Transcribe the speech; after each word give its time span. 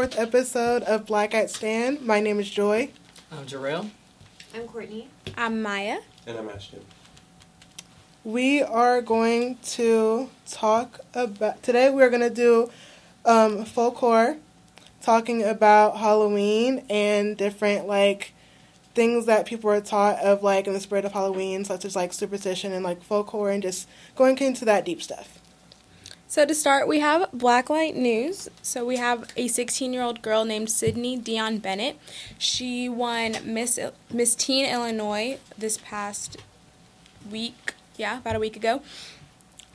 welcome 0.00 0.12
to 0.12 0.16
the 0.16 0.24
fourth 0.24 0.34
episode 0.34 0.82
of 0.84 1.04
Black 1.04 1.34
at 1.34 1.50
Stand. 1.50 2.00
My 2.00 2.20
name 2.20 2.40
is 2.40 2.48
Joy. 2.48 2.88
I'm 3.30 3.44
Jarrell. 3.44 3.90
I'm 4.54 4.66
Courtney. 4.66 5.08
I'm 5.36 5.60
Maya. 5.60 5.98
And 6.26 6.38
I'm 6.38 6.48
Ashton. 6.48 6.80
We 8.24 8.62
are 8.62 9.02
going 9.02 9.58
to 9.62 10.30
talk 10.48 11.00
about 11.12 11.62
today. 11.62 11.90
We're 11.90 12.08
going 12.08 12.22
to 12.22 12.30
do 12.30 12.70
um, 13.26 13.66
folklore, 13.66 14.38
talking 15.02 15.44
about 15.44 15.98
Halloween 15.98 16.82
and 16.88 17.36
different 17.36 17.86
like 17.86 18.32
things 18.94 19.26
that 19.26 19.44
people 19.44 19.68
are 19.68 19.82
taught 19.82 20.18
of 20.20 20.42
like 20.42 20.66
in 20.66 20.72
the 20.72 20.80
spirit 20.80 21.04
of 21.04 21.12
Halloween, 21.12 21.62
such 21.66 21.84
as 21.84 21.94
like 21.94 22.14
superstition 22.14 22.72
and 22.72 22.82
like 22.82 23.02
folklore, 23.02 23.50
and 23.50 23.62
just 23.62 23.86
going 24.16 24.38
into 24.38 24.64
that 24.64 24.86
deep 24.86 25.02
stuff. 25.02 25.39
So 26.30 26.46
to 26.46 26.54
start, 26.54 26.86
we 26.86 27.00
have 27.00 27.28
Blacklight 27.32 27.96
News. 27.96 28.48
So 28.62 28.84
we 28.84 28.98
have 28.98 29.32
a 29.36 29.48
16-year-old 29.48 30.22
girl 30.22 30.44
named 30.44 30.70
Sydney 30.70 31.16
Dion 31.16 31.58
Bennett. 31.58 31.98
She 32.38 32.88
won 32.88 33.38
Miss 33.42 33.80
Miss 34.12 34.36
Teen 34.36 34.64
Illinois 34.64 35.40
this 35.58 35.80
past 35.82 36.36
week. 37.28 37.74
Yeah, 37.96 38.18
about 38.18 38.36
a 38.36 38.38
week 38.38 38.54
ago. 38.54 38.80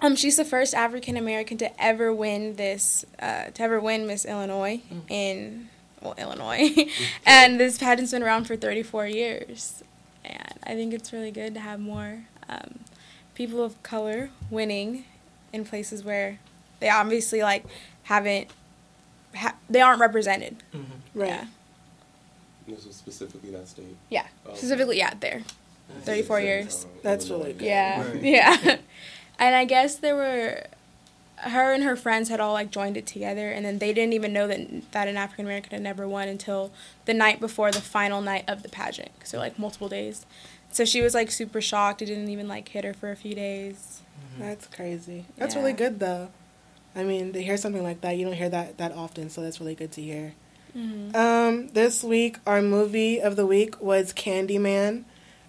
Um, 0.02 0.16
she's 0.16 0.38
the 0.38 0.46
first 0.46 0.74
African 0.74 1.18
American 1.18 1.58
to 1.58 1.84
ever 1.84 2.14
win 2.14 2.56
this, 2.56 3.04
uh, 3.20 3.48
to 3.48 3.62
ever 3.62 3.82
win 3.82 4.08
Miss 4.08 4.24
Illinois 4.24 4.80
in 5.10 5.68
well 6.02 6.16
Illinois, 6.18 6.74
and 7.26 7.60
this 7.60 7.78
pageant's 7.78 8.14
been 8.14 8.24
around 8.24 8.46
for 8.46 8.56
34 8.56 9.08
years, 9.08 9.84
and 10.24 10.58
I 10.64 10.74
think 10.76 10.94
it's 10.94 11.12
really 11.12 11.32
good 11.32 11.54
to 11.56 11.60
have 11.60 11.82
more 11.82 12.28
um, 12.48 12.80
people 13.34 13.62
of 13.62 13.84
color 13.84 14.30
winning 14.50 15.04
in 15.54 15.66
places 15.66 16.04
where 16.04 16.40
they 16.80 16.90
obviously 16.90 17.42
like 17.42 17.66
haven't 18.04 18.48
ha- 19.36 19.56
they 19.70 19.82
aren't 19.82 20.00
represented. 20.00 20.58
Mm-hmm. 20.74 21.20
Right. 21.20 21.30
Yeah. 21.30 21.46
This 22.68 22.86
was 22.86 22.96
specifically 22.96 23.52
that 23.52 23.68
state. 23.68 23.96
Yeah. 24.10 24.26
Oh. 24.46 24.54
Specifically, 24.56 24.98
yeah, 24.98 25.14
there. 25.20 25.44
34 26.02 26.40
years. 26.42 26.86
That's 27.04 27.30
really 27.30 27.54
good. 27.54 27.66
Yeah. 27.66 28.12
Right. 28.12 28.24
Yeah. 28.24 28.78
and 29.38 29.56
I 29.56 29.66
guess 29.66 29.96
there 29.96 30.16
were 30.16 30.64
her 31.38 31.74
and 31.74 31.84
her 31.84 31.96
friends 31.96 32.30
had 32.30 32.40
all 32.40 32.54
like 32.54 32.72
joined 32.72 32.96
it 32.98 33.06
together 33.06 33.52
and 33.52 33.66
then 33.66 33.78
they 33.80 33.94
didn't 33.94 34.14
even 34.14 34.32
know 34.34 34.48
that 34.48 34.92
that 34.94 35.08
an 35.08 35.18
African 35.18 35.46
American 35.46 35.72
had 35.74 35.82
never 35.82 36.08
won 36.08 36.28
until 36.28 36.72
the 37.06 37.14
night 37.14 37.40
before 37.40 37.72
the 37.72 37.82
final 37.82 38.22
night 38.22 38.46
of 38.48 38.64
the 38.64 38.70
pageant. 38.70 39.12
So 39.26 39.38
like 39.38 39.60
multiple 39.60 39.90
days. 39.90 40.26
So 40.72 40.86
she 40.86 41.02
was 41.02 41.14
like 41.14 41.30
super 41.32 41.62
shocked. 41.62 42.02
It 42.02 42.06
didn't 42.06 42.30
even 42.30 42.48
like 42.48 42.70
hit 42.70 42.84
her 42.84 42.94
for 42.94 43.12
a 43.12 43.16
few 43.16 43.36
days. 43.36 44.02
That's 44.40 44.68
crazy. 44.68 45.26
That's 45.38 45.56
Yeah. 45.56 45.62
really 45.62 45.74
good 45.74 46.00
though. 46.00 46.30
I 46.96 47.04
mean, 47.04 47.34
to 47.34 47.42
hear 47.44 47.58
something 47.58 47.84
like 47.84 48.02
that, 48.02 48.18
you 48.18 48.26
don't 48.26 48.36
hear 48.36 48.50
that 48.50 48.78
that 48.78 48.92
often, 48.94 49.30
so 49.30 49.42
that's 49.42 49.60
really 49.60 49.76
good 49.76 49.92
to 49.94 50.02
hear. 50.02 50.34
Mm-hmm. 50.76 51.16
Um, 51.16 51.68
this 51.70 52.04
week, 52.04 52.38
our 52.46 52.62
movie 52.62 53.22
of 53.22 53.36
the 53.36 53.46
week 53.46 53.80
was 53.82 54.14
Candyman. 54.14 55.04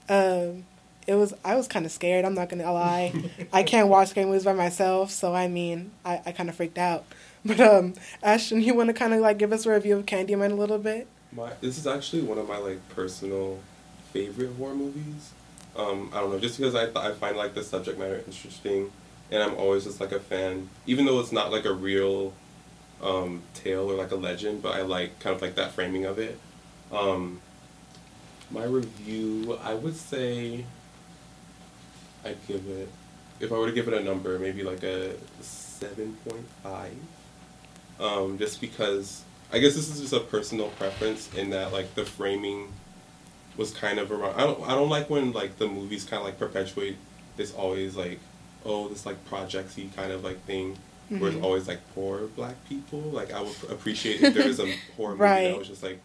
Um, 0.08 0.64
it 1.06 1.14
was 1.14 1.34
I 1.44 1.54
was 1.56 1.66
kind 1.68 1.84
of 1.86 1.92
scared. 1.92 2.24
I'm 2.24 2.34
not 2.34 2.48
gonna 2.48 2.72
lie. 2.72 3.12
I 3.52 3.62
can't 3.62 3.88
watch 3.88 4.08
scary 4.08 4.26
movies 4.26 4.44
by 4.44 4.52
myself, 4.54 5.10
so 5.10 5.34
I 5.34 5.48
mean, 5.48 5.90
I, 6.04 6.20
I 6.26 6.32
kind 6.32 6.48
of 6.48 6.54
freaked 6.56 6.78
out. 6.78 7.04
But 7.44 7.60
um, 7.60 7.94
Ashton, 8.24 8.60
you 8.60 8.74
want 8.74 8.88
to 8.88 8.92
kind 8.94 9.14
of 9.14 9.20
like 9.20 9.38
give 9.38 9.52
us 9.52 9.66
a 9.66 9.70
review 9.70 9.96
of 9.98 10.06
Candyman 10.06 10.50
a 10.50 10.54
little 10.56 10.78
bit? 10.78 11.06
My 11.32 11.52
this 11.60 11.78
is 11.78 11.86
actually 11.86 12.22
one 12.22 12.38
of 12.38 12.48
my 12.48 12.56
like 12.58 12.88
personal 12.88 13.60
favorite 14.12 14.52
horror 14.56 14.74
movies. 14.74 15.30
Um, 15.76 16.10
I 16.14 16.20
don't 16.20 16.30
know, 16.32 16.38
just 16.38 16.56
because 16.58 16.74
I 16.74 16.84
th- 16.84 16.96
I 16.96 17.12
find 17.12 17.36
like 17.36 17.54
the 17.54 17.62
subject 17.62 17.98
matter 17.98 18.22
interesting, 18.26 18.90
and 19.30 19.42
I'm 19.42 19.54
always 19.56 19.84
just 19.84 20.00
like 20.00 20.12
a 20.12 20.20
fan, 20.20 20.70
even 20.86 21.04
though 21.04 21.20
it's 21.20 21.32
not 21.32 21.52
like 21.52 21.64
a 21.64 21.72
real 21.72 22.32
um, 23.02 23.42
tale 23.54 23.90
or 23.90 23.94
like 23.94 24.10
a 24.10 24.16
legend, 24.16 24.62
but 24.62 24.74
I 24.74 24.82
like 24.82 25.18
kind 25.20 25.36
of 25.36 25.42
like 25.42 25.56
that 25.56 25.72
framing 25.72 26.06
of 26.06 26.18
it. 26.18 26.38
Um, 26.92 27.40
my 28.50 28.64
review, 28.64 29.58
I 29.62 29.74
would 29.74 29.96
say, 29.96 30.64
I'd 32.24 32.46
give 32.46 32.66
it, 32.68 32.88
if 33.40 33.52
I 33.52 33.56
were 33.56 33.66
to 33.66 33.72
give 33.72 33.88
it 33.88 33.94
a 33.94 34.02
number, 34.02 34.38
maybe 34.38 34.62
like 34.62 34.82
a 34.82 35.14
seven 35.40 36.16
point 36.26 36.46
five. 36.62 36.96
Um, 37.98 38.38
just 38.38 38.60
because 38.60 39.24
I 39.52 39.58
guess 39.58 39.74
this 39.74 39.88
is 39.88 40.00
just 40.00 40.12
a 40.12 40.20
personal 40.20 40.68
preference 40.70 41.32
in 41.34 41.50
that 41.50 41.72
like 41.72 41.94
the 41.94 42.04
framing 42.04 42.72
was 43.56 43.72
kind 43.72 43.98
of 43.98 44.10
around. 44.12 44.34
I 44.40 44.44
don't 44.44 44.62
I 44.68 44.74
don't 44.74 44.88
like 44.90 45.08
when 45.10 45.32
like 45.32 45.58
the 45.58 45.66
movies 45.68 46.04
kind 46.04 46.20
of 46.20 46.26
like 46.26 46.38
perpetuate 46.38 46.96
this 47.36 47.52
always 47.54 47.96
like 47.96 48.18
oh 48.64 48.88
this 48.88 49.06
like 49.06 49.16
projectsy 49.30 49.94
kind 49.94 50.12
of 50.12 50.24
like 50.24 50.40
thing 50.44 50.76
where 51.08 51.30
it's 51.30 51.38
Mhm. 51.38 51.42
always 51.44 51.68
like 51.68 51.80
poor 51.94 52.26
black 52.36 52.56
people. 52.68 53.00
Like 53.00 53.32
I 53.32 53.40
would 53.40 53.54
appreciate 53.70 54.20
if 54.22 54.34
there 54.34 54.46
was 54.46 54.58
a 54.60 54.74
horror 54.96 55.12
movie 55.12 55.22
Right. 55.22 55.44
that 55.50 55.58
was 55.58 55.68
just 55.68 55.82
like 55.82 56.00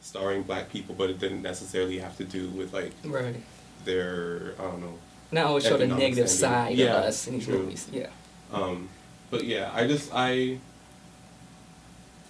starring 0.00 0.42
black 0.42 0.70
people, 0.70 0.94
but 0.96 1.10
it 1.10 1.18
didn't 1.18 1.42
necessarily 1.42 1.98
have 1.98 2.16
to 2.16 2.24
do 2.24 2.48
with 2.48 2.72
like 2.72 2.92
Right. 3.04 3.36
their 3.84 4.54
I 4.58 4.62
don't 4.62 4.80
know 4.80 4.94
Not 5.30 5.46
always 5.46 5.64
show 5.64 5.76
the 5.76 5.86
negative 5.86 6.28
standing. 6.30 6.76
side 6.76 6.78
Yeah, 6.78 6.96
of 6.98 7.04
us 7.04 7.26
in 7.26 7.34
these 7.34 7.44
true. 7.44 7.58
movies. 7.58 7.86
Yeah. 7.92 8.06
Um, 8.52 8.88
but 9.30 9.44
yeah, 9.44 9.70
I 9.72 9.86
just 9.86 10.10
I. 10.12 10.58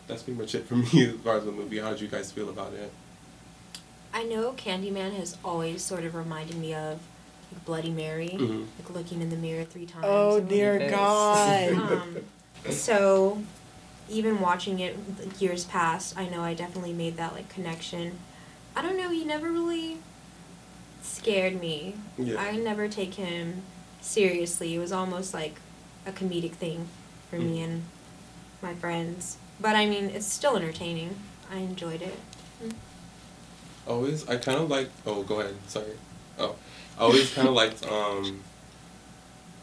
That's 0.06 0.22
pretty 0.22 0.38
much 0.40 0.54
it 0.54 0.66
for 0.66 0.74
me 0.74 0.86
as 1.08 1.14
far 1.22 1.36
as 1.38 1.44
the 1.44 1.52
movie. 1.52 1.78
How 1.78 1.90
did 1.90 2.00
you 2.00 2.08
guys 2.08 2.32
feel 2.32 2.48
about 2.48 2.72
it? 2.74 2.92
I 4.12 4.24
know 4.24 4.52
Candyman 4.52 5.14
has 5.16 5.36
always 5.44 5.82
sort 5.82 6.04
of 6.04 6.14
reminded 6.14 6.56
me 6.56 6.74
of 6.74 6.98
like 7.52 7.64
Bloody 7.64 7.90
Mary, 7.90 8.30
Mhm. 8.34 8.66
like 8.78 8.90
looking 8.90 9.20
in 9.20 9.30
the 9.30 9.36
mirror 9.36 9.64
three 9.64 9.86
times. 9.86 10.04
Oh 10.08 10.40
dear 10.40 10.90
God! 10.90 11.72
Um, 12.66 12.72
so, 12.72 13.42
even 14.08 14.40
watching 14.40 14.80
it 14.80 14.96
years 15.38 15.64
past, 15.64 16.16
I 16.18 16.28
know 16.28 16.42
I 16.42 16.52
definitely 16.54 16.92
made 16.92 17.16
that 17.16 17.32
like 17.34 17.48
connection. 17.48 18.18
I 18.76 18.82
don't 18.82 18.96
know. 18.98 19.10
He 19.10 19.24
never 19.24 19.50
really 19.50 19.98
scared 21.02 21.60
me. 21.60 21.94
Yeah. 22.18 22.40
I 22.40 22.56
never 22.56 22.86
take 22.88 23.14
him 23.14 23.62
seriously. 24.00 24.74
It 24.74 24.78
was 24.78 24.92
almost 24.92 25.32
like 25.32 25.56
a 26.06 26.12
comedic 26.12 26.52
thing 26.52 26.88
for 27.30 27.36
me 27.36 27.58
Mm. 27.60 27.64
and 27.64 27.82
my 28.62 28.74
friends. 28.74 29.36
But 29.60 29.74
I 29.76 29.86
mean, 29.86 30.04
it's 30.10 30.30
still 30.30 30.56
entertaining. 30.56 31.16
I 31.50 31.56
enjoyed 31.58 32.02
it. 32.02 32.18
Always, 33.86 34.28
I 34.28 34.36
kind 34.36 34.58
of 34.58 34.70
like. 34.70 34.88
Oh, 35.06 35.22
go 35.22 35.40
ahead. 35.40 35.54
Sorry. 35.66 35.92
Oh, 36.38 36.56
I 36.98 37.02
always 37.02 37.32
kind 37.32 37.48
of 37.48 37.54
liked. 37.62 37.86
Um, 37.86 38.40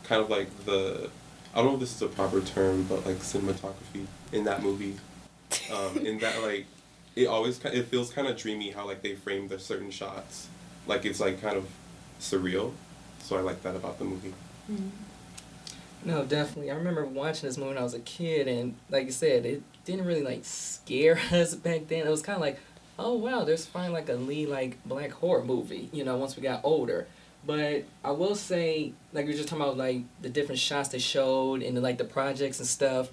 kind 0.03 0.21
of 0.21 0.29
like 0.29 0.65
the. 0.65 1.09
I 1.53 1.57
don't 1.57 1.67
know 1.67 1.73
if 1.75 1.79
this 1.79 1.95
is 1.95 2.01
a 2.01 2.07
proper 2.07 2.41
term, 2.41 2.83
but 2.83 3.05
like 3.05 3.17
cinematography 3.17 4.05
in 4.31 4.43
that 4.43 4.61
movie. 4.61 4.97
Um, 5.73 5.97
in 5.97 6.19
that 6.19 6.41
like, 6.43 6.65
it 7.15 7.27
always 7.27 7.63
it 7.65 7.85
feels 7.85 8.11
kind 8.11 8.27
of 8.27 8.37
dreamy 8.37 8.71
how 8.71 8.85
like 8.85 9.01
they 9.01 9.15
frame 9.15 9.47
the 9.47 9.59
certain 9.59 9.91
shots, 9.91 10.47
like 10.85 11.05
it's 11.05 11.19
like 11.19 11.41
kind 11.41 11.57
of 11.57 11.67
surreal. 12.19 12.73
So 13.19 13.37
I 13.37 13.41
like 13.41 13.61
that 13.63 13.75
about 13.75 13.99
the 13.99 14.05
movie. 14.05 14.33
No, 16.05 16.23
definitely. 16.23 16.71
I 16.71 16.75
remember 16.75 17.05
watching 17.05 17.49
this 17.49 17.57
movie 17.57 17.69
when 17.69 17.77
I 17.77 17.83
was 17.83 17.93
a 17.93 17.99
kid, 17.99 18.47
and 18.47 18.75
like 18.89 19.05
you 19.05 19.11
said, 19.11 19.45
it 19.45 19.61
didn't 19.85 20.05
really 20.05 20.23
like 20.23 20.45
scare 20.45 21.19
us 21.31 21.55
back 21.55 21.87
then. 21.87 22.05
It 22.05 22.09
was 22.09 22.21
kind 22.21 22.35
of 22.35 22.41
like, 22.41 22.59
oh 22.99 23.13
wow, 23.13 23.43
there's 23.43 23.65
finally 23.65 23.93
like 23.93 24.09
a 24.09 24.13
lead 24.13 24.49
like 24.49 24.83
black 24.85 25.11
horror 25.11 25.43
movie. 25.43 25.89
You 25.91 26.03
know, 26.03 26.17
once 26.17 26.35
we 26.35 26.43
got 26.43 26.61
older. 26.63 27.07
But 27.45 27.85
I 28.03 28.11
will 28.11 28.35
say, 28.35 28.93
like 29.13 29.25
we 29.25 29.31
were 29.31 29.37
just 29.37 29.47
talking 29.47 29.63
about, 29.63 29.77
like 29.77 30.01
the 30.21 30.29
different 30.29 30.59
shots 30.59 30.89
they 30.89 30.99
showed 30.99 31.61
and 31.61 31.81
like 31.81 31.97
the 31.97 32.05
projects 32.05 32.59
and 32.59 32.67
stuff. 32.67 33.09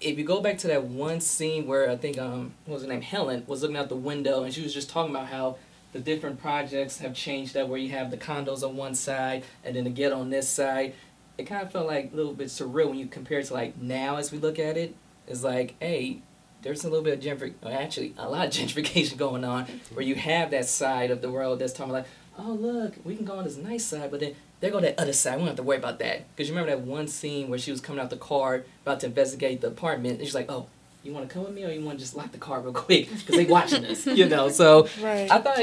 If 0.00 0.18
you 0.18 0.24
go 0.24 0.40
back 0.40 0.58
to 0.58 0.66
that 0.68 0.84
one 0.84 1.20
scene 1.20 1.66
where 1.66 1.88
I 1.88 1.96
think 1.96 2.18
um 2.18 2.54
what 2.66 2.74
was 2.74 2.82
her 2.82 2.88
name 2.88 3.00
Helen 3.00 3.44
was 3.46 3.62
looking 3.62 3.76
out 3.76 3.88
the 3.88 3.96
window 3.96 4.42
and 4.42 4.52
she 4.52 4.62
was 4.62 4.74
just 4.74 4.90
talking 4.90 5.14
about 5.14 5.28
how 5.28 5.56
the 5.92 6.00
different 6.00 6.40
projects 6.40 6.98
have 6.98 7.14
changed 7.14 7.54
that 7.54 7.68
where 7.68 7.78
you 7.78 7.90
have 7.90 8.10
the 8.10 8.16
condos 8.16 8.64
on 8.64 8.76
one 8.76 8.96
side 8.96 9.44
and 9.62 9.76
then 9.76 9.84
the 9.84 9.90
ghetto 9.90 10.18
on 10.18 10.28
this 10.30 10.48
side 10.48 10.94
it 11.38 11.44
kind 11.44 11.62
of 11.62 11.72
felt 11.72 11.86
like 11.86 12.12
a 12.12 12.16
little 12.16 12.32
bit 12.32 12.48
surreal 12.48 12.88
when 12.88 12.98
you 12.98 13.06
compare 13.06 13.40
it 13.40 13.46
to 13.46 13.54
like 13.54 13.80
now 13.80 14.16
as 14.16 14.30
we 14.30 14.38
look 14.38 14.58
at 14.58 14.76
it. 14.76 14.94
It's 15.26 15.42
like, 15.42 15.74
hey, 15.80 16.20
there's 16.64 16.82
a 16.82 16.88
little 16.88 17.04
bit 17.04 17.14
of 17.14 17.38
gentrification, 17.38 17.72
actually 17.72 18.14
a 18.18 18.28
lot 18.28 18.46
of 18.46 18.52
gentrification 18.58 19.16
going 19.16 19.44
on, 19.44 19.66
where 19.92 20.04
you 20.04 20.16
have 20.16 20.50
that 20.50 20.66
side 20.66 21.10
of 21.12 21.22
the 21.22 21.30
world 21.30 21.60
that's 21.60 21.72
talking 21.72 21.92
like, 21.92 22.06
oh 22.38 22.52
look, 22.52 22.94
we 23.04 23.14
can 23.14 23.24
go 23.24 23.38
on 23.38 23.44
this 23.44 23.56
nice 23.56 23.84
side, 23.84 24.10
but 24.10 24.18
then 24.18 24.34
there 24.60 24.70
go 24.70 24.80
that 24.80 24.98
other 24.98 25.12
side. 25.12 25.34
We 25.34 25.40
don't 25.40 25.48
have 25.48 25.56
to 25.56 25.62
worry 25.62 25.76
about 25.76 25.98
that 26.00 26.24
because 26.34 26.48
you 26.48 26.54
remember 26.56 26.74
that 26.74 26.84
one 26.84 27.06
scene 27.06 27.48
where 27.48 27.58
she 27.58 27.70
was 27.70 27.80
coming 27.80 28.00
out 28.00 28.10
the 28.10 28.16
car 28.16 28.64
about 28.82 29.00
to 29.00 29.06
investigate 29.06 29.60
the 29.60 29.68
apartment, 29.68 30.18
and 30.18 30.26
she's 30.26 30.34
like, 30.34 30.50
oh. 30.50 30.66
You 31.02 31.12
want 31.12 31.28
to 31.28 31.34
come 31.34 31.44
with 31.44 31.52
me, 31.52 31.62
or 31.62 31.68
you 31.68 31.84
want 31.84 31.98
to 31.98 32.02
just 32.02 32.16
lock 32.16 32.32
the 32.32 32.38
car 32.38 32.60
real 32.62 32.72
quick 32.72 33.10
because 33.10 33.36
they 33.36 33.44
watching 33.44 33.84
us, 33.84 34.06
you 34.20 34.26
know? 34.26 34.48
So 34.48 34.88
Right. 35.02 35.30
I 35.30 35.38
thought, 35.38 35.58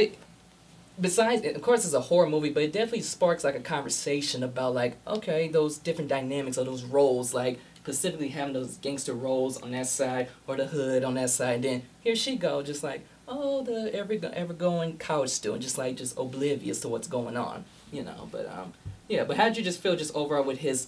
besides, 0.99 1.43
of 1.43 1.61
course, 1.63 1.83
it's 1.83 1.95
a 1.95 1.99
horror 2.01 2.29
movie, 2.29 2.51
but 2.51 2.61
it 2.61 2.71
definitely 2.71 3.01
sparks 3.01 3.43
like 3.43 3.55
a 3.55 3.59
conversation 3.59 4.43
about 4.43 4.75
like, 4.75 4.97
okay, 5.07 5.47
those 5.47 5.79
different 5.79 6.09
dynamics 6.09 6.57
of 6.57 6.67
those 6.67 6.83
roles, 6.83 7.33
like 7.33 7.59
specifically 7.83 8.29
having 8.29 8.53
those 8.53 8.77
gangster 8.77 9.13
roles 9.13 9.61
on 9.61 9.71
that 9.71 9.87
side 9.87 10.29
or 10.47 10.55
the 10.55 10.67
hood 10.67 11.03
on 11.03 11.15
that 11.15 11.29
side. 11.29 11.63
Then 11.63 11.83
here 12.01 12.15
she 12.15 12.35
go, 12.35 12.61
just 12.61 12.83
like, 12.83 13.05
oh, 13.27 13.63
the 13.63 13.93
ever 13.93 14.17
ever 14.33 14.53
going 14.53 14.97
college 14.97 15.29
student, 15.31 15.63
just 15.63 15.77
like 15.77 15.95
just 15.95 16.17
oblivious 16.17 16.79
to 16.81 16.87
what's 16.89 17.07
going 17.07 17.37
on, 17.37 17.65
you 17.91 18.03
know. 18.03 18.29
But 18.31 18.47
um, 18.47 18.73
yeah. 19.07 19.23
But 19.23 19.37
how 19.37 19.45
did 19.45 19.57
you 19.57 19.63
just 19.63 19.81
feel 19.81 19.95
just 19.95 20.13
overall 20.15 20.43
with 20.43 20.59
his 20.59 20.87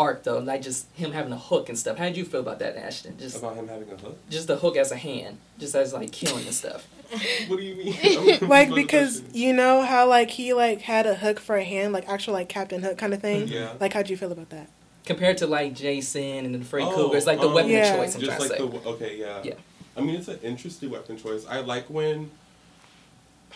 arc 0.00 0.22
though, 0.22 0.38
like 0.38 0.62
just 0.62 0.86
him 0.94 1.12
having 1.12 1.32
a 1.32 1.38
hook 1.38 1.68
and 1.68 1.78
stuff. 1.78 1.98
How 1.98 2.06
did 2.06 2.16
you 2.16 2.24
feel 2.24 2.40
about 2.40 2.58
that, 2.60 2.76
Ashton? 2.76 3.18
Just 3.18 3.36
About 3.36 3.54
him 3.56 3.68
having 3.68 3.90
a 3.92 3.96
hook? 3.96 4.18
just 4.30 4.46
the 4.46 4.56
hook 4.56 4.76
as 4.76 4.90
a 4.90 4.96
hand, 4.96 5.38
just 5.58 5.74
as 5.74 5.92
like 5.92 6.10
killing 6.10 6.46
and 6.46 6.54
stuff. 6.54 6.88
What 7.48 7.56
do 7.58 7.62
you 7.62 7.74
mean? 7.74 7.88
I'm 8.04 8.14
confused 8.14 8.40
by 8.40 8.64
like 8.64 8.74
because 8.74 9.22
you 9.32 9.52
know 9.52 9.82
how 9.82 10.08
like 10.08 10.30
he 10.30 10.54
like 10.54 10.80
had 10.82 11.06
a 11.06 11.16
hook 11.16 11.40
for 11.40 11.56
a 11.56 11.64
hand, 11.64 11.92
like 11.92 12.08
actual 12.08 12.34
like 12.34 12.48
Captain 12.48 12.82
Hook 12.82 12.98
kind 12.98 13.12
of 13.12 13.20
thing. 13.20 13.48
Yeah. 13.48 13.72
Like 13.80 13.92
how'd 13.92 14.08
you 14.08 14.16
feel 14.16 14.30
about 14.32 14.50
that? 14.50 14.68
Compared 15.10 15.38
to 15.38 15.48
like 15.48 15.74
Jason 15.74 16.44
and 16.44 16.54
the 16.54 16.64
Freddy 16.64 16.86
Oh, 16.86 16.94
Krueger, 16.94 17.16
it's 17.16 17.26
like 17.26 17.40
the 17.40 17.48
um, 17.48 17.54
weapon 17.54 17.72
Yeah. 17.72 17.94
of 17.94 17.98
choice. 17.98 18.14
I'm 18.14 18.20
Just 18.20 18.36
trying 18.36 18.48
like 18.48 18.58
to 18.58 18.66
the 18.66 18.80
say. 18.80 18.88
okay, 18.90 19.16
yeah. 19.18 19.40
Yeah. 19.42 19.54
I 19.96 20.00
mean, 20.02 20.14
it's 20.14 20.28
an 20.28 20.38
interesting 20.44 20.88
weapon 20.88 21.18
choice. 21.18 21.44
I 21.48 21.62
like 21.62 21.90
when 21.90 22.30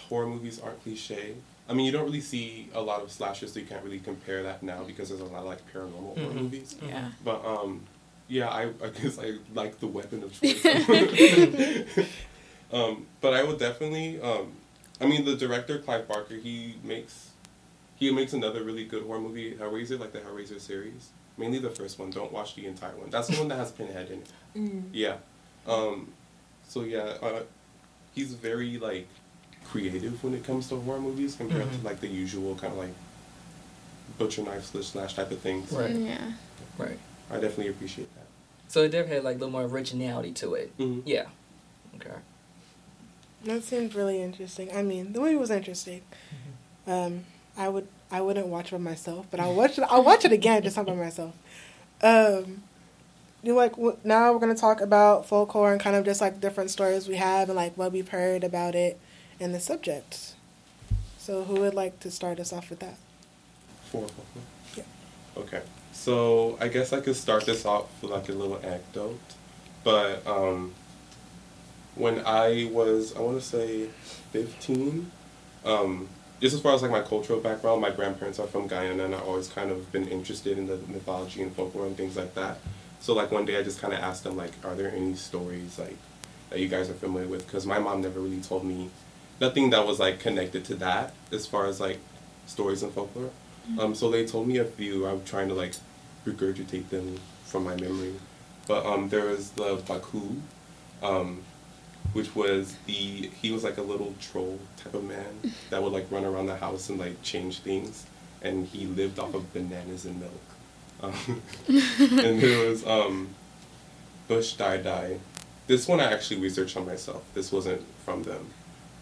horror 0.09 0.27
movies 0.27 0.59
aren't 0.59 0.83
cliche. 0.83 1.37
I 1.69 1.75
mean, 1.75 1.87
you 1.87 1.93
don't 1.93 2.07
really 2.07 2.21
see 2.21 2.71
a 2.75 2.81
lot 2.81 3.03
of 3.03 3.13
slashers, 3.13 3.53
so 3.53 3.61
you 3.61 3.67
can't 3.67 3.85
really 3.85 4.01
compare 4.01 4.43
that 4.43 4.65
now 4.65 4.83
because 4.83 5.11
there's 5.11 5.21
a 5.21 5.25
lot 5.27 5.43
of 5.43 5.47
like 5.47 5.61
paranormal 5.73 6.19
horror 6.19 6.33
Mhm. 6.33 6.35
movies. 6.35 6.75
Yeah. 6.85 7.11
But 7.25 7.45
um, 7.45 7.83
yeah, 8.27 8.49
I, 8.49 8.63
I 8.83 8.89
guess 8.89 9.17
I 9.21 9.35
like 9.55 9.79
the 9.79 9.87
weapon 9.87 10.25
of 10.25 10.33
choice. 10.33 10.65
um, 12.73 13.07
but 13.21 13.33
I 13.33 13.45
would 13.45 13.61
definitely. 13.61 14.21
Um, 14.21 14.55
I 15.01 15.07
mean, 15.07 15.25
the 15.25 15.37
director 15.37 15.79
Clive 15.79 16.09
Barker, 16.09 16.35
he 16.35 16.79
makes 16.83 17.29
he 17.95 18.11
makes 18.11 18.33
another 18.33 18.65
really 18.65 18.85
good 18.85 19.05
horror 19.05 19.21
movie, 19.21 19.55
Hellraiser, 19.55 20.01
like 20.01 20.11
the 20.13 20.19
Hellraiser 20.19 20.61
series. 20.61 21.11
Mainly 21.37 21.59
the 21.59 21.71
first 21.71 21.99
one. 21.99 22.11
Don't 22.11 22.33
watch 22.33 22.55
the 22.55 22.67
entire 22.67 22.95
one. 22.97 23.11
That's 23.11 23.29
the 23.29 23.37
one 23.37 23.49
that 23.49 23.57
has 23.57 23.73
Pinhead 23.73 24.11
in 24.11 24.19
it. 24.21 24.29
Mm. 24.57 24.83
Yeah. 24.93 25.17
Um, 25.67 26.13
so 26.69 26.83
yeah, 26.83 27.15
uh, 27.23 27.43
he's 28.15 28.35
very 28.35 28.79
like 28.79 29.09
creative 29.65 30.23
when 30.23 30.35
it 30.35 30.45
comes 30.45 30.69
to 30.69 30.77
horror 30.77 31.01
movies 31.01 31.35
compared 31.37 31.67
Mhm. 31.67 31.81
to 31.81 31.85
like 31.85 32.01
the 32.01 32.07
usual 32.09 32.55
kind 32.55 32.73
of 32.73 32.79
like 32.79 32.95
butcher 34.19 34.43
knife 34.43 34.65
slash 34.67 34.87
slash 34.87 35.15
type 35.15 35.31
of 35.31 35.41
things. 35.41 35.73
Right. 35.73 35.95
Yeah. 35.97 36.33
Right. 36.79 36.99
I 37.31 37.35
definitely 37.35 37.69
appreciate 37.69 38.15
that. 38.15 38.27
So 38.69 38.83
it 38.83 38.91
definitely 38.91 39.17
had 39.17 39.25
like 39.25 39.37
a 39.37 39.39
little 39.41 39.53
more 39.53 39.65
originality 39.65 40.33
to 40.33 40.55
it. 40.55 40.77
Mhm. 40.79 41.03
Yeah. 41.05 41.27
Okay. 41.97 42.11
That 43.45 43.63
seemed 43.65 43.95
really 43.95 44.23
interesting. 44.23 44.75
I 44.75 44.83
mean, 44.83 45.13
the 45.13 45.21
movie 45.21 45.37
was 45.37 45.51
interesting. 45.51 46.03
Um, 46.87 47.25
I 47.57 47.69
would 47.69 47.89
I 48.11 48.21
wouldn't 48.21 48.47
watch 48.47 48.69
it 48.69 48.73
by 48.73 48.79
myself, 48.79 49.27
but 49.31 49.41
I'll 49.41 49.55
watch 49.55 49.79
it. 49.79 49.85
I'll 49.89 50.05
watch 50.05 50.25
it 50.25 50.33
again, 50.33 50.63
just 50.63 50.77
not 50.77 50.87
by 50.87 50.95
myself. 50.95 51.35
Um, 52.03 52.63
you 53.43 53.55
like 53.55 53.73
w- 53.73 53.97
now 54.05 54.33
we're 54.33 54.39
gonna 54.39 54.55
talk 54.55 54.81
about 54.81 55.27
folklore 55.27 55.73
and 55.73 55.81
kind 55.81 55.97
of 55.97 56.05
just 56.05 56.21
like 56.21 56.41
different 56.41 56.71
stories 56.71 57.09
we 57.09 57.17
have 57.17 57.49
and 57.49 57.57
like 57.57 57.77
what 57.77 57.93
we've 57.93 58.09
heard 58.09 58.45
about 58.45 58.75
it 58.75 58.99
and 59.41 59.55
the 59.55 59.61
subject. 59.61 60.35
So 61.19 61.45
who 61.45 61.55
would 61.61 61.75
like 61.75 62.01
to 62.01 62.11
start 62.11 62.39
us 62.39 62.53
off 62.53 62.71
with 62.71 62.81
that? 62.81 62.97
Four. 63.91 64.07
Yeah. 64.77 64.85
Okay. 65.37 65.63
So 65.93 66.59
I 66.61 66.69
guess 66.69 66.93
I 66.93 67.01
could 67.01 67.17
start 67.17 67.47
this 67.47 67.65
off 67.65 67.87
with 68.03 68.11
like 68.11 68.29
a 68.29 68.33
little 68.33 68.59
anecdote, 68.59 69.19
but 69.83 70.27
um, 70.27 70.75
when 71.95 72.23
I 72.27 72.69
was 72.73 73.15
I 73.15 73.21
want 73.21 73.41
to 73.41 73.47
say 73.47 73.87
fifteen, 74.33 75.11
um, 75.65 76.09
just 76.45 76.57
as 76.57 76.61
far 76.61 76.75
as 76.75 76.83
like 76.83 76.91
my 76.91 77.01
cultural 77.01 77.41
background, 77.41 77.81
my 77.81 77.89
grandparents 77.89 78.39
are 78.39 78.47
from 78.47 78.67
Guyana, 78.67 79.07
and 79.07 79.15
I've 79.15 79.23
always 79.23 79.49
kind 79.49 79.71
of 79.71 79.91
been 79.91 80.07
interested 80.07 80.59
in 80.59 80.67
the 80.67 80.77
mythology 80.89 81.41
and 81.41 81.51
folklore 81.51 81.87
and 81.87 81.97
things 81.97 82.19
like 82.19 82.35
that. 82.35 82.59
So 83.01 83.15
like 83.15 83.33
one 83.33 83.47
day 83.47 83.59
I 83.59 83.63
just 83.63 83.81
kind 83.81 83.95
of 83.95 84.01
asked 84.01 84.25
them 84.25 84.37
like, 84.37 84.53
are 84.63 84.75
there 84.75 84.91
any 84.91 85.15
stories 85.15 85.79
like 85.79 85.97
that 86.51 86.61
you 86.61 86.69
guys 86.69 86.91
are 86.91 86.95
familiar 86.95 87.27
with? 87.29 87.47
Because 87.47 87.65
my 87.65 87.79
mom 87.79 88.03
never 88.03 88.21
really 88.21 88.43
told 88.43 88.63
me 88.63 88.91
nothing 89.41 89.71
that 89.71 89.87
was 89.87 89.99
like 89.99 90.21
connected 90.21 90.67
to 90.67 90.75
that 90.75 91.15
as 91.33 91.47
far 91.47 91.65
as 91.65 91.81
like 91.81 91.99
stories 92.45 92.83
and 92.83 92.93
folklore. 92.93 93.31
Um, 93.79 93.95
so 93.95 94.11
they 94.11 94.27
told 94.27 94.47
me 94.47 94.59
a 94.59 94.67
few. 94.67 95.07
I'm 95.07 95.25
trying 95.25 95.49
to 95.49 95.55
like 95.55 95.73
regurgitate 96.27 96.91
them 96.91 97.21
from 97.45 97.65
my 97.65 97.75
memory, 97.77 98.17
but 98.69 98.85
um, 98.85 99.09
there 99.09 99.25
was 99.25 99.53
the 99.53 99.79
Bacoo, 99.79 100.43
um, 101.03 101.43
which 102.15 102.35
was 102.35 102.77
the 102.87 103.29
he 103.43 103.51
was 103.51 103.63
like 103.63 103.77
a 103.77 103.83
little 103.83 104.15
troll 104.21 104.59
type 104.77 104.95
of 104.95 105.05
man 105.05 105.53
that 105.71 105.83
would 105.83 105.93
like 105.93 106.11
run 106.11 106.25
around 106.25 106.47
the 106.47 106.57
house 106.57 106.89
and 106.89 106.99
like 106.99 107.23
change 107.23 107.59
things, 107.59 108.07
and 108.41 108.67
he 108.67 108.87
lived 108.87 109.19
off 109.19 109.35
of 109.35 109.53
bananas 109.53 110.07
and 110.07 110.19
milk. 110.19 110.33
Um, 111.03 111.43
and 111.69 112.41
there 112.41 112.67
was 112.67 112.87
um, 112.87 113.29
Bush 114.27 114.55
Dai 114.55 114.79
Dai. 114.79 115.19
This 115.67 115.89
one 115.89 116.01
I 116.01 116.13
actually 116.13 116.41
researched 116.41 116.77
on 116.77 116.87
myself. 116.87 117.23
This 117.35 117.51
wasn't 117.51 117.83
from 118.05 118.23
them, 118.23 118.47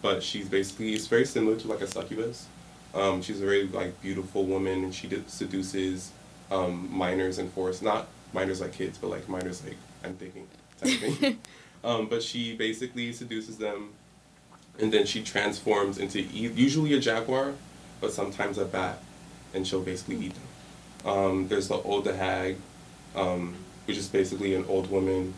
but 0.01 0.23
she's 0.23 0.49
basically 0.49 0.93
it's 0.93 1.07
very 1.07 1.25
similar 1.25 1.55
to 1.57 1.67
like 1.67 1.81
a 1.81 1.87
succubus. 1.87 2.47
Um, 2.93 3.21
she's 3.21 3.41
a 3.41 3.45
very 3.45 3.67
like 3.67 4.01
beautiful 4.01 4.45
woman, 4.45 4.83
and 4.83 4.93
she 4.93 5.09
seduces 5.27 6.11
um, 6.51 6.89
minors 6.91 7.37
in 7.37 7.49
forest. 7.49 7.83
Not 7.83 8.07
minors 8.33 8.59
like 8.59 8.73
kids, 8.73 8.97
but 8.97 9.09
like 9.09 9.29
minors 9.29 9.63
like 9.63 9.77
I'm 10.03 10.15
thinking 10.15 10.47
type 10.81 10.93
of 10.93 11.17
thing. 11.17 11.39
um, 11.83 12.07
but 12.07 12.23
she 12.23 12.55
basically 12.55 13.11
seduces 13.13 13.57
them, 13.57 13.89
and 14.79 14.91
then 14.91 15.05
she 15.05 15.21
transforms 15.21 15.97
into 15.97 16.19
e- 16.19 16.51
usually 16.55 16.93
a 16.93 16.99
jaguar, 16.99 17.53
but 18.01 18.11
sometimes 18.11 18.57
a 18.57 18.65
bat, 18.65 19.01
and 19.53 19.67
she'll 19.67 19.81
basically 19.81 20.17
eat 20.17 20.33
them. 20.33 21.11
Um, 21.11 21.47
there's 21.47 21.67
the 21.67 21.75
old 21.75 22.07
Hag, 22.07 22.57
um, 23.15 23.55
which 23.85 23.97
is 23.97 24.07
basically 24.07 24.55
an 24.55 24.65
old 24.67 24.89
woman 24.89 25.33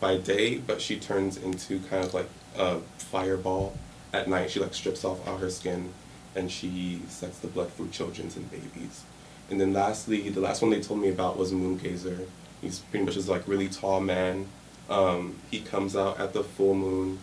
by 0.00 0.16
day, 0.16 0.58
but 0.58 0.80
she 0.80 0.98
turns 0.98 1.36
into 1.36 1.78
kind 1.80 2.04
of 2.04 2.14
like 2.14 2.28
a 2.56 2.80
fireball 2.98 3.76
at 4.12 4.28
night. 4.28 4.50
She 4.50 4.60
like 4.60 4.74
strips 4.74 5.04
off 5.04 5.26
all 5.28 5.36
her 5.36 5.50
skin, 5.50 5.92
and 6.34 6.50
she 6.50 7.02
sucks 7.08 7.38
the 7.38 7.48
blood 7.48 7.70
from 7.72 7.90
children 7.90 8.30
and 8.34 8.50
babies. 8.50 9.04
And 9.50 9.60
then 9.60 9.72
lastly, 9.72 10.28
the 10.30 10.40
last 10.40 10.62
one 10.62 10.70
they 10.70 10.80
told 10.80 11.00
me 11.00 11.08
about 11.08 11.36
was 11.36 11.52
Moongazer. 11.52 12.26
He's 12.62 12.78
pretty 12.78 13.04
much 13.04 13.16
this 13.16 13.28
like 13.28 13.46
really 13.46 13.68
tall 13.68 14.00
man. 14.00 14.46
Um, 14.90 15.36
he 15.50 15.60
comes 15.60 15.96
out 15.96 16.18
at 16.20 16.32
the 16.32 16.42
full 16.42 16.74
moon, 16.74 17.18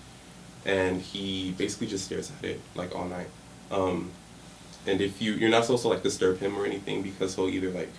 and 0.65 1.01
he 1.01 1.51
basically 1.57 1.87
just 1.87 2.05
stares 2.05 2.31
at 2.39 2.45
it 2.45 2.61
like 2.75 2.95
all 2.95 3.05
night. 3.05 3.27
Um, 3.69 4.11
and 4.87 5.01
if 5.01 5.21
you 5.21 5.33
you're 5.33 5.49
not 5.49 5.65
supposed 5.65 5.83
to 5.83 5.89
like 5.89 6.01
disturb 6.01 6.39
him 6.39 6.57
or 6.57 6.65
anything 6.65 7.03
because 7.03 7.35
he'll 7.35 7.49
either 7.49 7.69
like 7.69 7.91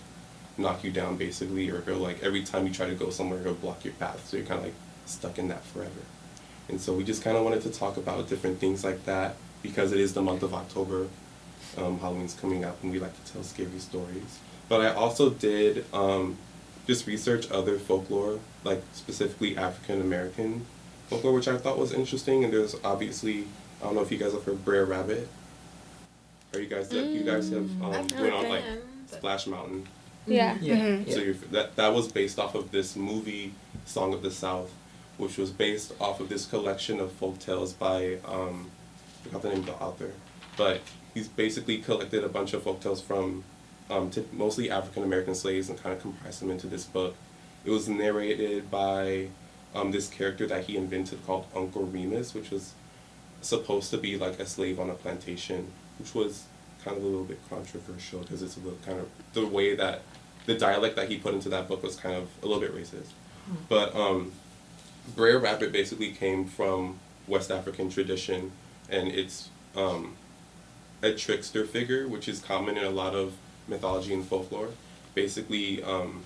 knock 0.57 0.83
you 0.83 0.91
down 0.91 1.17
basically, 1.17 1.69
or 1.69 1.81
he'll 1.81 1.97
like 1.97 2.23
every 2.23 2.43
time 2.43 2.67
you 2.67 2.73
try 2.73 2.87
to 2.87 2.95
go 2.95 3.09
somewhere 3.11 3.41
he'll 3.43 3.53
block 3.53 3.85
your 3.85 3.93
path, 3.93 4.27
so 4.27 4.37
you're 4.37 4.45
kind 4.45 4.59
of 4.59 4.65
like 4.65 4.75
stuck 5.05 5.37
in 5.37 5.47
that 5.49 5.63
forever. 5.63 6.01
And 6.67 6.79
so 6.81 6.93
we 6.93 7.03
just 7.03 7.23
kind 7.23 7.37
of 7.37 7.43
wanted 7.43 7.61
to 7.63 7.69
talk 7.71 7.97
about 7.97 8.27
different 8.27 8.59
things 8.59 8.83
like 8.83 9.05
that 9.05 9.35
because 9.61 9.91
it 9.91 9.99
is 9.99 10.13
the 10.13 10.21
month 10.21 10.43
of 10.43 10.53
October. 10.53 11.07
Um, 11.77 11.99
Halloween's 11.99 12.33
coming 12.33 12.63
up, 12.63 12.81
and 12.81 12.91
we 12.91 12.99
like 12.99 13.13
to 13.23 13.31
tell 13.31 13.43
scary 13.43 13.79
stories. 13.79 14.39
But 14.67 14.81
I 14.81 14.93
also 14.93 15.29
did 15.31 15.85
um, 15.93 16.37
just 16.89 17.05
research 17.05 17.51
other 17.51 17.77
folklore, 17.77 18.39
like 18.63 18.81
specifically 18.93 19.55
African 19.55 20.01
American 20.01 20.65
folklore, 21.07 21.33
which 21.33 21.47
I 21.47 21.55
thought 21.55 21.77
was 21.77 21.93
interesting. 21.93 22.43
And 22.43 22.51
there's 22.51 22.75
obviously 22.83 23.45
I 23.79 23.85
don't 23.85 23.95
know 23.95 24.01
if 24.01 24.11
you 24.11 24.17
guys 24.17 24.33
have 24.33 24.43
heard 24.43 24.65
Brer 24.65 24.85
Rabbit. 24.85 25.27
Or 26.51 26.59
you 26.59 26.65
guys 26.67 26.91
you 26.91 27.23
guys 27.23 27.51
have 27.51 27.69
um, 27.83 27.91
I've 27.93 28.11
went 28.19 28.33
on 28.33 28.49
like 28.49 28.63
Splash 29.05 29.45
Mountain. 29.45 29.87
Yeah. 30.25 30.57
Yeah. 30.59 30.75
Mhm. 30.77 31.13
So 31.13 31.19
you're, 31.19 31.35
that 31.51 31.75
that 31.75 31.93
was 31.93 32.11
based 32.11 32.39
off 32.39 32.55
of 32.55 32.71
this 32.71 32.95
movie, 32.95 33.53
Song 33.85 34.11
of 34.15 34.23
the 34.23 34.31
South, 34.31 34.71
which 35.19 35.37
was 35.37 35.51
based 35.51 35.93
off 36.01 36.19
of 36.19 36.27
this 36.27 36.47
collection 36.47 36.99
of 36.99 37.11
folk 37.11 37.37
tales 37.37 37.71
by 37.73 38.17
um, 38.25 38.71
I 39.21 39.27
forgot 39.27 39.41
the 39.43 39.49
name 39.49 39.59
of 39.59 39.65
the 39.67 39.73
author, 39.73 40.11
but 40.57 40.81
he's 41.13 41.27
basically 41.27 41.77
collected 41.77 42.23
a 42.23 42.29
bunch 42.29 42.53
of 42.55 42.63
folk 42.63 42.79
tales 42.81 42.99
from 42.99 43.43
um, 43.89 44.09
to 44.11 44.25
mostly 44.31 44.69
African 44.69 45.03
American 45.03 45.35
slaves 45.35 45.69
and 45.69 45.81
kind 45.81 45.95
of 45.95 46.01
comprised 46.01 46.41
them 46.41 46.51
into 46.51 46.67
this 46.67 46.85
book. 46.85 47.15
It 47.65 47.71
was 47.71 47.89
narrated 47.89 48.71
by 48.71 49.27
um, 49.75 49.91
this 49.91 50.07
character 50.07 50.47
that 50.47 50.65
he 50.65 50.77
invented 50.77 51.25
called 51.25 51.45
Uncle 51.55 51.85
Remus, 51.85 52.33
which 52.33 52.51
was 52.51 52.73
supposed 53.41 53.91
to 53.91 53.97
be 53.97 54.17
like 54.17 54.39
a 54.39 54.45
slave 54.45 54.79
on 54.79 54.89
a 54.89 54.93
plantation, 54.93 55.71
which 55.97 56.13
was 56.13 56.45
kind 56.83 56.97
of 56.97 57.03
a 57.03 57.05
little 57.05 57.25
bit 57.25 57.39
controversial 57.49 58.19
because 58.19 58.41
it's 58.41 58.57
a 58.57 58.59
little 58.59 58.79
kind 58.85 58.99
of 58.99 59.09
the 59.33 59.45
way 59.45 59.75
that 59.75 60.01
the 60.45 60.55
dialect 60.55 60.95
that 60.95 61.09
he 61.09 61.17
put 61.17 61.33
into 61.33 61.49
that 61.49 61.67
book 61.67 61.83
was 61.83 61.95
kind 61.95 62.15
of 62.15 62.27
a 62.41 62.47
little 62.47 62.61
bit 62.61 62.75
racist. 62.75 63.11
But 63.67 63.95
um, 63.95 64.31
Brer 65.15 65.39
Rabbit 65.39 65.71
basically 65.71 66.11
came 66.11 66.45
from 66.45 66.99
West 67.27 67.51
African 67.51 67.89
tradition, 67.89 68.51
and 68.89 69.07
it's 69.07 69.49
um, 69.75 70.15
a 71.01 71.13
trickster 71.13 71.65
figure, 71.65 72.07
which 72.07 72.27
is 72.27 72.39
common 72.39 72.77
in 72.77 72.83
a 72.83 72.89
lot 72.89 73.15
of 73.15 73.33
mythology 73.69 74.13
and 74.13 74.25
folklore. 74.25 74.69
Basically, 75.15 75.83
um, 75.83 76.23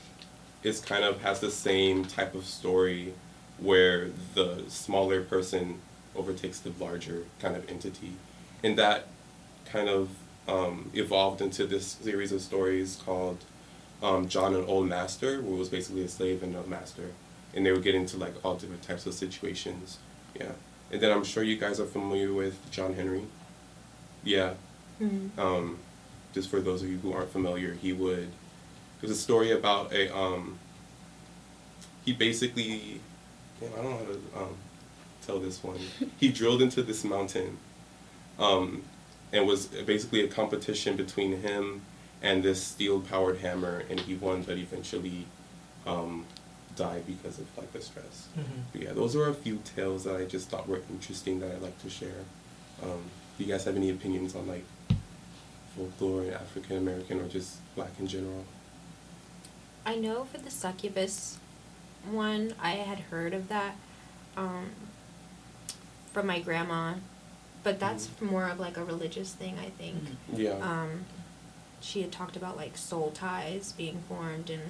it's 0.63 0.79
kind 0.79 1.03
of 1.03 1.21
has 1.21 1.39
the 1.39 1.51
same 1.51 2.05
type 2.05 2.35
of 2.35 2.45
story 2.45 3.13
where 3.57 4.09
the 4.33 4.63
smaller 4.67 5.21
person 5.21 5.79
overtakes 6.15 6.59
the 6.59 6.71
larger 6.79 7.25
kind 7.39 7.55
of 7.55 7.69
entity. 7.69 8.13
And 8.63 8.77
that 8.77 9.07
kind 9.65 9.89
of 9.89 10.09
um, 10.47 10.91
evolved 10.93 11.41
into 11.41 11.65
this 11.65 11.87
series 11.87 12.31
of 12.31 12.41
stories 12.41 13.01
called 13.05 13.43
um, 14.01 14.27
John 14.27 14.53
and 14.53 14.67
Old 14.67 14.87
Master, 14.87 15.41
where 15.41 15.55
it 15.55 15.59
was 15.59 15.69
basically 15.69 16.03
a 16.03 16.09
slave 16.09 16.43
and 16.43 16.55
a 16.55 16.63
master. 16.63 17.11
And 17.53 17.65
they 17.65 17.71
would 17.71 17.83
get 17.83 17.95
into 17.95 18.17
like 18.17 18.33
all 18.43 18.55
different 18.55 18.83
types 18.83 19.05
of 19.05 19.13
situations. 19.13 19.97
Yeah. 20.39 20.51
And 20.91 21.01
then 21.01 21.11
I'm 21.11 21.23
sure 21.23 21.43
you 21.43 21.57
guys 21.57 21.79
are 21.79 21.85
familiar 21.85 22.33
with 22.33 22.69
John 22.71 22.93
Henry. 22.93 23.25
Yeah. 24.23 24.53
Mm. 25.01 25.37
Um, 25.37 25.79
just 26.33 26.49
for 26.49 26.59
those 26.59 26.81
of 26.81 26.89
you 26.89 26.97
who 26.97 27.13
aren't 27.13 27.31
familiar, 27.31 27.73
he 27.73 27.93
would 27.93 28.29
was 29.03 29.11
a 29.11 29.15
story 29.15 29.51
about 29.51 29.93
a 29.93 30.15
um. 30.15 30.57
He 32.05 32.11
basically, 32.13 32.99
damn, 33.59 33.71
I 33.73 33.75
don't 33.75 33.85
know 33.85 33.97
how 33.97 34.03
to 34.05 34.45
um, 34.45 34.55
tell 35.25 35.39
this 35.39 35.63
one. 35.63 35.77
he 36.19 36.29
drilled 36.29 36.61
into 36.61 36.81
this 36.81 37.03
mountain, 37.03 37.57
um, 38.39 38.83
and 39.31 39.45
was 39.45 39.67
basically 39.67 40.21
a 40.21 40.27
competition 40.27 40.97
between 40.97 41.41
him 41.41 41.81
and 42.21 42.41
this 42.43 42.61
steel-powered 42.63 43.37
hammer, 43.37 43.83
and 43.89 43.99
he 43.99 44.15
won, 44.15 44.43
but 44.43 44.57
eventually, 44.57 45.25
um, 45.85 46.25
died 46.75 47.05
because 47.05 47.39
of 47.39 47.45
like 47.57 47.71
the 47.73 47.81
stress. 47.81 48.27
Mhm. 48.37 48.63
But 48.71 48.81
yeah, 48.81 48.93
those 48.93 49.15
are 49.15 49.27
a 49.29 49.33
few 49.33 49.61
tales 49.75 50.05
that 50.05 50.15
I 50.15 50.25
just 50.25 50.49
thought 50.49 50.67
were 50.67 50.81
interesting 50.89 51.39
that 51.41 51.51
I'd 51.51 51.61
like 51.61 51.81
to 51.83 51.89
share. 51.89 52.23
Um, 52.81 53.01
do 53.37 53.43
you 53.43 53.51
guys 53.51 53.65
have 53.65 53.75
any 53.75 53.89
opinions 53.89 54.35
on 54.35 54.47
like 54.47 54.63
folklore 55.75 56.31
African 56.33 56.77
American 56.77 57.19
or 57.19 57.27
just 57.27 57.57
black 57.75 57.91
in 57.99 58.07
general? 58.07 58.45
I 59.85 59.95
know 59.95 60.23
for 60.25 60.37
the 60.37 60.51
succubus 60.51 61.37
one, 62.09 62.53
I 62.61 62.71
had 62.71 62.99
heard 62.99 63.33
of 63.33 63.49
that 63.49 63.75
um, 64.35 64.71
from 66.11 66.27
my 66.27 66.39
grandma, 66.39 66.95
but 67.63 67.79
that's 67.79 68.07
Mhm. 68.07 68.29
more 68.31 68.47
of 68.49 68.59
like 68.59 68.77
a 68.77 68.83
religious 68.83 69.31
thing, 69.33 69.57
I 69.59 69.69
think. 69.69 70.03
Mhm. 70.31 70.37
Yeah. 70.37 70.51
Um, 70.53 71.05
she 71.81 72.01
had 72.01 72.11
talked 72.11 72.35
about 72.35 72.55
like 72.57 72.77
soul 72.77 73.11
ties 73.11 73.73
being 73.73 74.03
formed 74.07 74.49
in 74.49 74.61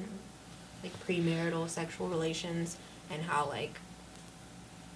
like 0.83 0.93
premarital 1.05 1.69
sexual 1.69 2.07
relations, 2.10 2.77
and 3.10 3.24
how 3.24 3.48
like 3.48 3.79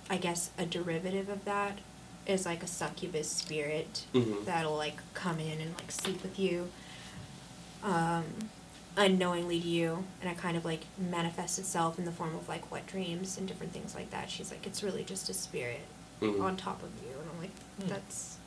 I 0.10 0.18
guess 0.18 0.52
a 0.58 0.66
derivative 0.66 1.28
of 1.30 1.44
that 1.46 1.80
is 2.28 2.46
like 2.46 2.62
a 2.64 2.68
succubus 2.68 3.30
spirit 3.30 4.06
Mhm. 4.14 4.46
that'll 4.46 4.76
like 4.76 4.98
come 5.14 5.40
in 5.40 5.60
and 5.62 5.74
like 5.76 5.92
sleep 5.92 6.22
with 6.22 6.38
you 6.38 6.70
um, 7.84 8.24
unknowingly 8.98 9.60
to 9.62 9.68
you 9.68 10.04
and 10.22 10.30
it 10.32 10.38
kind 10.38 10.58
of 10.58 10.66
like 10.66 10.82
manifests 10.98 11.60
itself 11.60 12.00
in 12.00 12.06
the 12.06 12.12
form 12.12 12.36
of 12.36 12.50
like 12.50 12.70
wet 12.72 12.86
dreams 12.88 13.38
and 13.38 13.48
different 13.48 13.72
things 13.72 13.94
like 13.96 14.10
that 14.10 14.30
she's 14.30 14.50
like 14.52 14.66
it's 14.66 14.82
really 14.84 15.04
just 15.04 15.30
a 15.30 15.34
spirit 15.34 15.82
Mhm. 16.22 16.42
on 16.42 16.58
top 16.58 16.82
of 16.82 16.90
you 17.04 17.12
and 17.20 17.30
i'm 17.30 17.40
like 17.40 17.52
Hmm. 17.82 17.88
that's 17.90 18.38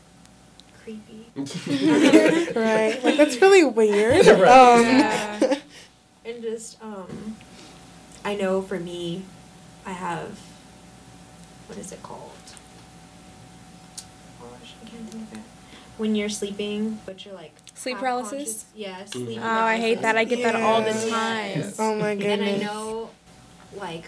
creepy 0.83 1.27
right. 2.57 2.99
Like 3.05 3.17
that's 3.17 3.41
really 3.41 3.65
weird. 3.65 4.27
Right. 4.27 4.49
Um, 4.49 4.83
Yeah. 4.87 5.59
and 6.25 6.43
just 6.43 6.83
um 6.83 7.37
i 8.25 8.35
know 8.35 8.61
for 8.61 8.79
me 8.81 9.23
i 9.87 9.93
have 9.93 10.39
what 11.69 11.79
is 11.79 11.93
it 11.93 12.03
called 12.03 12.33
gosh 14.91 15.01
i 15.01 15.11
think 15.11 15.33
of 15.33 15.39
it 15.39 15.45
when 15.99 16.15
you're 16.15 16.29
sleeping 16.31 16.99
but 17.07 17.25
you're 17.25 17.35
like 17.35 17.53
Sleep 17.75 17.97
half 17.97 18.03
paralysis? 18.03 18.33
conscious. 18.33 18.65
yeah 18.75 19.01
mm-hmm. 19.01 19.25
sleep 19.25 19.41
Oh, 19.43 19.47
I 19.49 19.77
hate 19.79 20.01
that. 20.03 20.17
I 20.17 20.25
get 20.25 20.43
that 20.43 20.57
all 20.57 20.81
the 20.83 20.91
Yeah. 20.91 21.11
time. 21.11 21.59
Yes. 21.61 21.77
Oh 21.79 21.95
my 21.95 22.11
and 22.11 22.21
goodness. 22.21 22.63
I 22.63 22.65
know, 22.65 23.11
like, 23.75 24.05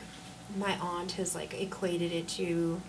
my 0.58 0.76
aunt 0.78 1.12
has 1.12 1.34
like 1.34 1.54
equated 1.60 2.12
it 2.12 2.28
to, 2.28 2.80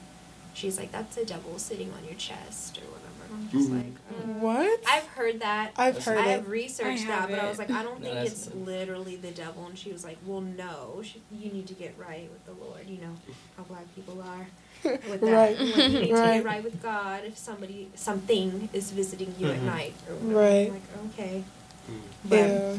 she's 0.53 0.77
like, 0.77 0.91
that's 0.91 1.15
a 1.17 1.25
devil 1.25 1.57
sitting 1.59 1.91
on 1.93 2.03
your 2.05 2.15
chest 2.15 2.77
or 2.77 2.81
whatever. 2.91 3.02
And 3.33 3.43
I'm 3.43 3.51
just 3.51 3.69
like, 3.71 3.85
uh, 3.85 4.27
What? 4.39 4.79
I've 4.89 5.07
heard 5.07 5.39
that. 5.41 5.71
I've 5.75 6.03
heard 6.03 6.17
I 6.17 6.27
it. 6.29 6.31
have 6.31 6.49
researched 6.49 7.03
I 7.05 7.07
that, 7.07 7.29
but 7.29 7.39
I 7.39 7.49
was 7.49 7.57
like, 7.57 7.71
I 7.71 7.83
don't 7.83 7.99
No, 7.99 8.05
think 8.05 8.15
that's- 8.15 8.47
it's 8.47 8.55
literally 8.55 9.15
the 9.15 9.31
devil. 9.31 9.65
And 9.65 9.77
she 9.77 9.91
was 9.91 10.03
like, 10.03 10.17
Well, 10.25 10.41
no, 10.41 11.01
she, 11.03 11.21
you 11.31 11.51
need 11.51 11.67
to 11.67 11.73
get 11.73 11.95
right 11.97 12.29
with 12.31 12.45
the 12.45 12.63
Lord. 12.63 12.87
You 12.87 12.97
know 13.01 13.15
how 13.57 13.63
black 13.63 13.93
people 13.95 14.21
are 14.21 14.47
with 14.83 15.21
that. 15.21 15.21
Right. 15.21 15.57
Like, 15.59 15.77
you 15.77 15.87
need 15.99 15.99
to 16.09 16.15
get 16.15 16.45
right 16.45 16.63
with 16.63 16.81
God 16.81 17.23
if 17.25 17.37
somebody, 17.37 17.89
something 17.95 18.69
is 18.73 18.91
visiting 18.91 19.33
you 19.39 19.47
at 19.47 19.59
Mhm. 19.59 19.63
night 19.63 19.93
or 20.09 20.15
whatever. 20.15 20.39
Right. 20.39 20.67
I'm 20.67 20.73
like, 20.73 21.13
okay. 21.13 21.43
Mm. 21.91 21.99
But 22.25 22.35
Yeah. 22.37 22.77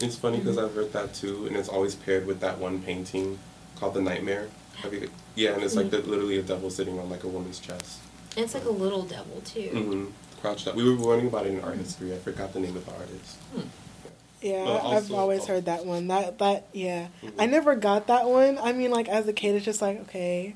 It's 0.00 0.16
funny 0.16 0.38
because 0.38 0.58
I've 0.58 0.74
heard 0.74 0.92
that 0.92 1.14
too, 1.14 1.46
and 1.46 1.56
it's 1.56 1.68
always 1.68 1.94
paired 1.94 2.26
with 2.26 2.40
that 2.40 2.58
one 2.58 2.82
painting 2.82 3.38
called 3.76 3.94
The 3.94 4.02
Nightmare. 4.02 4.48
Have 4.82 4.92
you, 4.92 5.08
yeah, 5.36 5.52
and 5.54 5.62
it's 5.62 5.76
like 5.76 5.90
the, 5.90 5.98
literally 5.98 6.36
a 6.38 6.42
devil 6.42 6.68
sitting 6.68 6.98
on 6.98 7.08
like 7.08 7.22
a 7.22 7.28
woman's 7.28 7.60
chest. 7.60 8.00
It's 8.36 8.54
like 8.54 8.64
a 8.64 8.70
little 8.70 9.02
devil 9.02 9.40
too. 9.44 9.70
Mm-hmm. 9.72 10.04
Crouched 10.40 10.68
up. 10.68 10.74
We 10.76 10.84
were 10.84 10.96
learning 10.96 11.28
about 11.28 11.46
it 11.46 11.54
in 11.54 11.60
art 11.62 11.76
history. 11.76 12.14
I 12.14 12.18
forgot 12.18 12.52
the 12.52 12.60
name 12.60 12.76
of 12.76 12.84
the 12.84 12.92
artist. 12.92 13.36
Hmm. 13.54 13.60
Yeah, 14.42 14.64
But 14.64 14.76
I've 14.76 14.84
also- 14.84 15.16
always 15.16 15.46
heard 15.46 15.64
that 15.66 15.86
one. 15.86 16.08
That 16.08 16.38
that 16.38 16.66
yeah. 16.72 17.08
Mhm. 17.22 17.32
I 17.38 17.46
never 17.46 17.74
got 17.74 18.06
that 18.08 18.26
one. 18.28 18.58
I 18.58 18.72
mean, 18.72 18.90
like 18.90 19.08
as 19.08 19.26
a 19.26 19.32
kid, 19.32 19.54
it's 19.54 19.64
just 19.64 19.80
like 19.80 20.00
okay, 20.02 20.54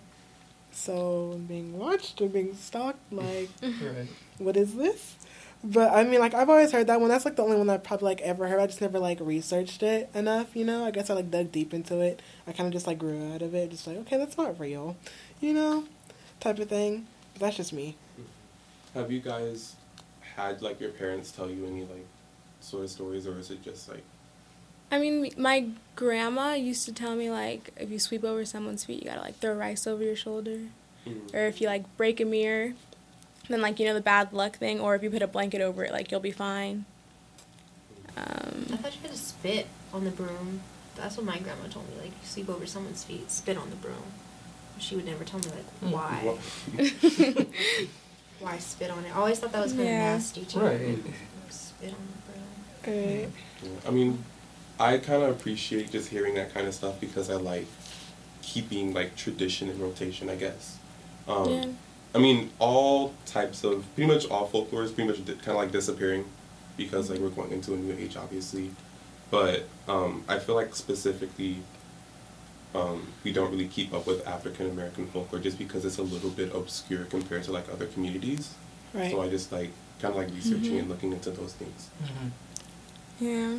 so 0.73 1.33
I'm 1.35 1.47
being 1.47 1.79
watched 1.79 2.21
or 2.21 2.29
being 2.29 2.55
stalked. 2.55 2.99
Like, 3.13 3.49
Right. 3.63 4.09
what 4.39 4.57
is 4.57 4.75
this? 4.75 5.15
But 5.65 5.93
I 5.93 6.05
mean, 6.05 6.21
like 6.21 6.35
I've 6.35 6.51
always 6.51 6.71
heard 6.71 6.87
that 6.89 7.01
one. 7.01 7.09
That's 7.09 7.25
like 7.25 7.37
the 7.37 7.43
only 7.43 7.57
one 7.57 7.69
I've 7.71 7.83
probably 7.83 8.07
like 8.07 8.21
ever 8.21 8.47
heard. 8.47 8.61
I 8.61 8.67
just 8.67 8.81
never 8.83 8.99
like 8.99 9.19
researched 9.21 9.83
it 9.83 10.09
enough. 10.15 10.55
You 10.55 10.65
know, 10.67 10.85
I 10.85 10.91
guess 10.91 11.09
I 11.11 11.15
like 11.15 11.31
dug 11.31 11.51
deep 11.51 11.73
into 11.75 12.01
it. 12.01 12.21
I 12.47 12.53
kind 12.53 12.67
of 12.67 12.73
just 12.75 12.87
like 12.87 12.99
grew 12.99 13.33
out 13.35 13.43
of 13.43 13.55
it. 13.55 13.71
Just 13.71 13.87
like 13.87 13.97
okay, 13.99 14.19
that's 14.19 14.37
not 14.37 14.61
real. 14.61 14.97
You 15.41 15.55
know, 15.55 15.85
type 16.41 16.59
of 16.59 16.69
thing. 16.69 17.07
But 17.39 17.47
that's 17.47 17.57
just 17.57 17.73
me. 17.73 17.97
Have 18.95 19.13
you 19.13 19.21
guys 19.21 19.77
had 20.37 20.63
like 20.63 20.81
your 20.81 20.91
parents 20.91 21.31
tell 21.31 21.51
you 21.51 21.67
any 21.67 21.83
like 21.83 22.07
sort 22.61 22.85
of 22.85 22.91
stories, 22.91 23.27
or 23.27 23.39
is 23.39 23.51
it 23.51 23.63
just 23.63 23.89
like 23.89 24.03
I 24.91 24.99
mean, 24.99 25.31
my 25.37 25.67
grandma 25.97 26.55
used 26.55 26.87
to 26.87 26.95
tell 26.95 27.15
me 27.15 27.31
like, 27.31 27.73
if 27.77 27.91
you 27.91 27.99
sweep 27.99 28.25
over 28.25 28.45
someone's 28.47 28.85
feet, 28.87 29.03
you 29.03 29.09
gotta 29.11 29.21
like 29.21 29.37
throw 29.37 29.53
rice 29.53 29.87
over 29.87 30.03
your 30.03 30.17
shoulder, 30.17 30.61
mm, 31.07 31.35
or 31.35 31.41
if 31.47 31.61
you 31.61 31.67
like 31.67 31.85
break 31.97 32.21
a 32.21 32.25
mirror, 32.25 32.73
then 33.49 33.61
like 33.61 33.79
you 33.79 33.87
know 33.87 33.95
the 33.95 34.01
bad 34.01 34.33
luck 34.33 34.57
thing, 34.57 34.81
or 34.81 34.95
if 34.95 35.03
you 35.03 35.11
put 35.11 35.23
a 35.23 35.27
blanket 35.27 35.61
over 35.61 35.85
it, 35.85 35.93
like 35.93 36.11
you'll 36.11 36.21
be 36.21 36.31
fine. 36.33 36.87
I 38.17 38.21
Um, 38.21 38.65
thought 38.79 38.95
you 38.97 39.03
had 39.03 39.13
to 39.13 39.17
spit 39.17 39.67
on 39.93 40.05
the 40.05 40.11
broom. 40.11 40.61
That's 40.97 41.17
what 41.17 41.27
my 41.27 41.39
grandma 41.39 41.69
told 41.69 41.89
me. 41.89 41.95
Like, 42.01 42.07
you 42.11 42.25
sleep 42.25 42.49
over 42.49 42.67
someone's 42.67 43.05
feet, 43.05 43.31
spit 43.31 43.57
on 43.57 43.71
the 43.71 43.77
broom. 43.77 44.03
She 44.79 44.95
would 44.97 45.05
never 45.07 45.25
tell 45.25 45.41
me 45.41 45.47
like 45.47 45.81
Mm. 45.81 45.91
why. 45.93 47.47
Why 48.41 48.57
spit 48.59 48.91
on 48.91 49.05
it? 49.05 49.11
I 49.15 49.19
always 49.19 49.41
thought 49.41 49.51
that 49.53 49.63
was 49.65 49.73
kind 49.73 49.85
Yeah. 49.85 50.15
of 50.15 50.21
nasty 50.21 50.45
too. 50.45 50.61
Right. 50.61 50.99
Spit 51.51 51.93
on 51.93 51.97
the 52.85 52.91
broom. 52.91 52.97
Right. 53.21 53.29
Yeah, 53.63 53.71
I 53.87 53.91
mean, 53.91 54.25
I 54.79 54.99
kind 54.99 55.23
of 55.25 55.31
appreciate 55.31 55.91
just 55.91 56.09
hearing 56.09 56.35
that 56.37 56.55
kind 56.55 56.69
of 56.69 56.75
stuff 56.75 57.01
because 57.01 57.31
I 57.31 57.35
like 57.35 57.67
keeping 58.43 58.95
like 58.95 59.17
tradition 59.17 59.69
in 59.69 59.81
rotation, 59.81 60.31
I 60.31 60.37
guess. 60.37 60.79
Um, 61.27 61.51
Yeah. 61.51 61.65
I 62.15 62.19
mean, 62.19 62.51
all 62.61 63.13
types 63.27 63.65
of 63.65 63.85
pretty 63.95 64.11
much 64.13 64.27
all 64.31 64.47
folklore 64.47 64.83
is 64.85 64.93
pretty 64.93 65.09
much 65.11 65.25
di- 65.25 65.35
kind 65.35 65.49
of 65.49 65.57
like 65.57 65.73
disappearing 65.73 66.25
because 66.77 67.11
like 67.11 67.19
we're 67.19 67.29
going 67.31 67.51
into 67.53 67.75
a 67.75 67.77
new 67.77 67.93
age, 67.93 68.17
obviously. 68.17 68.71
But 69.31 69.65
um, 69.89 70.23
I 70.29 70.39
feel 70.39 70.55
like 70.55 70.75
specifically, 70.77 71.57
um, 72.75 73.07
we 73.25 73.33
don't 73.33 73.51
really 73.51 73.69
keep 73.69 73.93
up 73.95 74.07
with 74.07 74.27
African 74.27 74.71
American 74.71 75.07
folklore 75.09 75.41
just 75.41 75.59
because 75.59 75.85
it's 75.85 75.99
a 75.99 76.03
little 76.03 76.31
bit 76.31 76.55
obscure 76.55 77.05
compared 77.05 77.45
to 77.45 77.53
like 77.53 77.69
other 77.73 77.87
communities. 77.87 78.55
Right. 78.95 79.11
So 79.11 79.23
I 79.23 79.29
just 79.29 79.51
like 79.53 79.71
kind 80.01 80.13
of 80.15 80.17
like 80.17 80.31
researching 80.35 80.75
Mhm. 80.75 80.79
and 80.81 80.89
looking 80.89 81.13
into 81.13 81.31
those 81.31 81.53
things. 81.55 81.89
Mhm. 82.05 82.31
yeah. 83.21 83.59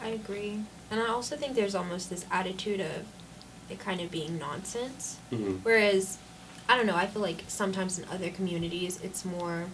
I 0.00 0.08
agree, 0.10 0.60
and 0.92 1.00
I 1.00 1.08
also 1.08 1.36
think 1.36 1.54
there's 1.56 1.74
almost 1.74 2.08
this 2.08 2.24
attitude 2.30 2.80
of 2.80 3.04
it 3.68 3.80
kind 3.80 4.00
of 4.00 4.10
being 4.12 4.38
nonsense. 4.38 5.16
hmm 5.30 5.56
Whereas, 5.64 6.18
I 6.68 6.76
don't 6.76 6.86
know, 6.86 6.94
I 6.96 7.06
feel 7.08 7.20
like 7.20 7.42
sometimes 7.48 7.98
in 7.98 8.04
other 8.08 8.30
communities 8.30 9.00
it's 9.02 9.24
more 9.24 9.66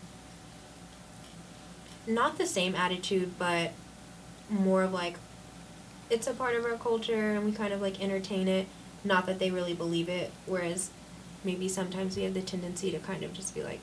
not 2.07 2.39
the 2.39 2.47
same 2.47 2.75
attitude, 2.75 3.39
but 3.39 3.73
more 4.51 4.83
of 4.83 4.93
like 4.93 5.17
it's 6.15 6.27
a 6.29 6.33
part 6.33 6.55
of 6.55 6.65
our 6.65 6.77
culture 6.79 7.33
and 7.33 7.45
we 7.45 7.53
kind 7.53 7.73
of 7.73 7.83
like 7.83 8.01
entertain 8.01 8.47
it. 8.49 8.67
Not 9.05 9.27
that 9.27 9.39
they 9.39 9.51
really 9.51 9.75
believe 9.75 10.09
it. 10.09 10.31
Whereas 10.47 10.91
maybe 11.43 11.69
sometimes 11.69 12.17
we 12.17 12.23
have 12.23 12.33
the 12.35 12.41
tendency 12.41 12.91
to 12.93 12.99
kind 13.01 13.23
of 13.25 13.35
just 13.35 13.55
be 13.55 13.63
like, 13.63 13.81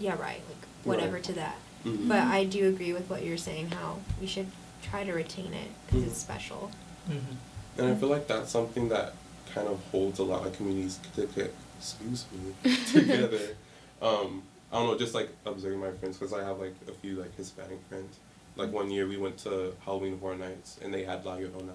yeah, 0.00 0.12
right, 0.20 0.40
like 0.48 0.66
whatever 0.84 1.14
Right. 1.14 1.24
to 1.24 1.32
that. 1.34 1.56
hmm 1.84 2.08
But 2.08 2.20
I 2.22 2.44
do 2.44 2.68
agree 2.68 2.92
with 2.92 3.08
what 3.08 3.22
you're 3.24 3.36
saying, 3.36 3.70
how 3.70 3.98
we 4.20 4.26
should 4.26 4.46
try 4.82 5.04
to 5.04 5.12
retain 5.12 5.52
it 5.52 5.68
because 5.86 6.02
Mhm. 6.02 6.06
it's 6.08 6.18
special. 6.18 6.70
Mhm. 7.08 7.36
And 7.78 7.86
I 7.88 7.94
feel 7.94 8.08
like 8.08 8.26
that's 8.26 8.50
something 8.50 8.88
that 8.88 9.12
kind 9.54 9.68
of 9.68 9.80
holds 9.92 10.18
a 10.18 10.24
lot 10.24 10.46
of 10.46 10.56
communities 10.56 10.98
to 11.14 11.26
get, 11.26 11.54
excuse 11.78 12.24
me, 12.32 12.54
together. 12.92 13.56
Um, 14.00 14.42
I 14.72 14.78
don't 14.78 14.86
know, 14.88 14.98
just 14.98 15.14
like 15.14 15.28
observing 15.44 15.80
my 15.80 15.90
friends 15.92 16.16
because 16.16 16.32
I 16.32 16.42
have 16.44 16.58
like 16.58 16.74
a 16.88 16.92
few 16.92 17.16
like 17.20 17.34
Hispanic 17.36 17.78
friends. 17.88 18.16
Like 18.60 18.72
one 18.72 18.90
year 18.90 19.06
we 19.06 19.16
went 19.16 19.38
to 19.38 19.72
Halloween 19.86 20.18
Horror 20.18 20.36
Nights 20.36 20.78
and 20.82 20.92
they 20.92 21.02
had 21.02 21.24
La 21.24 21.36
Llorona 21.36 21.72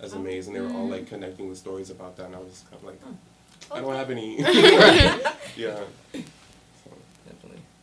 as 0.00 0.12
a 0.12 0.16
Oh. 0.16 0.20
maze 0.20 0.46
and 0.46 0.54
they 0.54 0.60
were 0.60 0.70
all 0.70 0.86
like 0.86 1.06
mm. 1.06 1.08
connecting 1.08 1.48
with 1.48 1.56
stories 1.56 1.88
about 1.88 2.16
that 2.16 2.26
and 2.26 2.36
I 2.36 2.40
was 2.40 2.62
kind 2.70 2.82
of 2.82 2.84
like, 2.84 3.00
Oh. 3.06 3.76
I 3.76 3.80
don't 3.80 3.94
have 3.94 4.10
any. 4.10 4.38
yeah. 5.56 5.80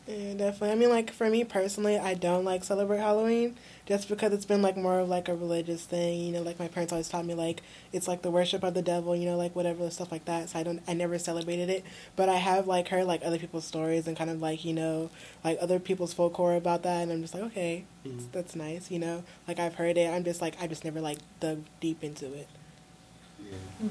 Yeah, 0.05 0.33
definitely. 0.33 0.72
I 0.72 0.75
mean, 0.75 0.89
like 0.89 1.12
for 1.12 1.29
me 1.29 1.45
personally, 1.45 1.98
I 1.98 2.13
don't 2.13 2.43
like 2.43 2.65
celebrate 2.65 2.98
Halloween 3.00 3.55
just 3.86 4.10
because 4.10 4.33
it's 4.33 4.43
been 4.43 4.62
like 4.62 4.75
more 4.75 5.00
of 5.00 5.07
like 5.07 5.29
a 5.29 5.33
religious 5.36 5.86
thing. 5.86 6.19
You 6.22 6.33
know, 6.33 6.41
like 6.41 6.60
my 6.60 6.67
parents 6.67 6.91
always 6.91 7.07
taught 7.07 7.25
me 7.25 7.33
like 7.36 7.62
it's 7.93 8.05
like 8.05 8.22
the 8.22 8.29
worship 8.29 8.63
of 8.63 8.74
the 8.74 8.81
devil. 8.81 9.15
You 9.15 9.27
know, 9.27 9.38
like 9.38 9.55
whatever 9.55 9.89
stuff 9.89 10.12
like 10.12 10.25
that. 10.25 10.50
So 10.50 10.60
I 10.60 10.63
don't, 10.63 10.81
I 10.89 10.93
never 10.93 11.17
celebrated 11.17 11.69
it. 11.69 11.86
But 12.17 12.27
I 12.27 12.36
have 12.36 12.67
like 12.67 12.89
heard 12.89 13.05
like 13.05 13.22
other 13.24 13.38
people's 13.38 13.63
stories 13.63 14.05
and 14.05 14.17
kind 14.17 14.29
of 14.29 14.41
like 14.41 14.65
you 14.65 14.74
know 14.74 15.10
like 15.41 15.57
other 15.62 15.79
people's 15.79 16.13
folklore 16.13 16.55
about 16.55 16.83
that, 16.83 17.03
and 17.03 17.12
I'm 17.12 17.22
just 17.22 17.33
like 17.33 17.43
okay, 17.43 17.86
Mhm. 18.05 18.29
that's 18.33 18.55
nice. 18.57 18.91
You 18.91 19.00
know, 19.00 19.24
like 19.48 19.57
I've 19.57 19.75
heard 19.75 19.98
it. 19.98 20.10
I'm 20.10 20.25
just 20.25 20.41
like 20.41 20.62
I 20.62 20.67
just 20.67 20.83
never 20.83 21.00
like 21.00 21.19
dug 21.39 21.63
deep 21.79 22.03
into 22.03 22.25
it. 22.25 22.48
Yeah. 23.41 23.88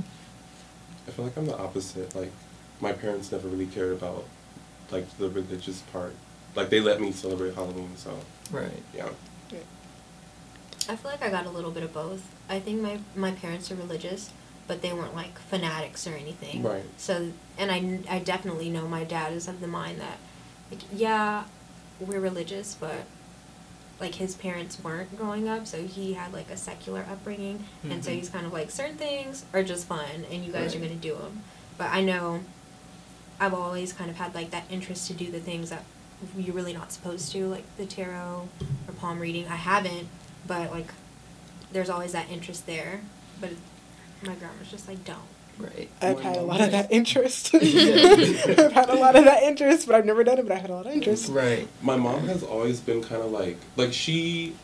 I 1.09 1.11
feel 1.11 1.25
like 1.25 1.37
I'm 1.38 1.47
the 1.47 1.57
opposite. 1.57 2.14
Like, 2.14 2.31
my 2.81 2.92
parents 2.92 3.33
never 3.33 3.49
really 3.49 3.66
cared 3.66 3.92
about, 3.92 4.25
like, 4.92 5.08
the 5.18 5.28
religious 5.30 5.80
part. 5.92 6.14
Like, 6.54 6.68
they 6.70 6.80
let 6.80 7.00
me 7.00 7.12
celebrate 7.12 7.54
Halloween, 7.54 7.90
so, 7.96 8.16
Right. 8.50 8.82
yeah. 8.94 9.08
I 10.88 10.96
feel 10.96 11.11
like 11.11 11.22
I 11.22 11.30
got 11.30 11.46
a 11.46 11.50
little 11.50 11.70
bit 11.70 11.84
of 11.84 11.92
both. 11.94 12.22
I 12.49 12.58
think 12.58 12.80
my 12.82 12.99
my 13.14 13.30
parents 13.30 13.70
are 13.70 13.76
religious, 13.76 14.30
but 14.66 14.82
they 14.82 14.92
weren't 14.92 15.14
like 15.14 15.38
fanatics 15.38 16.06
or 16.08 16.14
anything. 16.14 16.62
Right. 16.62 16.82
So, 16.99 17.30
and 17.56 17.70
I, 17.70 18.00
I 18.16 18.18
definitely 18.18 18.68
know 18.68 18.88
my 18.88 19.04
dad 19.04 19.32
is 19.32 19.46
of 19.46 19.61
the 19.61 19.68
mind 19.68 20.00
that, 20.00 20.18
like, 20.72 20.80
yeah, 20.92 21.44
we're 22.00 22.18
religious, 22.18 22.75
but 22.75 23.04
like 24.00 24.16
his 24.16 24.34
parents 24.34 24.82
weren't 24.82 25.16
growing 25.16 25.49
up, 25.49 25.68
so 25.68 25.84
he 25.84 26.14
had 26.14 26.32
like 26.32 26.50
a 26.50 26.56
secular 26.56 27.06
upbringing, 27.08 27.64
and 27.88 28.04
so 28.04 28.11
Mhm. 28.11 28.14
he's 28.16 28.28
kind 28.28 28.44
of 28.44 28.52
like 28.52 28.72
certain 28.72 28.96
things 28.96 29.44
are 29.54 29.62
just 29.62 29.87
fun, 29.87 30.26
and 30.32 30.44
you 30.44 30.50
guys 30.52 30.75
are 30.75 30.80
gonna 30.80 30.96
do 30.96 31.14
them. 31.14 31.44
But 31.78 31.90
I 31.92 32.02
know, 32.02 32.40
I've 33.42 33.54
always 33.54 33.92
kind 33.92 34.08
of 34.08 34.14
had 34.14 34.37
like 34.37 34.52
that 34.52 34.66
interest 34.70 35.08
to 35.08 35.14
do 35.14 35.28
the 35.28 35.40
things 35.40 35.70
that 35.70 35.82
you're 36.38 36.54
really 36.54 36.72
not 36.72 36.92
supposed 36.92 37.32
to, 37.32 37.49
like 37.49 37.64
the 37.76 37.84
tarot 37.84 38.49
or 38.87 38.94
palm 38.94 39.18
reading. 39.18 39.49
I 39.49 39.56
haven't, 39.56 40.06
but 40.46 40.70
like, 40.70 40.92
there's 41.72 41.90
always 41.90 42.12
that 42.12 42.30
interest 42.30 42.66
there. 42.66 43.00
But 43.40 43.50
my 44.22 44.37
grandma's 44.37 44.70
just 44.70 44.87
like, 44.87 45.04
don't. 45.04 45.18
Right. 45.58 45.90
I've 46.00 46.18
My 46.18 46.22
had 46.22 46.37
a 46.37 46.42
lot 46.42 46.61
of 46.61 46.70
that 46.70 46.92
interest. 46.92 47.52
I've 47.54 48.72
had 48.72 48.88
a 48.88 48.94
lot 48.94 49.16
of 49.16 49.25
that 49.25 49.42
interest, 49.42 49.88
but 49.88 49.96
I've 49.96 50.06
never 50.06 50.22
done 50.22 50.38
it. 50.38 50.44
But 50.44 50.52
I've 50.52 50.61
had 50.61 50.70
a 50.70 50.75
lot 50.75 50.87
of 50.87 50.92
interest. 50.92 51.28
Right. 51.28 51.66
My 51.82 51.96
mom 51.96 52.28
has 52.28 52.44
always 52.44 52.78
been 52.78 53.02
kind 53.02 53.22
of 53.22 53.32
like, 53.32 53.58
like, 53.75 53.92
she 53.92 54.54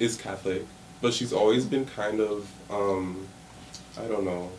is 0.00 0.16
Catholic, 0.16 0.66
but 1.00 1.14
she's 1.14 1.32
always 1.32 1.64
been 1.64 1.86
kind 1.86 2.18
of, 2.20 2.50
um, 2.70 3.28
I 3.96 4.08
don't 4.08 4.24
know, 4.24 4.50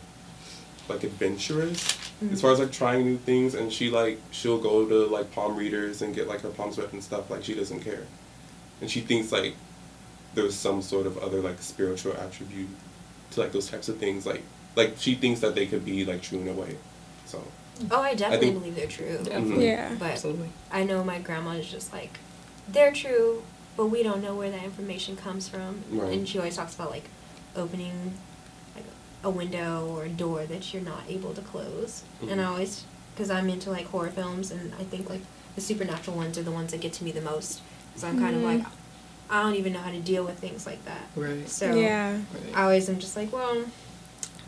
like, 0.88 1.04
adventurous. 1.04 1.98
Mm-hmm. 2.22 2.32
As 2.32 2.40
far 2.40 2.52
as, 2.52 2.58
like, 2.58 2.72
trying 2.72 3.04
new 3.04 3.18
things, 3.18 3.54
and 3.54 3.70
she, 3.70 3.90
like, 3.90 4.18
she'll 4.30 4.58
go 4.58 4.88
to, 4.88 5.06
like, 5.06 5.32
palm 5.32 5.54
readers 5.54 6.00
and 6.00 6.14
get, 6.14 6.26
like, 6.26 6.40
her 6.40 6.48
palms 6.48 6.78
read 6.78 6.92
and 6.92 7.02
stuff. 7.04 7.30
Like, 7.30 7.44
she 7.44 7.54
doesn't 7.54 7.80
care. 7.80 8.06
And 8.80 8.90
she 8.90 9.00
thinks, 9.00 9.32
like, 9.32 9.54
there's 10.34 10.54
some 10.54 10.80
sort 10.80 11.06
of 11.06 11.18
other, 11.18 11.40
like, 11.40 11.60
spiritual 11.60 12.14
attribute 12.14 12.68
to, 13.32 13.40
like, 13.40 13.52
those 13.52 13.68
types 13.68 13.90
of 13.90 13.98
things. 13.98 14.24
Like, 14.24 14.42
like 14.76 14.94
she 14.98 15.14
thinks 15.14 15.40
that 15.40 15.54
they 15.54 15.66
could 15.66 15.84
be, 15.84 16.06
like, 16.06 16.22
true 16.22 16.40
in 16.40 16.48
a 16.48 16.52
way. 16.52 16.76
So, 17.26 17.38
mm-hmm. 17.38 17.88
Oh, 17.90 18.00
I 18.00 18.14
definitely 18.14 18.46
think- 18.46 18.60
believe 18.60 18.76
they're 18.76 18.86
true. 18.86 19.18
Definitely. 19.18 19.50
Mm-hmm. 19.50 19.60
Yeah. 19.60 19.94
But 19.98 20.12
Absolutely. 20.12 20.50
I 20.72 20.84
know 20.84 21.04
my 21.04 21.18
grandma 21.18 21.50
is 21.50 21.66
just 21.66 21.92
like, 21.92 22.18
they're 22.68 22.92
true, 22.92 23.42
but 23.76 23.86
we 23.86 24.02
don't 24.02 24.22
know 24.22 24.34
where 24.34 24.50
that 24.50 24.64
information 24.64 25.16
comes 25.16 25.48
from. 25.48 25.82
Right. 25.90 26.12
And 26.12 26.28
she 26.28 26.38
always 26.38 26.56
talks 26.56 26.74
about 26.74 26.90
like 26.90 27.04
opening 27.54 27.92
like 27.92 28.12
a 29.26 29.30
window 29.30 29.86
or 29.90 30.04
a 30.04 30.08
door 30.08 30.44
that 30.46 30.72
you're 30.72 30.82
not 30.82 31.02
able 31.08 31.34
to 31.34 31.40
close. 31.42 32.04
And 32.30 32.40
I 32.40 32.44
always, 32.44 32.84
because 33.14 33.28
I'm 33.28 33.48
into 33.48 33.70
like 33.70 33.86
horror 33.86 34.10
films, 34.10 34.50
and 34.52 34.72
I 34.78 34.84
think 34.84 35.10
like 35.10 35.22
the 35.56 35.60
supernatural 35.60 36.16
ones 36.16 36.38
are 36.38 36.42
the 36.44 36.52
ones 36.52 36.70
that 36.72 36.80
get 36.80 36.92
to 36.94 37.04
me 37.04 37.10
the 37.10 37.20
most. 37.20 37.60
So 37.96 38.06
I'm 38.06 38.18
kind 38.18 38.36
of 38.36 38.42
Mhm. 38.42 38.44
like, 38.44 38.66
I 39.28 39.42
don't 39.42 39.56
even 39.56 39.72
know 39.72 39.80
how 39.80 39.90
to 39.90 39.98
deal 40.00 40.24
with 40.24 40.38
things 40.38 40.64
like 40.64 40.84
that. 40.84 41.08
Right. 41.16 41.48
So 41.48 41.74
yeah. 41.74 42.12
Right. 42.14 42.54
I 42.54 42.62
always 42.62 42.88
am 42.88 43.00
just 43.00 43.16
like, 43.16 43.32
well, 43.32 43.64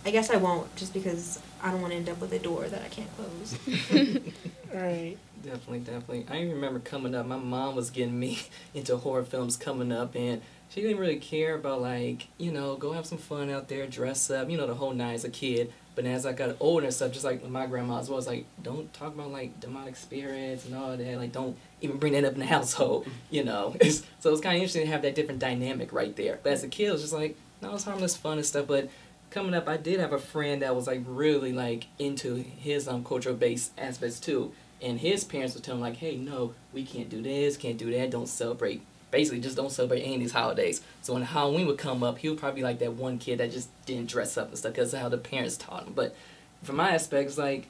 I 0.06 0.10
guess 0.12 0.30
I 0.30 0.36
won't, 0.36 0.74
just 0.76 0.92
because 0.94 1.40
I 1.60 1.72
don't 1.72 1.80
want 1.80 1.92
to 1.92 1.96
end 1.96 2.08
up 2.08 2.20
with 2.20 2.32
a 2.32 2.38
door 2.38 2.68
that 2.68 2.82
I 2.82 2.88
can't 2.88 3.10
close. 3.16 3.58
Right. 4.72 5.16
Definitely, 5.42 5.78
definitely. 5.80 6.26
I 6.28 6.42
even 6.42 6.54
remember 6.54 6.78
coming 6.78 7.14
up, 7.14 7.24
my 7.26 7.36
mom 7.36 7.74
was 7.74 7.88
getting 7.90 8.18
me 8.18 8.40
into 8.74 8.96
horror 8.98 9.24
films 9.24 9.56
coming 9.56 9.90
up, 9.92 10.14
and 10.14 10.42
she 10.68 10.82
didn't 10.82 10.98
really 10.98 11.16
care 11.16 11.54
about, 11.54 11.80
like, 11.80 12.28
you 12.38 12.52
know, 12.52 12.76
go 12.76 12.92
have 12.92 13.06
some 13.06 13.18
fun 13.18 13.50
out 13.50 13.68
there, 13.68 13.86
dress 13.86 14.30
up, 14.30 14.50
you 14.50 14.56
know, 14.56 14.66
the 14.66 14.74
whole 14.74 14.92
night 14.92 15.14
as 15.14 15.24
a 15.24 15.30
kid. 15.30 15.72
But 15.94 16.04
as 16.04 16.24
I 16.26 16.32
got 16.32 16.56
older 16.60 16.86
and 16.86 16.94
stuff, 16.94 17.12
just 17.12 17.24
like 17.24 17.46
my 17.48 17.66
grandma 17.66 17.98
as 17.98 18.08
well, 18.08 18.16
was 18.16 18.26
like, 18.26 18.44
don't 18.62 18.92
talk 18.92 19.14
about, 19.14 19.32
like, 19.32 19.58
demonic 19.60 19.96
spirits 19.96 20.64
and 20.64 20.74
all 20.74 20.96
that. 20.96 21.16
Like, 21.16 21.32
don't 21.32 21.56
even 21.80 21.96
bring 21.96 22.12
that 22.12 22.24
up 22.24 22.34
in 22.34 22.40
the 22.40 22.46
household, 22.56 23.06
you 23.30 23.44
know. 23.44 23.74
So 24.20 24.32
it's 24.32 24.40
kind 24.40 24.56
of 24.56 24.62
interesting 24.62 24.82
to 24.82 24.90
have 24.90 25.02
that 25.02 25.14
different 25.14 25.38
dynamic 25.38 25.92
right 25.92 26.14
there. 26.16 26.40
But 26.42 26.52
as 26.52 26.64
a 26.64 26.68
kid, 26.68 26.88
it 26.88 26.92
was 26.92 27.02
just 27.02 27.12
like, 27.12 27.36
no, 27.62 27.74
it's 27.74 27.84
harmless 27.84 28.16
fun 28.16 28.38
and 28.38 28.46
stuff. 28.46 28.66
But 28.66 28.90
coming 29.30 29.54
up, 29.54 29.68
I 29.68 29.76
did 29.76 30.00
have 30.00 30.12
a 30.12 30.18
friend 30.18 30.62
that 30.62 30.74
was 30.74 30.86
like 30.86 31.02
really 31.06 31.52
like 31.52 31.86
into 31.98 32.34
his 32.36 32.88
um 32.88 33.04
cultural 33.04 33.34
based 33.34 33.72
aspects 33.78 34.20
too, 34.20 34.52
and 34.80 34.98
his 35.00 35.24
parents 35.24 35.54
would 35.54 35.64
tell 35.64 35.74
him 35.74 35.80
like, 35.80 35.96
"Hey, 35.96 36.16
no, 36.16 36.54
we 36.72 36.84
can't 36.84 37.08
do 37.08 37.22
this, 37.22 37.56
can't 37.56 37.78
do 37.78 37.90
that, 37.92 38.10
don't 38.10 38.28
celebrate." 38.28 38.82
Basically, 39.10 39.40
just 39.40 39.56
don't 39.56 39.72
celebrate 39.72 40.02
any 40.02 40.14
of 40.16 40.20
these 40.20 40.32
holidays. 40.32 40.82
So 41.02 41.14
when 41.14 41.22
Halloween 41.22 41.66
would 41.66 41.78
come 41.78 42.02
up, 42.02 42.18
he 42.18 42.28
would 42.28 42.38
probably 42.38 42.60
be 42.60 42.64
like 42.64 42.78
that 42.80 42.92
one 42.92 43.18
kid 43.18 43.38
that 43.38 43.50
just 43.50 43.68
didn't 43.86 44.08
dress 44.10 44.36
up 44.36 44.48
and 44.48 44.58
stuff 44.58 44.72
because 44.74 44.92
of 44.92 45.00
how 45.00 45.08
the 45.08 45.16
parents 45.18 45.56
taught 45.56 45.86
him. 45.86 45.92
But 45.94 46.14
from 46.62 46.76
my 46.76 46.90
aspects, 46.90 47.38
like 47.38 47.66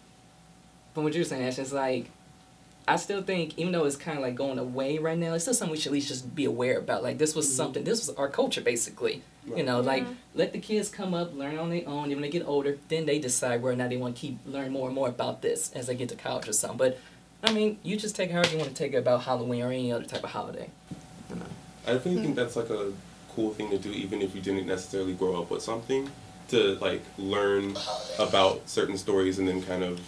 from 0.95 1.05
what 1.05 1.15
you're 1.15 1.25
saying, 1.25 1.45
Ash, 1.47 1.59
it's 1.59 1.73
like 1.73 2.07
I 2.89 2.97
still 2.97 3.23
think, 3.23 3.59
even 3.59 3.71
though 3.73 3.85
it's 3.85 3.97
kind 3.97 4.17
of 4.17 4.25
like 4.25 4.35
going 4.35 4.59
away 4.59 4.97
right 4.99 5.19
now, 5.19 5.35
it's 5.35 5.45
still 5.45 5.53
something 5.53 5.73
we 5.73 5.79
should 5.79 5.89
at 5.91 5.93
least 5.93 6.09
just 6.09 6.35
be 6.35 6.47
aware 6.47 6.79
about. 6.79 7.03
Like 7.03 7.19
this 7.19 7.35
was 7.35 7.47
Mhm. 7.47 7.53
something, 7.57 7.85
this 7.85 8.07
was 8.07 8.17
our 8.17 8.29
culture 8.29 8.63
basically. 8.63 9.23
You 9.57 9.63
know, 9.63 9.81
like 9.81 10.05
let 10.35 10.53
the 10.53 10.59
kids 10.59 10.89
come 10.91 11.15
up, 11.15 11.35
learn 11.35 11.57
on 11.59 11.71
their 11.71 11.87
own. 11.89 12.05
And 12.05 12.13
when 12.15 12.21
they 12.23 12.29
get 12.29 12.47
older, 12.47 12.79
then 12.89 13.07
they 13.07 13.19
decide 13.19 13.63
whether 13.63 13.75
or 13.75 13.77
not 13.77 13.89
they 13.91 13.97
want 13.97 14.17
to 14.17 14.21
keep 14.21 14.39
learn 14.47 14.73
more 14.73 14.87
and 14.89 14.95
more 14.95 15.09
about 15.09 15.41
this 15.41 15.71
as 15.75 15.87
they 15.87 15.95
get 15.95 16.09
to 16.11 16.17
college 16.17 16.49
or 16.49 16.53
something. 16.53 16.77
But 16.79 16.99
I 17.45 17.53
mean, 17.53 17.79
you 17.83 17.97
just 17.97 18.17
take 18.17 18.31
it 18.31 18.33
however 18.33 18.51
you 18.53 18.59
want 18.59 18.71
to 18.71 18.75
take 18.75 18.93
it 18.95 18.97
about 18.97 19.23
Halloween 19.23 19.63
or 19.63 19.71
any 19.71 19.93
other 19.93 20.05
type 20.05 20.25
of 20.25 20.31
holiday. 20.31 20.71
You 21.89 21.95
know. 21.95 22.01
I 22.01 22.03
definitely 22.03 22.23
think 22.23 22.37
that's 22.37 22.57
like 22.57 22.71
a 22.71 22.93
cool 23.35 23.53
thing 23.55 23.71
to 23.71 23.79
do, 23.79 23.91
even 23.91 24.23
if 24.23 24.35
you 24.35 24.41
didn't 24.41 24.67
necessarily 24.67 25.15
grow 25.15 25.41
up 25.41 25.51
with 25.51 25.63
something, 25.63 26.11
to 26.49 26.77
like 26.81 27.03
learn 27.19 27.77
about 28.19 28.69
certain 28.69 28.97
stories 28.97 29.39
and 29.39 29.47
then 29.49 29.63
kind 29.63 29.83
of 29.83 30.01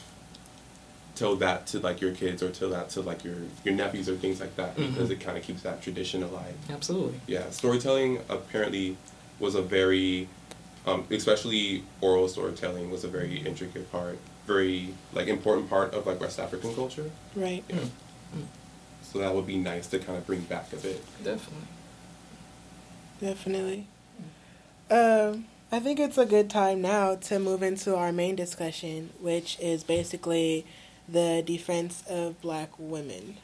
tell 1.15 1.37
that 1.37 1.67
to 1.67 1.79
like 1.81 2.01
your 2.01 2.15
kids 2.15 2.43
or 2.43 2.51
tell 2.51 2.71
that 2.71 2.89
to 2.91 3.01
like 3.03 3.25
your 3.25 3.35
your 3.65 3.75
nephews 3.75 4.09
or 4.09 4.17
things 4.17 4.41
like 4.41 4.57
that 4.57 4.75
because 4.75 5.09
Mhm. 5.09 5.13
it 5.13 5.21
kind 5.21 5.37
of 5.37 5.45
keeps 5.45 5.63
that 5.63 5.83
tradition 5.83 6.23
alive. 6.23 6.55
Absolutely. 6.71 7.21
Yeah, 7.27 7.51
storytelling 7.51 8.21
apparently 8.29 8.97
was 9.39 9.55
a 9.55 9.61
very, 9.63 10.29
um, 10.87 11.05
especially 11.11 11.83
oral 12.01 12.29
storytelling 12.29 12.91
was 12.91 13.05
a 13.05 13.09
very 13.09 13.39
intricate 13.39 13.91
part, 13.93 14.19
very 14.47 14.95
like 15.13 15.29
important 15.29 15.69
part 15.69 15.93
of 15.95 16.07
like 16.07 16.21
West 16.21 16.39
African 16.39 16.75
culture. 16.75 17.11
Right. 17.35 17.65
Yeah. 17.69 17.85
So 19.13 19.19
that 19.19 19.35
would 19.35 19.47
be 19.47 19.57
nice 19.57 19.89
to 19.89 19.99
kind 19.99 20.17
of 20.17 20.27
bring 20.27 20.43
back 20.43 20.73
a 20.73 20.77
bit. 20.77 21.05
Definitely. 21.25 21.67
Definitely. 23.21 23.87
Um, 24.89 25.47
I 25.73 25.81
think 25.81 25.99
it's 25.99 26.17
a 26.17 26.27
good 26.27 26.49
time 26.49 26.81
now 26.81 27.17
to 27.17 27.39
move 27.41 27.63
into 27.63 27.97
our 27.97 28.13
main 28.13 28.37
discussion, 28.37 29.11
which 29.21 29.59
is 29.61 29.83
basically 29.83 30.65
the 31.09 31.43
defense 31.45 32.05
of 32.09 32.41
black 32.41 32.71
women. 32.79 33.37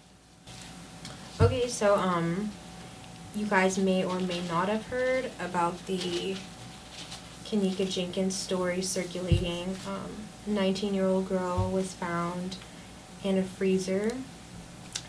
Okay, 1.40 1.68
so 1.68 1.96
um, 1.96 2.52
you 3.34 3.46
guys 3.46 3.76
may 3.76 4.04
or 4.04 4.20
may 4.20 4.40
not 4.48 4.68
have 4.68 4.86
heard 4.86 5.30
about 5.40 5.84
the 5.86 6.36
Kenneka 7.44 7.90
Jenkins 7.90 8.36
story 8.36 8.82
circulating. 8.82 9.76
Um, 9.86 10.10
19-year-old 10.48 11.28
girl 11.28 11.70
was 11.70 11.92
found 11.92 12.56
in 13.24 13.36
a 13.36 13.42
freezer 13.42 14.12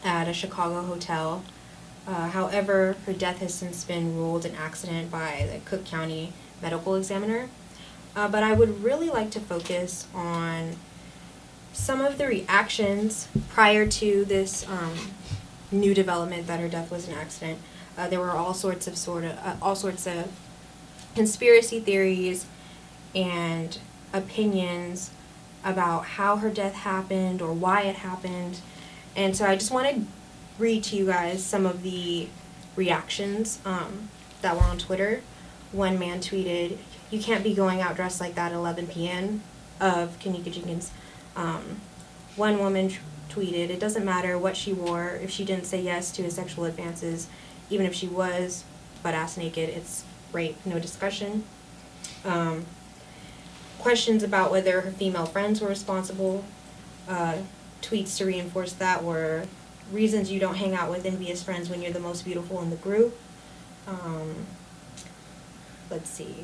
at 0.07 0.27
a 0.29 0.33
Chicago 0.33 0.81
hotel. 0.83 1.43
Uh, 2.07 2.29
however, 2.29 2.95
her 3.05 3.11
death 3.11 3.39
has 3.39 3.53
since 3.53 3.83
been 3.83 4.15
ruled 4.15 4.45
an 4.45 4.55
accident 4.55 5.11
by 5.11 5.47
the 5.51 5.59
Cook 5.59 5.83
County 5.85 6.31
Medical 6.61 6.95
Examiner. 6.95 7.49
Uh, 8.15 8.27
but 8.29 8.41
I 8.41 8.53
would 8.53 8.83
really 8.83 9.09
like 9.09 9.29
to 9.31 9.39
focus 9.41 10.07
on 10.15 10.77
some 11.73 11.99
of 11.99 12.17
the 12.17 12.25
reactions 12.25 13.27
prior 13.49 13.85
to 13.85 14.25
this 14.25 14.67
um, 14.69 14.93
new 15.71 15.93
development 15.93 16.47
that 16.47 16.61
her 16.61 16.69
death 16.69 16.89
was 16.89 17.07
an 17.07 17.13
accident. 17.13 17.59
Uh, 17.97 18.07
there 18.07 18.19
were 18.19 18.31
all 18.31 18.53
sorts 18.53 18.87
of 18.87 18.97
sort 18.97 19.25
of 19.25 19.37
uh, 19.43 19.55
all 19.61 19.75
sorts 19.75 20.07
of 20.07 20.31
conspiracy 21.15 21.79
theories 21.81 22.45
and 23.13 23.79
opinions 24.13 25.11
about 25.65 26.05
how 26.05 26.37
her 26.37 26.49
death 26.49 26.73
happened 26.73 27.41
or 27.41 27.51
why 27.51 27.81
it 27.81 27.97
happened. 27.97 28.59
And 29.15 29.35
so 29.35 29.45
I 29.45 29.55
just 29.55 29.71
want 29.71 29.89
to 29.95 30.01
read 30.59 30.83
to 30.85 30.95
you 30.95 31.05
guys 31.07 31.43
some 31.43 31.65
of 31.65 31.83
the 31.83 32.27
reactions 32.75 33.59
um, 33.65 34.09
that 34.41 34.55
were 34.55 34.63
on 34.63 34.77
Twitter. 34.77 35.21
One 35.71 35.99
man 35.99 36.19
tweeted, 36.19 36.77
"You 37.09 37.19
can't 37.19 37.43
be 37.43 37.53
going 37.53 37.81
out 37.81 37.95
dressed 37.95 38.19
like 38.19 38.35
that 38.35 38.51
at 38.51 38.55
11 38.55 38.87
p.m." 38.87 39.41
of 39.79 40.17
Kenneka 40.19 40.51
Jenkins. 40.51 40.91
Um, 41.35 41.81
one 42.35 42.59
woman 42.59 42.89
t- 42.89 42.97
tweeted, 43.29 43.69
it 43.69 43.79
doesn't 43.79 44.05
matter 44.05 44.37
what 44.37 44.57
she 44.57 44.73
wore, 44.73 45.19
if 45.21 45.29
she 45.29 45.45
didn't 45.45 45.65
say 45.65 45.81
yes 45.81 46.11
to 46.13 46.23
his 46.23 46.35
sexual 46.35 46.65
advances, 46.65 47.27
even 47.69 47.85
if 47.85 47.93
she 47.93 48.07
was 48.07 48.63
butt 49.03 49.13
ass 49.13 49.37
naked, 49.37 49.69
it's 49.69 50.03
rape, 50.31 50.57
no 50.65 50.79
discussion. 50.79 51.43
Um, 52.25 52.65
questions 53.79 54.23
about 54.23 54.51
whether 54.51 54.81
her 54.81 54.91
female 54.91 55.25
friends 55.25 55.61
were 55.61 55.67
responsible, 55.67 56.43
uh, 57.07 57.37
tweets 57.87 58.17
to 58.17 58.25
reinforce 58.25 58.73
that 58.73 59.03
were 59.03 59.45
reasons 59.91 60.31
you 60.31 60.39
don't 60.39 60.55
hang 60.55 60.75
out 60.75 60.89
with 60.89 61.05
envious 61.05 61.41
friends 61.41 61.69
when 61.69 61.81
you're 61.81 61.93
the 61.93 61.99
most 61.99 62.25
beautiful 62.25 62.61
in 62.61 62.69
the 62.69 62.75
group. 62.75 63.17
Um, 63.87 64.45
let's 65.89 66.09
see. 66.09 66.43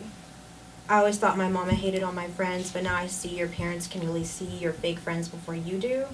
I 0.87 0.97
always 0.97 1.17
thought 1.17 1.37
my 1.37 1.49
mama 1.49 1.73
hated 1.73 2.03
all 2.03 2.11
my 2.11 2.27
friends, 2.27 2.71
but 2.71 2.83
now 2.83 2.95
I 2.95 3.07
see 3.07 3.37
your 3.37 3.47
parents 3.47 3.87
can 3.87 4.05
really 4.05 4.23
see 4.23 4.45
your 4.45 4.73
fake 4.73 4.99
friends 4.99 5.27
before 5.27 5.55
you 5.55 5.77
do. 5.77 6.05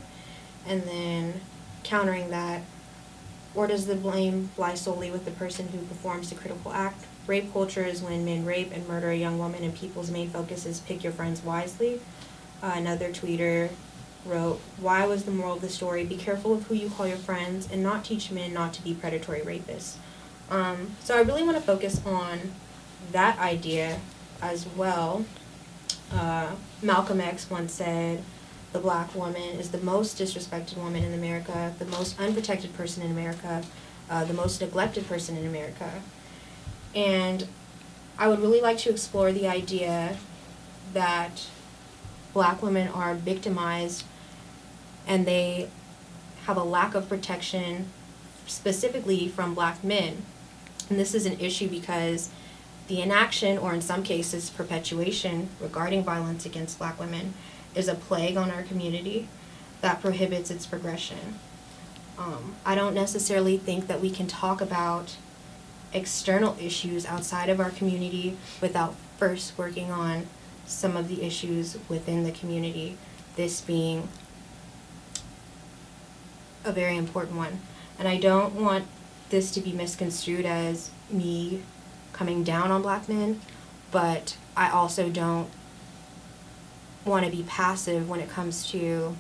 And 0.68 0.84
then 0.84 1.42
countering 1.84 2.30
that, 2.30 2.62
or 3.56 3.68
does 3.68 3.88
the 3.88 3.96
blame 3.96 4.52
lie 4.58 4.76
solely 4.76 5.12
with 5.12 5.26
the 5.26 5.32
person 5.32 5.68
who 5.70 5.80
performs 5.80 6.30
the 6.30 6.36
critical 6.36 6.72
act? 6.72 7.06
Rape 7.26 7.52
culture 7.52 7.84
is 7.84 8.02
when 8.02 8.26
men 8.26 8.46
rape 8.46 8.72
and 8.74 8.88
murder 8.88 9.10
a 9.10 9.16
young 9.16 9.38
woman, 9.38 9.64
and 9.64 9.76
people's 9.76 10.10
main 10.10 10.30
focus 10.30 10.66
is 10.66 10.80
pick 10.80 11.04
your 11.04 11.14
friends 11.14 11.44
wisely. 11.44 12.00
Uh, 12.62 12.74
another 12.76 13.10
tweeter 13.10 13.70
wrote, 14.26 14.60
Why 14.80 15.06
was 15.06 15.24
the 15.24 15.32
moral 15.32 15.56
of 15.56 15.62
the 15.62 15.70
story? 15.70 16.06
Be 16.06 16.18
careful 16.18 16.54
of 16.54 16.64
who 16.68 16.76
you 16.76 16.90
call 16.90 17.08
your 17.08 17.18
friends 17.18 17.68
and 17.72 17.82
not 17.82 18.04
teach 18.04 18.32
men 18.32 18.54
not 18.54 18.74
to 18.74 18.84
be 18.84 18.94
predatory 18.94 19.42
rapists. 19.42 19.96
Um, 20.50 20.96
so 21.04 21.16
I 21.16 21.22
really 21.22 21.44
want 21.44 21.58
to 21.58 21.64
focus 21.64 22.02
on 22.06 22.54
that 23.12 23.38
idea 23.40 24.00
as 24.42 24.68
well. 24.68 25.26
Uh, 26.12 26.52
Malcolm 26.82 27.22
X 27.22 27.50
once 27.50 27.74
said, 27.74 28.24
the 28.72 28.80
black 28.80 29.14
woman 29.16 29.60
is 29.60 29.72
the 29.72 29.80
most 29.80 30.18
disrespected 30.18 30.78
woman 30.78 31.04
in 31.04 31.14
America, 31.14 31.74
the 31.80 31.86
most 31.86 32.20
unprotected 32.20 32.74
person 32.76 33.02
in 33.02 33.12
America, 33.12 33.64
uh, 34.10 34.26
the 34.26 34.34
most 34.34 34.62
neglected 34.62 35.08
person 35.08 35.38
in 35.38 35.48
America. 35.48 36.02
And 36.94 37.48
I 38.18 38.28
would 38.28 38.40
really 38.40 38.62
like 38.62 38.78
to 38.80 38.90
explore 38.90 39.32
the 39.32 39.48
idea 39.48 40.18
that 40.94 41.48
black 42.34 42.62
women 42.62 42.88
are 42.90 43.16
victimized 43.16 44.04
and 45.10 45.26
they 45.26 45.68
have 46.46 46.56
a 46.56 46.64
lack 46.64 46.96
of 46.96 47.10
protection 47.10 47.88
specifically 48.46 49.28
from 49.28 49.54
black 49.54 49.84
men. 49.84 50.24
And 50.90 51.00
this 51.00 51.14
is 51.14 51.26
an 51.26 51.40
issue 51.40 51.68
because 51.68 52.30
the 52.88 53.02
inaction, 53.02 53.58
or 53.58 53.74
in 53.74 53.82
some 53.82 54.04
cases, 54.04 54.50
perpetuation 54.50 55.50
regarding 55.60 56.04
violence 56.04 56.46
against 56.46 56.80
black 56.80 57.00
women 57.00 57.34
is 57.76 57.88
a 57.88 57.96
plague 57.96 58.38
on 58.38 58.50
our 58.52 58.64
community 58.64 59.28
that 59.82 60.02
prohibits 60.02 60.52
its 60.52 60.66
progression. 60.66 61.40
Um, 62.18 62.56
I 62.66 62.76
don't 62.76 62.94
necessarily 62.94 63.58
think 63.58 63.88
that 63.88 64.02
we 64.02 64.12
can 64.12 64.28
talk 64.28 64.62
about 64.62 65.16
external 65.94 66.56
issues 66.60 67.06
outside 67.06 67.50
of 67.50 67.60
our 67.60 67.72
community 67.72 68.38
without 68.62 68.96
first 69.18 69.58
working 69.58 69.92
on 69.92 70.28
some 70.66 70.96
of 70.96 71.08
the 71.08 71.24
issues 71.24 71.78
within 71.88 72.24
the 72.24 72.32
community, 72.32 72.98
this 73.36 73.62
being 73.62 74.08
a 76.64 76.72
very 76.72 76.98
important 76.98 77.38
one. 77.38 77.60
And 77.98 78.08
I 78.08 78.18
don't 78.18 78.56
want 78.56 78.86
this 79.30 79.52
to 79.52 79.62
be 79.62 79.72
misconstrued 79.72 80.46
as 80.46 80.90
me 81.10 81.62
coming 82.14 82.44
down 82.44 82.72
on 82.72 82.82
black 82.82 83.08
men, 83.08 83.42
but 83.92 84.38
I 84.56 84.70
also 84.70 85.10
don't 85.10 85.50
want 87.06 87.26
to 87.26 87.32
be 87.32 87.44
passive 87.44 88.10
when 88.10 88.20
it 88.20 88.30
comes 88.30 88.70
to 88.72 89.16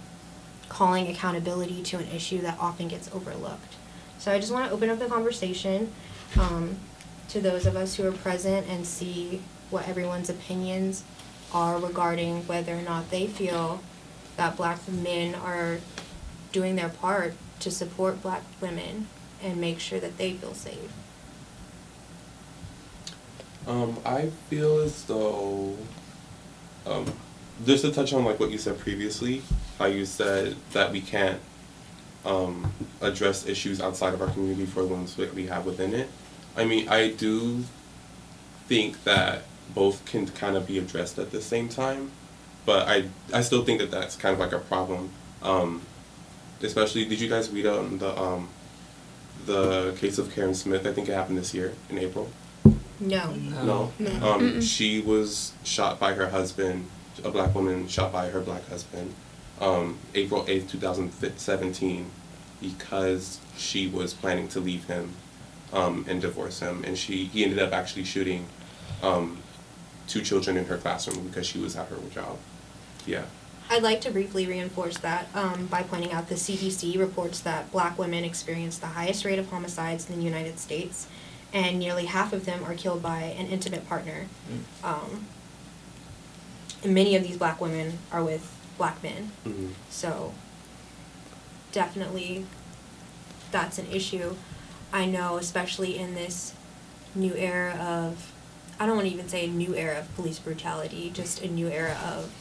calling 0.67 1.07
accountability 1.07 1.81
to 1.81 1.97
an 1.97 2.07
issue 2.09 2.41
that 2.41 2.57
often 2.59 2.87
gets 2.87 3.13
overlooked. 3.13 3.75
So 4.19 4.31
I 4.31 4.39
just 4.39 4.51
want 4.51 4.67
to 4.67 4.71
open 4.71 4.89
up 4.89 4.99
the 4.99 5.07
conversation 5.07 5.91
um, 6.37 6.77
to 7.29 7.39
those 7.39 7.65
of 7.65 7.75
us 7.75 7.95
who 7.95 8.07
are 8.07 8.11
present 8.11 8.67
and 8.67 8.85
see 8.85 9.41
what 9.69 9.87
everyone's 9.87 10.29
opinions 10.29 11.03
are 11.53 11.79
regarding 11.79 12.45
whether 12.47 12.75
or 12.75 12.81
not 12.81 13.09
they 13.09 13.27
feel 13.27 13.81
that 14.37 14.55
black 14.55 14.87
men 14.87 15.35
are 15.35 15.79
doing 16.51 16.75
their 16.75 16.89
part 16.89 17.33
to 17.59 17.71
support 17.71 18.21
black 18.21 18.43
women 18.61 19.07
and 19.41 19.59
make 19.59 19.79
sure 19.79 19.99
that 19.99 20.17
they 20.17 20.33
feel 20.33 20.53
safe. 20.53 20.91
Um, 23.67 23.97
I 24.05 24.31
feel 24.49 24.79
as 24.79 25.03
though, 25.03 25.77
um, 26.85 27.05
just 27.65 27.83
to 27.85 27.91
touch 27.91 28.13
on 28.13 28.25
like 28.25 28.39
what 28.39 28.51
you 28.51 28.57
said 28.57 28.79
previously, 28.79 29.43
how 29.77 29.85
you 29.85 30.05
said 30.05 30.55
that 30.73 30.91
we 30.91 31.01
can't 31.01 31.39
um, 32.25 32.73
address 33.01 33.45
issues 33.45 33.79
outside 33.79 34.13
of 34.13 34.21
our 34.21 34.29
community 34.29 34.65
for 34.65 34.81
the 34.81 34.87
ones 34.87 35.15
that 35.15 35.33
we 35.33 35.47
have 35.47 35.65
within 35.65 35.93
it. 35.93 36.09
I 36.57 36.65
mean, 36.65 36.89
I 36.89 37.09
do 37.11 37.63
think 38.67 39.03
that 39.03 39.43
both 39.73 40.03
can 40.05 40.27
kind 40.27 40.55
of 40.55 40.67
be 40.67 40.77
addressed 40.77 41.19
at 41.19 41.31
the 41.31 41.41
same 41.41 41.69
time, 41.69 42.11
but 42.65 42.87
I 42.87 43.05
I 43.33 43.41
still 43.41 43.63
think 43.63 43.79
that 43.79 43.91
that's 43.91 44.15
kind 44.15 44.33
of 44.33 44.39
like 44.39 44.51
a 44.51 44.59
problem. 44.59 45.11
Um, 45.41 45.81
especially, 46.61 47.05
did 47.05 47.19
you 47.19 47.29
guys 47.29 47.49
read 47.49 47.65
on 47.65 47.97
the 47.97 48.19
um, 48.19 48.49
the 49.45 49.95
case 49.97 50.17
of 50.17 50.33
Karen 50.33 50.53
Smith? 50.53 50.85
I 50.85 50.93
think 50.93 51.09
it 51.09 51.13
happened 51.13 51.37
this 51.37 51.53
year 51.53 51.73
in 51.89 51.97
April. 51.97 52.29
No. 52.99 53.31
No. 53.33 53.91
No. 53.97 54.31
Um, 54.31 54.61
she 54.61 55.01
was 55.01 55.53
shot 55.63 55.99
by 55.99 56.13
her 56.13 56.29
husband, 56.29 56.87
a 57.23 57.31
black 57.31 57.55
woman 57.55 57.87
shot 57.87 58.11
by 58.11 58.29
her 58.29 58.41
black 58.41 58.67
husband, 58.67 59.13
um, 59.61 59.97
April 60.13 60.43
8th, 60.43 60.69
2017, 60.69 62.11
because 62.61 63.39
she 63.57 63.87
was 63.87 64.13
planning 64.13 64.47
to 64.49 64.59
leave 64.59 64.85
him 64.85 65.13
um, 65.71 66.05
and 66.09 66.21
divorce 66.21 66.59
him. 66.59 66.83
And 66.83 66.97
she 66.97 67.25
he 67.25 67.43
ended 67.43 67.59
up 67.59 67.71
actually 67.71 68.03
shooting 68.03 68.47
um, 69.01 69.37
two 70.07 70.21
children 70.21 70.57
in 70.57 70.65
her 70.65 70.77
classroom 70.77 71.25
because 71.27 71.45
she 71.47 71.59
was 71.59 71.75
at 71.75 71.87
her 71.87 71.97
job. 72.13 72.37
Yeah. 73.05 73.25
I'd 73.69 73.83
like 73.83 74.01
to 74.01 74.11
briefly 74.11 74.47
reinforce 74.47 74.97
that 74.97 75.27
um, 75.35 75.67
by 75.67 75.83
pointing 75.83 76.11
out 76.11 76.27
the 76.27 76.35
CDC 76.35 76.97
reports 76.97 77.39
that 77.41 77.71
black 77.71 77.99
women 77.99 78.23
experience 78.23 78.79
the 78.79 78.87
highest 78.87 79.23
rate 79.25 79.37
of 79.37 79.49
homicides 79.49 80.09
in 80.09 80.17
the 80.17 80.23
United 80.23 80.59
States, 80.59 81.07
and 81.53 81.77
nearly 81.77 82.05
half 82.05 82.33
of 82.33 82.45
them 82.45 82.63
are 82.63 82.73
killed 82.73 83.03
by 83.03 83.19
an 83.21 83.45
intimate 83.47 83.87
partner. 83.87 84.25
Um, 84.83 85.27
and 86.83 86.95
many 86.95 87.15
of 87.15 87.21
these 87.23 87.37
black 87.37 87.61
women 87.61 87.99
are 88.11 88.23
with 88.23 88.55
black 88.77 89.03
men, 89.03 89.31
hmm 89.43 89.67
so 89.89 90.33
definitely 91.71 92.45
that's 93.51 93.77
an 93.77 93.85
issue. 93.91 94.35
I 94.91 95.05
know, 95.05 95.37
especially 95.37 95.97
in 95.99 96.15
this 96.15 96.53
new 97.13 97.35
era 97.35 97.73
of, 97.75 98.31
I 98.79 98.87
don't 98.87 98.95
want 98.95 99.07
to 99.07 99.13
even 99.13 99.27
say 99.29 99.45
a 99.45 99.47
new 99.47 99.75
era 99.75 99.99
of 99.99 100.15
police 100.15 100.39
brutality, 100.39 101.11
just 101.13 101.43
a 101.43 101.47
new 101.47 101.67
era 101.67 101.95
of 102.03 102.31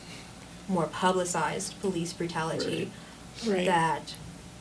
more 0.69 0.87
publicized 0.87 1.81
police 1.81 2.13
brutality, 2.13 2.91
Right. 3.47 3.65
that 3.67 4.15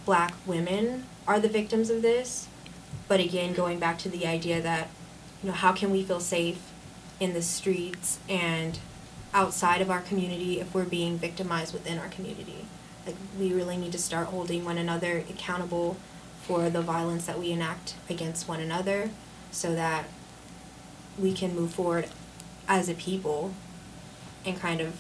black 0.06 0.34
women 0.46 1.06
are 1.28 1.40
the 1.40 1.50
victims 1.50 1.90
of 1.90 2.02
this. 2.02 2.48
But 3.08 3.20
again, 3.20 3.54
going 3.54 3.80
back 3.80 3.98
to 4.00 4.10
the 4.10 4.26
idea 4.28 4.62
that, 4.62 4.90
you 5.44 5.50
know, 5.50 5.56
how 5.56 5.74
can 5.74 5.92
we 5.92 6.04
feel 6.04 6.20
safe 6.20 6.60
in 7.20 7.34
the 7.34 7.42
streets 7.42 8.20
and 8.30 8.80
outside 9.34 9.82
of 9.82 9.90
our 9.92 10.02
community 10.02 10.60
if 10.60 10.74
we're 10.74 10.84
being 10.86 11.18
victimized 11.18 11.74
within 11.74 11.98
our 11.98 12.08
community? 12.10 12.66
Like, 13.06 13.16
we 13.40 13.54
really 13.54 13.78
need 13.78 13.92
to 13.94 13.98
start 13.98 14.28
holding 14.28 14.64
one 14.66 14.78
another 14.78 15.24
accountable 15.30 15.98
for 16.44 16.70
the 16.70 16.82
violence 16.82 17.26
that 17.26 17.40
we 17.40 17.52
enact 17.52 17.96
against 18.10 18.48
one 18.48 18.60
another 18.60 19.10
so 19.52 19.74
that 19.76 20.06
we 21.18 21.34
can 21.34 21.56
move 21.56 21.74
forward 21.74 22.08
as 22.68 22.88
a 22.90 22.94
people 22.94 23.54
and 24.46 24.60
kind 24.60 24.80
of, 24.82 24.96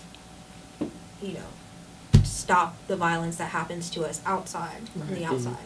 you 1.21 1.34
know, 1.34 2.21
stop 2.23 2.75
the 2.88 2.95
violence 2.95 3.38
that 3.38 3.49
happens 3.49 3.89
to 3.91 4.06
us 4.06 4.21
outside, 4.25 4.82
on 4.99 5.13
the 5.13 5.25
outside. 5.25 5.58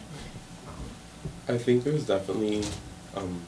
I 1.48 1.58
think 1.58 1.84
there's 1.84 2.06
definitely, 2.06 2.64
um, 3.16 3.42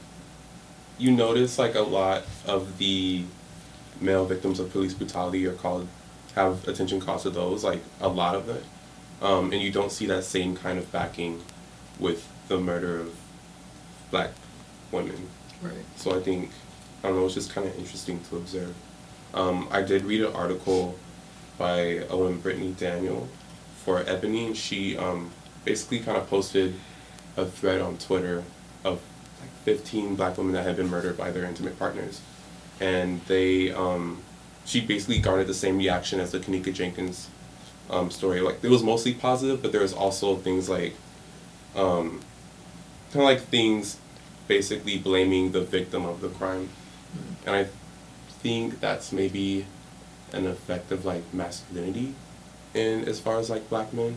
you 0.97 1.11
notice 1.11 1.57
like 1.57 1.75
a 1.75 1.81
lot 1.81 2.23
of 2.45 2.77
the 2.77 3.23
male 4.01 4.25
victims 4.25 4.59
of 4.59 4.71
police 4.71 4.93
brutality 4.93 5.45
are 5.47 5.53
called, 5.53 5.87
have 6.35 6.67
attention 6.67 6.99
calls 6.99 7.23
to 7.23 7.29
those, 7.29 7.63
like 7.63 7.81
a 8.01 8.07
lot 8.07 8.35
of 8.35 8.49
it. 8.49 8.63
Um, 9.21 9.53
and 9.53 9.61
you 9.61 9.71
don't 9.71 9.91
see 9.91 10.05
that 10.07 10.25
same 10.25 10.55
kind 10.55 10.77
of 10.77 10.91
backing 10.91 11.41
with 11.99 12.27
the 12.49 12.57
murder 12.57 12.99
of 12.99 13.15
black 14.11 14.31
women. 14.91 15.29
Right. 15.61 15.73
So 15.95 16.15
I 16.15 16.21
think, 16.21 16.51
I 17.03 17.07
don't 17.07 17.17
know, 17.17 17.25
it's 17.25 17.35
just 17.35 17.53
kind 17.53 17.67
of 17.67 17.77
interesting 17.77 18.19
to 18.29 18.37
observe. 18.37 18.75
Um, 19.33 19.67
I 19.71 19.81
did 19.81 20.03
read 20.03 20.21
an 20.21 20.33
article 20.33 20.97
by 21.57 21.99
Owen 22.09 22.39
Brittany 22.39 22.75
Daniel, 22.77 23.27
for 23.85 23.99
Ebony, 24.07 24.47
and 24.47 24.57
she 24.57 24.97
um, 24.97 25.29
basically 25.63 25.99
kind 25.99 26.17
of 26.17 26.27
posted 26.27 26.73
a 27.37 27.45
thread 27.45 27.81
on 27.81 27.97
Twitter 27.97 28.43
of 28.83 28.99
like 29.39 29.51
15 29.63 30.15
black 30.15 30.37
women 30.37 30.53
that 30.53 30.65
had 30.65 30.75
been 30.75 30.89
murdered 30.89 31.15
by 31.15 31.29
their 31.29 31.45
intimate 31.45 31.77
partners. 31.77 32.19
And 32.79 33.21
they, 33.25 33.71
um, 33.71 34.23
she 34.65 34.81
basically 34.81 35.19
garnered 35.19 35.47
the 35.47 35.53
same 35.53 35.77
reaction 35.77 36.19
as 36.19 36.31
the 36.31 36.39
Kenneka 36.39 36.73
Jenkins 36.73 37.29
um, 37.91 38.09
story. 38.09 38.41
Like 38.41 38.63
it 38.63 38.69
was 38.69 38.81
mostly 38.81 39.13
positive, 39.13 39.61
but 39.61 39.71
there 39.71 39.81
was 39.81 39.93
also 39.93 40.35
things 40.37 40.67
like, 40.67 40.95
um, 41.75 42.21
kind 43.11 43.21
of 43.21 43.23
like 43.23 43.41
things, 43.41 43.97
basically 44.47 44.97
blaming 44.97 45.51
the 45.51 45.61
victim 45.61 46.05
of 46.05 46.21
the 46.21 46.29
crime, 46.29 46.69
and 47.45 47.55
I 47.55 47.67
think 48.41 48.79
that's 48.79 49.11
maybe 49.11 49.65
an 50.33 50.45
effect 50.47 50.91
of 50.91 51.05
like 51.05 51.23
masculinity, 51.33 52.15
in 52.73 53.07
as 53.07 53.19
far 53.19 53.39
as 53.39 53.49
like 53.49 53.69
black 53.69 53.93
men, 53.93 54.15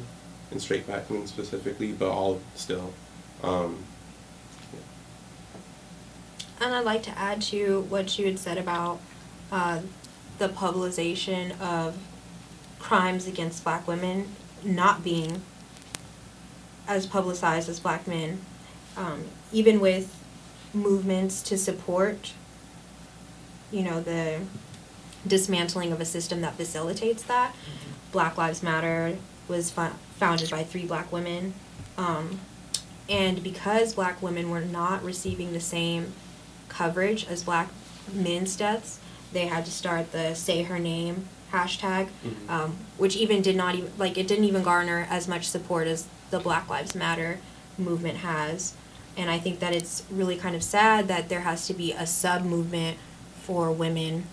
and 0.51 0.61
straight 0.61 0.87
black 0.87 1.11
men 1.11 1.27
specifically, 1.27 1.92
but 1.92 2.09
all 2.11 2.40
still. 2.55 2.92
Um, 3.42 3.85
And 6.61 6.75
I'd 6.75 6.85
like 6.85 7.05
to 7.05 7.16
add 7.16 7.40
to 7.42 7.83
what 7.83 8.18
you 8.18 8.27
had 8.27 8.38
said 8.38 8.59
about 8.59 9.01
uh, 9.53 9.81
the 10.38 10.49
publicization 10.49 11.59
of 11.61 11.97
crimes 12.81 13.29
against 13.29 13.62
black 13.62 13.87
women 13.87 14.35
not 14.64 15.05
being 15.05 15.42
as 16.88 17.07
publicized 17.07 17.68
as 17.68 17.79
black 17.79 18.09
men. 18.09 18.40
Um, 18.97 19.27
even 19.53 19.79
with 19.79 20.14
movements 20.75 21.42
to 21.42 21.57
support, 21.57 22.33
you 23.71 23.83
know, 23.83 24.01
the 24.01 24.40
dismantling 25.26 25.92
of 25.92 26.00
a 26.00 26.04
system 26.04 26.40
that 26.40 26.54
facilitates 26.57 27.22
that. 27.24 27.54
Black 28.12 28.37
Lives 28.37 28.62
Matter 28.62 29.16
was 29.48 29.70
fo- 29.70 29.92
founded 30.16 30.50
by 30.50 30.64
three 30.64 30.85
black 30.87 31.11
women. 31.12 31.54
Um, 31.96 32.40
and 33.09 33.42
because 33.42 33.94
black 33.94 34.22
women 34.22 34.50
were 34.50 34.61
not 34.61 35.02
receiving 35.02 35.52
the 35.52 35.61
same 35.61 36.12
coverage 36.68 37.26
as 37.28 37.42
black 37.42 37.68
men's 38.12 38.57
deaths, 38.57 38.98
they 39.33 39.46
had 39.46 39.64
to 39.66 39.70
start 39.70 40.12
the 40.12 40.35
say 40.35 40.62
her 40.62 40.78
name 40.78 41.28
hashtag, 41.52 42.09
Mhm. 42.24 42.50
um, 42.50 42.76
which 42.98 43.16
even 43.16 43.40
did 43.42 43.57
not 43.57 43.74
even, 43.74 43.90
like, 43.98 44.18
it 44.18 44.26
didn't 44.28 44.44
even 44.44 44.62
garner 44.62 45.07
as 45.11 45.26
much 45.26 45.48
support 45.48 45.87
as 45.87 46.04
the 46.31 46.38
Black 46.38 46.68
Lives 46.68 46.94
Matter 46.94 47.38
movement 47.78 48.18
has. 48.18 48.74
And 49.16 49.31
I 49.31 49.38
think 49.38 49.59
that 49.61 49.74
it's 49.74 50.02
really 50.11 50.37
kind 50.37 50.54
of 50.54 50.62
sad 50.62 51.09
that 51.09 51.28
there 51.31 51.40
has 51.40 51.66
to 51.66 51.74
be 51.74 51.92
a 51.92 52.07
sub 52.07 52.44
movement 52.44 52.98
for 53.42 53.72
women 53.72 54.26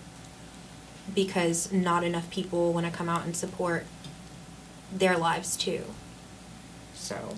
because 1.14 1.72
not 1.72 2.04
enough 2.04 2.30
people 2.30 2.72
want 2.72 2.86
to 2.86 2.92
come 2.92 3.08
out 3.08 3.24
and 3.24 3.36
support 3.36 3.84
their 4.92 5.16
lives 5.16 5.56
too. 5.56 5.84
So, 6.94 7.36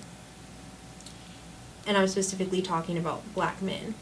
and 1.87 1.97
I'm 1.97 2.09
specifically 2.09 2.63
talking 2.63 2.99
about 2.99 3.23
black 3.35 3.61
men. 3.63 3.95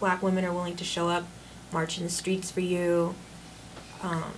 Black 0.00 0.22
women 0.22 0.44
are 0.44 0.52
willing 0.52 0.76
to 0.76 0.84
show 0.84 1.08
up, 1.08 1.24
march 1.72 1.98
in 1.98 2.04
the 2.04 2.10
streets 2.10 2.50
for 2.50 2.60
you, 2.60 3.14
um, 4.02 4.32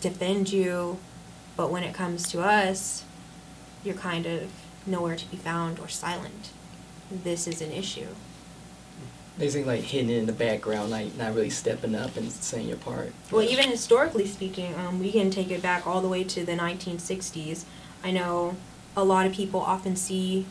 defend 0.00 0.52
you, 0.52 0.98
but 1.56 1.70
when 1.70 1.82
it 1.82 1.94
comes 1.94 2.28
to 2.30 2.40
us, 2.40 3.04
you're 3.84 3.94
kind 3.94 4.26
of 4.26 4.50
nowhere 4.86 5.16
to 5.16 5.26
be 5.26 5.36
found 5.36 5.78
or 5.78 5.88
silent. 5.88 6.50
This 7.10 7.46
is 7.46 7.60
an 7.60 7.72
issue. 7.72 8.08
Basically, 9.40 9.64
like 9.64 9.80
hidden 9.80 10.10
in 10.10 10.26
the 10.26 10.32
background, 10.32 10.90
like 10.90 11.16
not 11.16 11.34
really 11.34 11.48
stepping 11.48 11.94
up 11.94 12.16
and 12.18 12.30
saying 12.30 12.68
your 12.68 12.76
part. 12.76 13.12
Well, 13.30 13.42
even 13.42 13.70
historically 13.70 14.26
speaking, 14.26 14.74
um, 14.74 15.00
we 15.00 15.10
can 15.10 15.30
take 15.30 15.50
it 15.50 15.62
back 15.62 15.86
all 15.86 16.02
the 16.02 16.08
way 16.08 16.24
to 16.24 16.44
the 16.44 16.52
1960s. 16.52 17.64
I 18.04 18.10
know 18.10 18.56
a 18.94 19.02
lot 19.02 19.26
of 19.26 19.32
people 19.32 19.60
often 19.60 19.96
see 19.96 20.44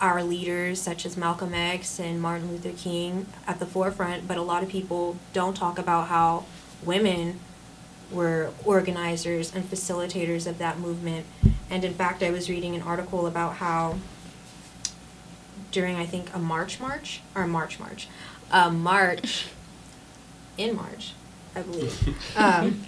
our 0.00 0.22
leaders, 0.22 0.80
such 0.80 1.04
as 1.04 1.16
Malcolm 1.16 1.54
X 1.54 1.98
and 1.98 2.20
Martin 2.22 2.52
Luther 2.52 2.70
King, 2.70 3.26
at 3.48 3.58
the 3.58 3.66
forefront, 3.66 4.28
but 4.28 4.36
a 4.36 4.42
lot 4.42 4.62
of 4.62 4.68
people 4.68 5.16
don't 5.32 5.56
talk 5.56 5.76
about 5.76 6.06
how 6.06 6.44
women 6.84 7.40
were 8.12 8.50
organizers 8.64 9.52
and 9.52 9.68
facilitators 9.68 10.46
of 10.46 10.58
that 10.58 10.78
movement. 10.78 11.26
And 11.68 11.84
in 11.84 11.94
fact, 11.94 12.22
I 12.22 12.30
was 12.30 12.48
reading 12.48 12.76
an 12.76 12.82
article 12.82 13.26
about 13.26 13.56
how 13.56 13.98
during, 15.72 15.96
I 15.96 16.06
think, 16.06 16.32
a 16.34 16.38
March 16.38 16.78
March, 16.78 17.20
or 17.34 17.46
March 17.46 17.80
March, 17.80 18.06
a 18.50 18.70
march 18.70 19.48
in 20.56 20.76
March, 20.76 21.14
I 21.56 21.62
believe, 21.62 22.16
um, 22.36 22.84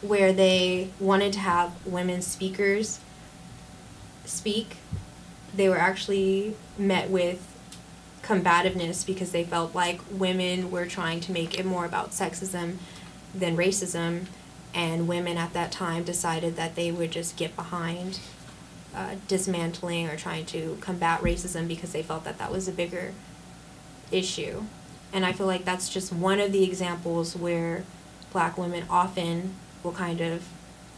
where 0.00 0.32
they 0.32 0.88
wanted 0.98 1.32
to 1.34 1.40
have 1.40 1.74
women 1.84 2.22
speakers 2.22 3.00
speak. 4.24 4.76
They 5.54 5.68
were 5.68 5.78
actually 5.78 6.56
met 6.78 7.10
with 7.10 7.46
combativeness 8.22 9.04
because 9.04 9.32
they 9.32 9.44
felt 9.44 9.74
like 9.74 10.00
women 10.10 10.70
were 10.70 10.86
trying 10.86 11.20
to 11.20 11.32
make 11.32 11.58
it 11.58 11.66
more 11.66 11.84
about 11.84 12.12
sexism 12.12 12.76
than 13.34 13.56
racism, 13.56 14.26
and 14.72 15.08
women 15.08 15.36
at 15.36 15.52
that 15.52 15.72
time 15.72 16.04
decided 16.04 16.56
that 16.56 16.76
they 16.76 16.90
would 16.90 17.10
just 17.10 17.36
get 17.36 17.54
behind 17.56 18.20
uh, 18.94 19.14
dismantling 19.28 20.08
or 20.08 20.16
trying 20.16 20.44
to 20.46 20.76
combat 20.80 21.20
racism 21.20 21.66
because 21.66 21.92
they 21.92 22.02
felt 22.02 22.24
that 22.24 22.38
that 22.38 22.52
was 22.52 22.68
a 22.68 22.72
bigger 22.72 23.12
issue. 24.10 24.64
And 25.12 25.24
I 25.24 25.32
feel 25.32 25.46
like 25.46 25.64
that's 25.64 25.88
just 25.88 26.12
one 26.12 26.40
of 26.40 26.52
the 26.52 26.64
examples 26.64 27.36
where 27.36 27.84
black 28.32 28.56
women 28.56 28.84
often 28.88 29.54
will 29.82 29.92
kind 29.92 30.20
of, 30.20 30.46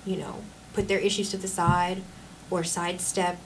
you 0.04 0.16
know, 0.16 0.42
put 0.72 0.88
their 0.88 0.98
issues 0.98 1.30
to 1.30 1.36
the 1.36 1.48
side 1.48 2.02
or 2.50 2.64
sidestep 2.64 3.38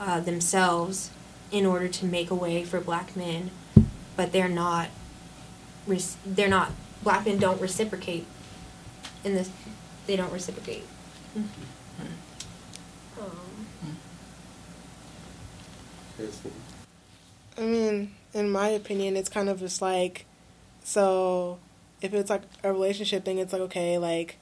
uh, 0.00 0.20
themselves 0.20 1.10
in 1.50 1.66
order 1.66 1.86
to 1.86 2.06
make 2.06 2.30
a 2.30 2.34
way 2.34 2.64
for 2.64 2.80
black 2.80 3.14
men, 3.14 3.50
but 4.16 4.32
they're 4.32 4.48
not. 4.48 4.88
They're 6.24 6.48
not. 6.48 6.72
Black 7.02 7.26
men 7.26 7.38
don't 7.38 7.60
reciprocate. 7.60 8.26
In 9.24 9.34
this, 9.34 9.50
they 10.06 10.16
don't 10.16 10.32
reciprocate. 10.32 10.84
Um, 11.36 11.50
Kirsten. 16.22 16.52
I 17.58 17.60
mean, 17.62 18.14
in 18.32 18.50
my 18.50 18.68
opinion, 18.68 19.16
it's 19.16 19.28
kind 19.28 19.48
of 19.48 19.58
just 19.58 19.82
like, 19.82 20.24
so 20.84 21.58
if 22.00 22.14
it's 22.14 22.30
like 22.30 22.42
a 22.62 22.72
relationship 22.72 23.24
thing, 23.24 23.38
it's 23.38 23.52
like, 23.52 23.62
okay, 23.62 23.98
like, 23.98 24.38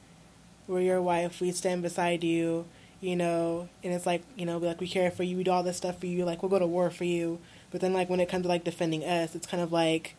we're 0.68 0.80
your 0.80 1.02
wife, 1.02 1.40
we 1.40 1.50
stand 1.52 1.82
beside 1.82 2.22
you, 2.22 2.66
you 3.00 3.16
know, 3.16 3.68
and 3.82 3.92
it's 3.92 4.06
like, 4.06 4.22
you 4.36 4.46
know, 4.46 4.58
like 4.58 4.80
we 4.80 4.86
care 4.86 5.10
for 5.10 5.22
you, 5.22 5.36
we 5.36 5.44
do 5.44 5.50
all 5.50 5.62
this 5.62 5.76
stuff 5.76 5.98
for 5.98 6.06
you, 6.06 6.24
like 6.24 6.42
we'll 6.42 6.50
go 6.50 6.58
to 6.58 6.66
war 6.66 6.90
for 6.90 7.04
you. 7.04 7.38
But 7.70 7.80
then, 7.80 7.92
like, 7.92 8.10
when 8.10 8.20
it 8.20 8.28
comes 8.28 8.42
to 8.42 8.48
like 8.48 8.64
defending 8.64 9.04
us, 9.04 9.34
it's 9.34 9.46
kind 9.46 9.62
of 9.62 9.72
like, 9.72 10.14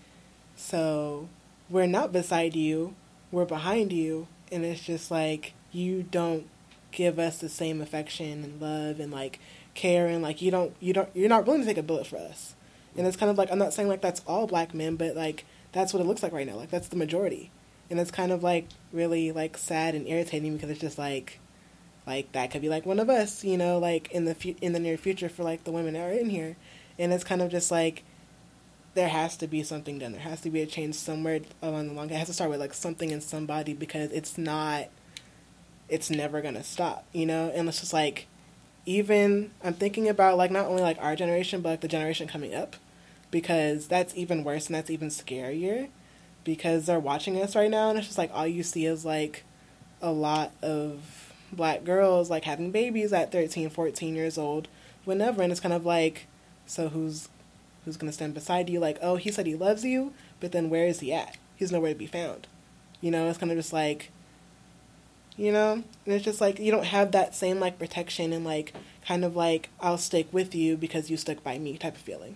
so 0.55 1.29
we're 1.69 1.87
not 1.87 2.11
beside 2.11 2.55
you, 2.55 2.95
we're 3.31 3.45
behind 3.45 3.93
you, 3.93 4.27
and 4.51 4.65
it's 4.65 4.81
just 4.81 5.11
like, 5.11 5.53
you 5.71 6.03
don't 6.03 6.47
give 6.91 7.17
us 7.17 7.37
the 7.37 7.49
same 7.49 7.81
affection 7.81 8.43
and 8.43 8.61
love 8.61 8.99
and 8.99 9.11
like 9.13 9.39
care 9.73 10.07
and 10.07 10.21
like 10.21 10.41
you 10.41 10.51
don't 10.51 10.75
you 10.79 10.93
don't 10.93 11.09
you're 11.13 11.29
not 11.29 11.45
willing 11.45 11.61
to 11.61 11.67
take 11.67 11.77
a 11.77 11.83
bullet 11.83 12.07
for 12.07 12.17
us. 12.17 12.55
And 12.97 13.07
it's 13.07 13.17
kind 13.17 13.29
of 13.29 13.37
like 13.37 13.49
i'm 13.51 13.57
not 13.57 13.73
saying 13.73 13.87
like 13.87 14.01
that's 14.01 14.21
all 14.27 14.47
black 14.47 14.73
men 14.73 14.95
but 14.95 15.15
like 15.15 15.45
that's 15.71 15.93
what 15.93 16.01
it 16.01 16.05
looks 16.05 16.23
like 16.23 16.33
right 16.33 16.47
now. 16.47 16.55
Like 16.55 16.69
that's 16.69 16.89
the 16.89 16.95
majority. 16.95 17.51
And 17.89 17.99
it's 17.99 18.11
kind 18.11 18.31
of 18.31 18.43
like 18.43 18.67
really 18.91 19.31
like 19.31 19.57
sad 19.57 19.95
and 19.95 20.07
irritating 20.07 20.55
because 20.55 20.69
it's 20.69 20.81
just 20.81 20.97
like 20.97 21.39
like 22.07 22.31
that 22.31 22.51
could 22.51 22.61
be 22.61 22.69
like 22.69 22.85
one 22.85 22.99
of 22.99 23.09
us 23.09 23.43
you 23.43 23.57
know 23.57 23.77
like 23.77 24.11
in 24.11 24.25
the 24.25 24.33
fu- 24.33 24.55
in 24.61 24.73
the 24.73 24.79
near 24.79 24.97
future 24.97 25.29
for 25.29 25.43
like 25.43 25.63
the 25.63 25.71
women 25.71 25.93
that 25.93 26.09
are 26.09 26.11
in 26.11 26.29
here. 26.29 26.55
And 26.99 27.13
it's 27.13 27.23
kind 27.23 27.41
of 27.41 27.49
just 27.49 27.71
like 27.71 28.03
there 28.93 29.09
has 29.09 29.37
to 29.37 29.47
be 29.47 29.63
something 29.63 29.99
done. 29.99 30.11
There 30.11 30.21
has 30.21 30.41
to 30.41 30.49
be 30.49 30.61
a 30.61 30.65
change 30.65 30.95
somewhere 30.95 31.39
along 31.61 31.87
the 31.87 31.93
line. 31.93 32.09
It 32.09 32.15
has 32.15 32.27
to 32.27 32.33
start 32.33 32.49
with 32.49 32.59
like 32.59 32.73
something 32.73 33.09
in 33.09 33.21
somebody 33.21 33.73
because 33.73 34.11
it's 34.11 34.37
not 34.37 34.89
it's 35.87 36.09
never 36.09 36.41
gonna 36.41 36.63
stop 36.63 37.05
you 37.13 37.25
know? 37.25 37.51
And 37.53 37.67
it's 37.67 37.79
just 37.79 37.93
like 37.93 38.27
even 38.85 39.51
I'm 39.63 39.73
thinking 39.73 40.07
about 40.09 40.37
like 40.37 40.51
not 40.51 40.65
only 40.65 40.81
like 40.81 40.97
our 40.99 41.15
generation 41.15 41.61
but 41.61 41.69
like 41.69 41.81
the 41.81 41.87
generation 41.87 42.27
coming 42.27 42.53
up 42.53 42.75
because 43.29 43.87
that's 43.87 44.15
even 44.15 44.43
worse 44.43 44.67
and 44.67 44.75
that's 44.75 44.89
even 44.89 45.09
scarier 45.09 45.89
because 46.43 46.85
they're 46.85 46.99
watching 46.99 47.41
us 47.41 47.55
right 47.55 47.69
now 47.69 47.89
and 47.89 47.97
it's 47.97 48.07
just 48.07 48.17
like 48.17 48.31
all 48.33 48.47
you 48.47 48.63
see 48.63 48.85
is 48.85 49.05
like 49.05 49.43
a 50.01 50.11
lot 50.11 50.51
of 50.61 51.33
black 51.51 51.83
girls 51.83 52.29
like 52.29 52.45
having 52.45 52.71
babies 52.71 53.13
at 53.13 53.31
13 53.31 53.69
14 53.69 54.15
years 54.15 54.37
old 54.37 54.67
whenever 55.05 55.41
and 55.41 55.51
it's 55.51 55.61
kind 55.61 55.73
of 55.73 55.85
like 55.85 56.27
so 56.65 56.89
who's 56.89 57.29
who's 57.83 57.97
going 57.97 58.09
to 58.09 58.13
stand 58.13 58.33
beside 58.33 58.69
you? 58.69 58.79
Like 58.79 58.97
oh 59.01 59.15
he 59.15 59.31
said 59.31 59.45
he 59.45 59.55
loves 59.55 59.83
you 59.83 60.13
but 60.39 60.51
then 60.51 60.69
where 60.69 60.87
is 60.87 60.99
he 61.01 61.13
at? 61.13 61.37
He's 61.55 61.71
nowhere 61.71 61.93
to 61.93 61.99
be 61.99 62.07
found. 62.07 62.47
You 63.01 63.11
know 63.11 63.27
it's 63.27 63.37
kind 63.37 63.51
of 63.51 63.57
just 63.57 63.73
like 63.73 64.11
you 65.37 65.51
know 65.51 65.73
and 65.73 65.83
it's 66.15 66.25
just 66.25 66.41
like 66.41 66.59
you 66.59 66.71
don't 66.71 66.85
have 66.85 67.11
that 67.11 67.33
same 67.35 67.59
like 67.59 67.79
protection 67.79 68.33
and 68.33 68.43
like 68.45 68.73
kind 69.07 69.23
of 69.25 69.35
like 69.35 69.69
i'll 69.79 69.97
stick 69.97 70.27
with 70.31 70.53
you 70.53 70.75
because 70.77 71.09
you 71.09 71.17
stuck 71.17 71.43
by 71.43 71.57
me 71.57 71.77
type 71.77 71.95
of 71.95 72.01
feeling 72.01 72.35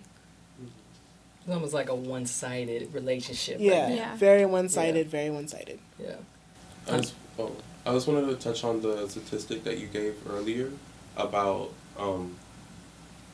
It's 1.44 1.52
almost 1.54 1.74
like 1.74 1.88
a 1.88 1.94
one-sided 1.94 2.92
relationship. 2.92 3.58
yeah, 3.60 3.84
Right. 3.86 3.96
Yeah. 3.96 4.16
very 4.16 4.46
one-sided 4.46 5.08
very 5.08 5.30
one-sided 5.30 5.78
Yeah. 5.98 6.16
I 6.88 6.98
just, 6.98 7.14
oh, 7.38 7.52
I 7.84 7.92
just 7.92 8.06
wanted 8.08 8.26
to 8.28 8.36
touch 8.36 8.62
on 8.64 8.80
the 8.80 9.08
statistic 9.08 9.64
that 9.64 9.78
you 9.78 9.88
gave 9.88 10.14
earlier 10.30 10.70
about 11.16 11.70
um, 11.98 12.36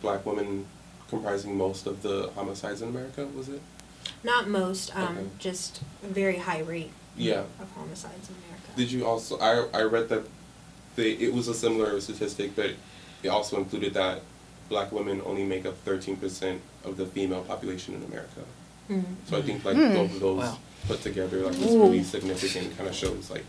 black 0.00 0.24
women 0.24 0.64
comprising 1.08 1.56
most 1.56 1.86
of 1.86 2.00
the 2.02 2.30
homicides 2.34 2.80
in 2.80 2.88
America. 2.88 3.26
Was 3.36 3.50
it? 3.50 3.60
Not 4.24 4.48
most, 4.48 4.94
um, 4.96 5.18
Okay. 5.18 5.26
just 5.38 5.82
very 6.02 6.38
high 6.38 6.60
rate 6.60 6.92
Yeah. 7.16 7.42
of 7.60 7.70
homicides 7.74 8.28
in 8.30 8.36
America. 8.36 8.51
Did 8.76 8.90
you 8.92 9.06
also? 9.06 9.38
I 9.38 9.66
I 9.78 9.82
read 9.82 10.08
that 10.08 10.22
they 10.96 11.12
it 11.12 11.32
was 11.34 11.48
a 11.48 11.54
similar 11.54 12.00
statistic, 12.00 12.54
but 12.56 12.70
it 13.22 13.28
also 13.28 13.56
included 13.58 13.94
that 13.94 14.22
black 14.68 14.92
women 14.92 15.20
only 15.24 15.44
make 15.44 15.66
up 15.66 15.76
thirteen 15.84 16.16
percent 16.16 16.60
of 16.84 16.96
the 16.96 17.06
female 17.06 17.42
population 17.42 17.94
in 17.94 18.02
America. 18.04 18.42
Mm. 18.90 19.04
So 19.28 19.38
I 19.38 19.42
think 19.42 19.64
like 19.64 19.76
Hmm. 19.76 19.94
both 19.94 20.12
of 20.14 20.20
those 20.20 20.38
Wow. 20.38 20.58
put 20.88 21.02
together 21.02 21.38
like 21.40 21.56
was 21.58 21.74
really 21.76 22.02
significant. 22.02 22.76
Kind 22.76 22.88
of 22.88 22.94
shows 22.94 23.30
like 23.30 23.44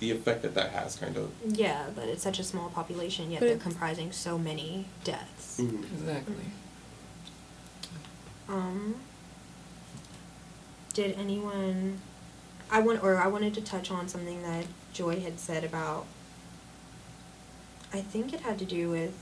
the 0.00 0.10
effect 0.10 0.42
that 0.42 0.54
that 0.54 0.70
has, 0.70 0.96
kind 0.96 1.16
of. 1.16 1.30
Yeah, 1.46 1.86
but 1.94 2.08
it's 2.08 2.22
such 2.22 2.38
a 2.40 2.44
small 2.44 2.68
population, 2.70 3.30
yet 3.30 3.40
But 3.40 3.46
they're 3.48 3.56
comprising 3.58 4.10
so 4.12 4.36
many 4.38 4.86
deaths. 5.04 5.58
Mhm. 5.60 5.84
Exactly. 5.94 6.46
Um, 8.48 8.96
did 10.94 11.16
anyone? 11.18 12.00
I 12.72 12.80
want, 12.80 13.04
or 13.04 13.18
I 13.18 13.26
wanted 13.26 13.52
to 13.54 13.60
touch 13.60 13.90
on 13.90 14.08
something 14.08 14.42
that 14.42 14.64
Joy 14.94 15.20
had 15.20 15.38
said 15.38 15.62
about. 15.62 16.06
I 17.92 18.00
think 18.00 18.32
it 18.32 18.40
had 18.40 18.58
to 18.60 18.64
do 18.64 18.88
with 18.88 19.12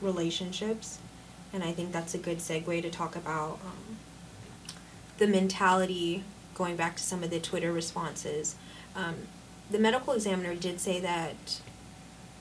relationships, 0.00 0.98
and 1.52 1.62
I 1.62 1.72
think 1.72 1.92
that's 1.92 2.14
a 2.14 2.18
good 2.18 2.38
segue 2.38 2.80
to 2.80 2.88
talk 2.88 3.14
about 3.14 3.58
um, 3.62 3.98
the 5.18 5.26
mentality. 5.26 6.24
Going 6.54 6.76
back 6.76 6.96
to 6.96 7.02
some 7.02 7.22
of 7.22 7.28
the 7.28 7.38
Twitter 7.38 7.70
responses, 7.70 8.56
um, 8.94 9.14
the 9.70 9.78
medical 9.78 10.14
examiner 10.14 10.54
did 10.54 10.80
say 10.80 10.98
that 11.00 11.60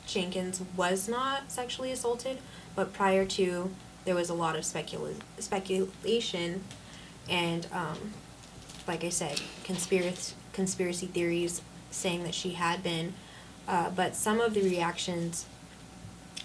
Jenkins 0.07 0.61
was 0.77 1.09
not 1.09 1.51
sexually 1.51 1.91
assaulted, 1.91 2.37
but 2.77 2.93
prior 2.93 3.25
to 3.25 3.71
there 4.05 4.15
was 4.15 4.29
a 4.29 4.33
lot 4.33 4.55
of 4.55 4.63
specula- 4.63 5.15
speculation 5.39 6.63
and 7.27 7.67
um, 7.73 8.13
like 8.87 9.03
I 9.03 9.09
said, 9.09 9.41
conspiracy 9.63 10.35
conspiracy 10.53 11.07
theories 11.07 11.61
saying 11.91 12.23
that 12.23 12.33
she 12.33 12.51
had 12.51 12.81
been. 12.81 13.13
Uh, 13.67 13.89
but 13.89 14.15
some 14.15 14.39
of 14.39 14.53
the 14.53 14.61
reactions 14.61 15.45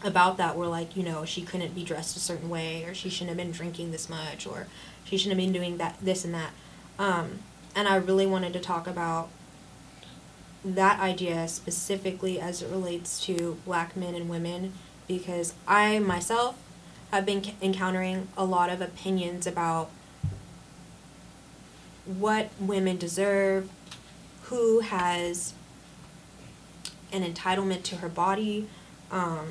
about 0.03 0.37
that 0.39 0.57
were 0.57 0.67
like, 0.67 0.97
you 0.97 1.03
know, 1.03 1.25
she 1.25 1.43
couldn't 1.43 1.75
be 1.75 1.85
dressed 1.85 2.17
a 2.17 2.21
certain 2.21 2.49
way, 2.49 2.85
or 2.85 2.95
she 2.95 3.11
shouldn't 3.11 3.29
have 3.29 3.37
been 3.37 3.53
drinking 3.53 3.93
this 3.93 4.09
much, 4.09 4.47
or 4.47 4.67
she 5.05 5.17
shouldn't 5.17 5.39
have 5.39 5.47
been 5.47 5.53
doing 5.53 5.77
that, 5.77 5.97
this 6.01 6.25
and 6.25 6.35
that. 6.35 6.51
Um, 6.99 7.41
and 7.77 7.87
I 7.87 7.97
really 7.97 8.27
wanted 8.27 8.53
to 8.55 8.61
talk 8.61 8.87
about 8.87 9.29
that 10.65 10.99
idea 11.01 11.47
specifically 11.49 12.41
as 12.41 12.63
it 12.63 12.71
relates 12.71 13.25
to 13.27 13.59
black 13.65 13.97
men 13.97 14.15
and 14.15 14.29
women, 14.29 14.73
because 15.07 15.55
I 15.69 15.99
myself 15.99 16.57
have 17.11 17.27
been 17.27 17.43
c- 17.43 17.55
encountering 17.61 18.29
a 18.37 18.45
lot 18.45 18.71
of 18.71 18.81
opinions 18.81 19.47
about 19.47 19.91
what 22.07 22.51
women 22.59 22.97
deserve, 22.97 23.69
who 24.45 24.81
has 24.81 25.55
an 27.13 27.23
entitlement 27.23 27.83
to 27.85 27.97
her 27.97 28.09
body, 28.09 28.69
um, 29.11 29.49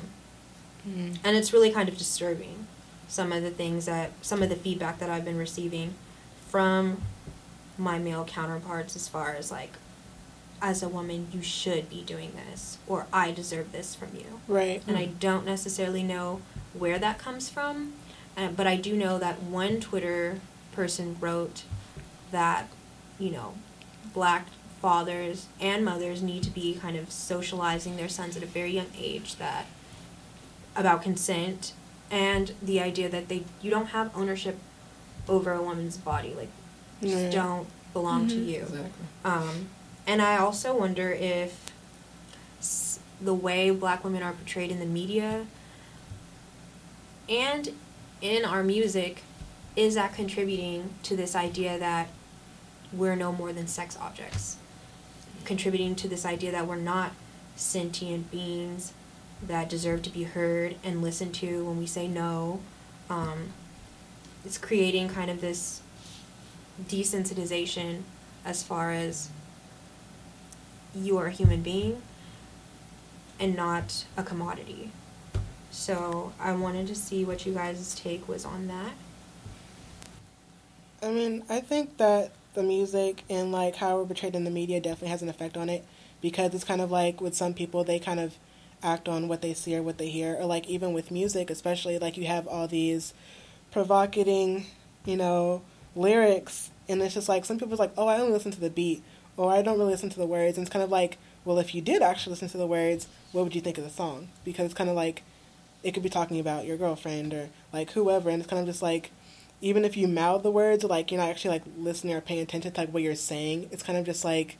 and 1.24 1.36
it's 1.36 1.52
really 1.52 1.70
kind 1.70 1.88
of 1.88 1.96
disturbing. 1.98 2.66
Some 3.08 3.32
of 3.32 3.42
the 3.42 3.50
things 3.50 3.86
that, 3.86 4.12
some 4.22 4.42
of 4.42 4.48
the 4.48 4.56
feedback 4.56 4.98
that 4.98 5.10
I've 5.10 5.24
been 5.24 5.36
receiving 5.38 5.94
from 6.48 7.02
my 7.76 7.98
male 7.98 8.24
counterparts, 8.24 8.96
as 8.96 9.08
far 9.08 9.34
as 9.34 9.50
like, 9.50 9.72
as 10.62 10.82
a 10.82 10.88
woman, 10.88 11.28
you 11.32 11.42
should 11.42 11.88
be 11.88 12.02
doing 12.02 12.32
this, 12.32 12.78
or 12.86 13.06
I 13.12 13.30
deserve 13.32 13.72
this 13.72 13.94
from 13.94 14.08
you 14.14 14.40
Right. 14.46 14.82
and 14.86 14.96
I 14.96 15.06
don't 15.06 15.46
necessarily 15.46 16.02
know 16.02 16.40
where 16.74 16.98
that 16.98 17.18
comes 17.18 17.48
from, 17.48 17.94
uh, 18.36 18.48
but 18.48 18.66
I 18.66 18.76
do 18.76 18.94
know 18.96 19.18
that 19.18 19.42
one 19.42 19.80
Twitter 19.80 20.40
person 20.72 21.16
wrote 21.20 21.62
that, 22.30 22.68
you 23.18 23.30
know, 23.30 23.54
black 24.14 24.46
fathers 24.80 25.46
and 25.60 25.84
mothers 25.84 26.22
need 26.22 26.42
to 26.42 26.50
be 26.50 26.74
kind 26.74 26.96
of 26.96 27.10
socializing 27.10 27.96
their 27.96 28.08
sons 28.08 28.36
at 28.36 28.42
a 28.42 28.46
very 28.46 28.70
young 28.72 28.86
age 28.98 29.36
that 29.36 29.66
about 30.74 31.02
consent 31.02 31.72
and 32.10 32.52
the 32.62 32.80
idea 32.80 33.08
that 33.08 33.28
they 33.28 33.44
you 33.60 33.70
don't 33.70 33.86
have 33.88 34.10
ownership 34.16 34.58
over 35.28 35.52
a 35.52 35.62
woman's 35.62 35.96
body 35.98 36.32
like 36.34 36.48
just 37.02 37.30
don't 37.30 37.68
belong 37.92 38.26
to 38.26 38.36
Mhm. 38.36 38.46
you 38.46 38.60
Exactly. 38.62 39.06
um, 39.24 39.68
and 40.06 40.22
I 40.22 40.38
also 40.38 40.76
wonder 40.76 41.10
if 41.12 41.70
s- 42.58 42.98
the 43.20 43.34
way 43.34 43.70
black 43.70 44.02
women 44.02 44.22
are 44.22 44.32
portrayed 44.32 44.70
in 44.70 44.78
the 44.80 44.86
media 44.86 45.44
and 47.28 47.68
in 48.20 48.44
our 48.44 48.62
music 48.62 49.22
is 49.76 49.94
that 49.94 50.14
contributing 50.14 50.90
to 51.04 51.16
this 51.16 51.34
idea 51.36 51.78
that 51.78 52.08
we're 52.92 53.16
no 53.16 53.32
more 53.32 53.52
than 53.52 53.66
sex 53.66 53.96
objects 54.00 54.56
contributing 55.44 55.94
to 55.94 56.08
this 56.08 56.24
idea 56.26 56.50
that 56.50 56.66
we're 56.66 56.76
not 56.76 57.12
sentient 57.56 58.30
beings 58.30 58.92
that 59.42 59.68
deserve 59.68 60.02
to 60.02 60.10
be 60.10 60.24
heard 60.24 60.76
and 60.84 61.02
listened 61.02 61.34
to 61.34 61.64
when 61.64 61.78
we 61.78 61.86
say 61.86 62.06
no 62.06 62.60
um, 63.08 63.52
it's 64.44 64.58
creating 64.58 65.08
kind 65.08 65.30
of 65.30 65.40
this 65.40 65.80
desensitization 66.88 68.02
as 68.44 68.62
far 68.62 68.92
as 68.92 69.28
you 70.94 71.18
are 71.18 71.26
a 71.26 71.30
human 71.30 71.62
being 71.62 72.02
and 73.38 73.54
not 73.54 74.04
a 74.16 74.22
commodity. 74.22 74.90
So 75.70 76.32
I 76.40 76.52
wanted 76.52 76.86
to 76.88 76.94
see 76.94 77.24
what 77.24 77.46
you 77.46 77.54
guys' 77.54 77.94
take 77.94 78.28
was 78.28 78.44
on 78.44 78.66
that. 78.68 78.92
I 81.02 81.10
mean, 81.10 81.44
I 81.48 81.60
think 81.60 81.96
that 81.98 82.32
the 82.54 82.62
music 82.62 83.24
and 83.30 83.52
like 83.52 83.76
how 83.76 83.98
we're 83.98 84.06
portrayed 84.06 84.34
in 84.34 84.44
the 84.44 84.50
media 84.50 84.80
definitely 84.80 85.08
has 85.08 85.22
an 85.22 85.28
effect 85.28 85.56
on 85.56 85.68
it. 85.68 85.84
Because 86.20 86.54
it's 86.54 86.64
kind 86.64 86.80
of 86.80 86.90
like 86.90 87.20
with 87.20 87.34
some 87.34 87.54
people 87.54 87.84
they 87.84 87.98
kind 87.98 88.20
of 88.20 88.34
act 88.82 89.08
on 89.08 89.28
what 89.28 89.42
they 89.42 89.54
see 89.54 89.76
or 89.76 89.82
what 89.82 89.98
they 89.98 90.08
hear. 90.08 90.36
Or 90.38 90.46
like 90.46 90.68
even 90.68 90.92
with 90.92 91.10
music 91.10 91.50
especially 91.50 91.98
like 91.98 92.16
you 92.16 92.26
have 92.26 92.46
all 92.46 92.66
these 92.66 93.14
provocating 93.70 94.66
you 95.04 95.16
know 95.16 95.62
lyrics. 95.94 96.70
And 96.88 97.00
it's 97.02 97.14
just 97.14 97.28
like 97.28 97.44
some 97.44 97.58
people's 97.58 97.80
like 97.80 97.92
oh 97.96 98.08
i 98.08 98.18
only 98.18 98.32
listen 98.32 98.52
to 98.52 98.60
the 98.60 98.70
beat. 98.70 99.02
Or 99.36 99.52
i 99.52 99.62
don't 99.62 99.78
really 99.78 99.92
listen 99.92 100.10
to 100.10 100.18
the 100.18 100.26
words. 100.26 100.58
And 100.58 100.66
it's 100.66 100.72
kind 100.72 100.82
of 100.82 100.90
like 100.90 101.18
well 101.44 101.58
if 101.58 101.74
you 101.74 101.80
did 101.80 102.02
actually 102.02 102.32
listen 102.32 102.48
to 102.48 102.58
the 102.58 102.66
words 102.66 103.06
what 103.32 103.44
would 103.44 103.54
you 103.54 103.60
think 103.60 103.78
of 103.78 103.84
the 103.84 103.90
song? 103.90 104.28
Because 104.44 104.66
it's 104.66 104.74
kind 104.74 104.90
of 104.90 104.96
like 104.96 105.22
it 105.82 105.92
could 105.92 106.02
be 106.02 106.10
talking 106.10 106.38
about 106.38 106.66
your 106.66 106.76
girlfriend 106.76 107.32
or 107.32 107.48
like 107.72 107.92
whoever. 107.92 108.30
And 108.30 108.42
it's 108.42 108.50
kind 108.50 108.60
of 108.60 108.66
just 108.66 108.82
like 108.82 109.10
even 109.60 109.84
if 109.84 109.96
you 109.96 110.08
mouth 110.08 110.42
the 110.42 110.50
words 110.50 110.84
like 110.84 111.10
you're 111.10 111.20
not 111.20 111.28
actually 111.30 111.50
like 111.50 111.62
listening 111.78 112.14
or 112.14 112.20
paying 112.20 112.40
attention 112.40 112.72
to 112.72 112.80
like 112.80 112.92
what 112.92 113.02
you're 113.02 113.14
saying 113.14 113.68
it's 113.70 113.82
kind 113.82 113.98
of 113.98 114.04
just 114.04 114.24
like 114.24 114.56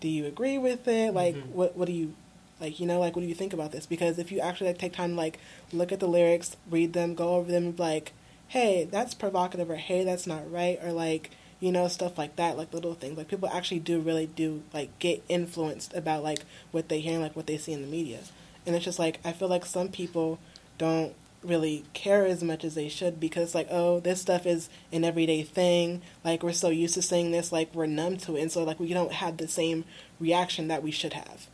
do 0.00 0.08
you 0.08 0.24
agree 0.24 0.56
with 0.56 0.88
it? 0.88 1.12
Like 1.12 1.36
Mhm. 1.36 1.46
what 1.48 1.76
what 1.76 1.86
do 1.86 1.92
you 1.92 2.14
like 2.58 2.80
you 2.80 2.86
know 2.86 2.98
like 2.98 3.14
what 3.16 3.22
do 3.22 3.28
you 3.28 3.34
think 3.34 3.52
about 3.52 3.70
this? 3.72 3.84
Because 3.86 4.18
if 4.18 4.32
you 4.32 4.40
actually 4.40 4.68
like 4.68 4.78
take 4.78 4.94
time 4.94 5.10
to 5.10 5.16
like 5.16 5.38
look 5.72 5.92
at 5.92 6.00
the 6.00 6.08
lyrics 6.08 6.56
read 6.70 6.94
them 6.94 7.14
go 7.14 7.34
over 7.34 7.50
them 7.52 7.74
like 7.76 8.12
hey 8.48 8.84
that's 8.90 9.12
provocative 9.14 9.68
or 9.70 9.76
hey 9.76 10.02
that's 10.04 10.26
not 10.26 10.50
right 10.50 10.78
or 10.82 10.90
like 10.92 11.30
you 11.60 11.70
know 11.70 11.86
stuff 11.86 12.16
like 12.16 12.36
that 12.36 12.56
like 12.56 12.72
little 12.72 12.94
things. 12.94 13.18
Like 13.18 13.28
people 13.28 13.48
actually 13.50 13.80
do 13.80 14.00
really 14.00 14.26
do 14.26 14.62
like 14.72 14.98
get 14.98 15.22
influenced 15.28 15.92
about 15.94 16.22
like 16.22 16.40
what 16.70 16.88
they 16.88 17.00
hear 17.00 17.12
and 17.14 17.22
like 17.22 17.36
what 17.36 17.46
they 17.46 17.58
see 17.58 17.74
in 17.74 17.82
the 17.82 17.86
media. 17.88 18.20
And 18.66 18.74
it's 18.74 18.84
just 18.84 18.98
like 18.98 19.20
i 19.24 19.32
feel 19.32 19.48
like 19.48 19.66
some 19.66 19.88
people 19.88 20.38
don't 20.78 21.14
really 21.42 21.84
care 21.94 22.26
as 22.26 22.42
much 22.42 22.64
as 22.64 22.74
they 22.74 22.88
should 22.88 23.18
because 23.18 23.54
like 23.54 23.66
oh 23.70 23.98
this 24.00 24.20
stuff 24.20 24.44
is 24.44 24.68
an 24.92 25.04
everyday 25.04 25.42
thing 25.42 26.02
like 26.22 26.42
we're 26.42 26.52
so 26.52 26.68
used 26.68 26.92
to 26.92 27.00
seeing 27.00 27.30
this 27.30 27.50
like 27.50 27.74
we're 27.74 27.86
numb 27.86 28.18
to 28.18 28.36
it 28.36 28.42
and 28.42 28.52
so 28.52 28.62
like 28.62 28.78
we 28.78 28.92
don't 28.92 29.12
have 29.12 29.38
the 29.38 29.48
same 29.48 29.84
reaction 30.18 30.68
that 30.68 30.82
we 30.82 30.90
should 30.90 31.14
have 31.14 31.46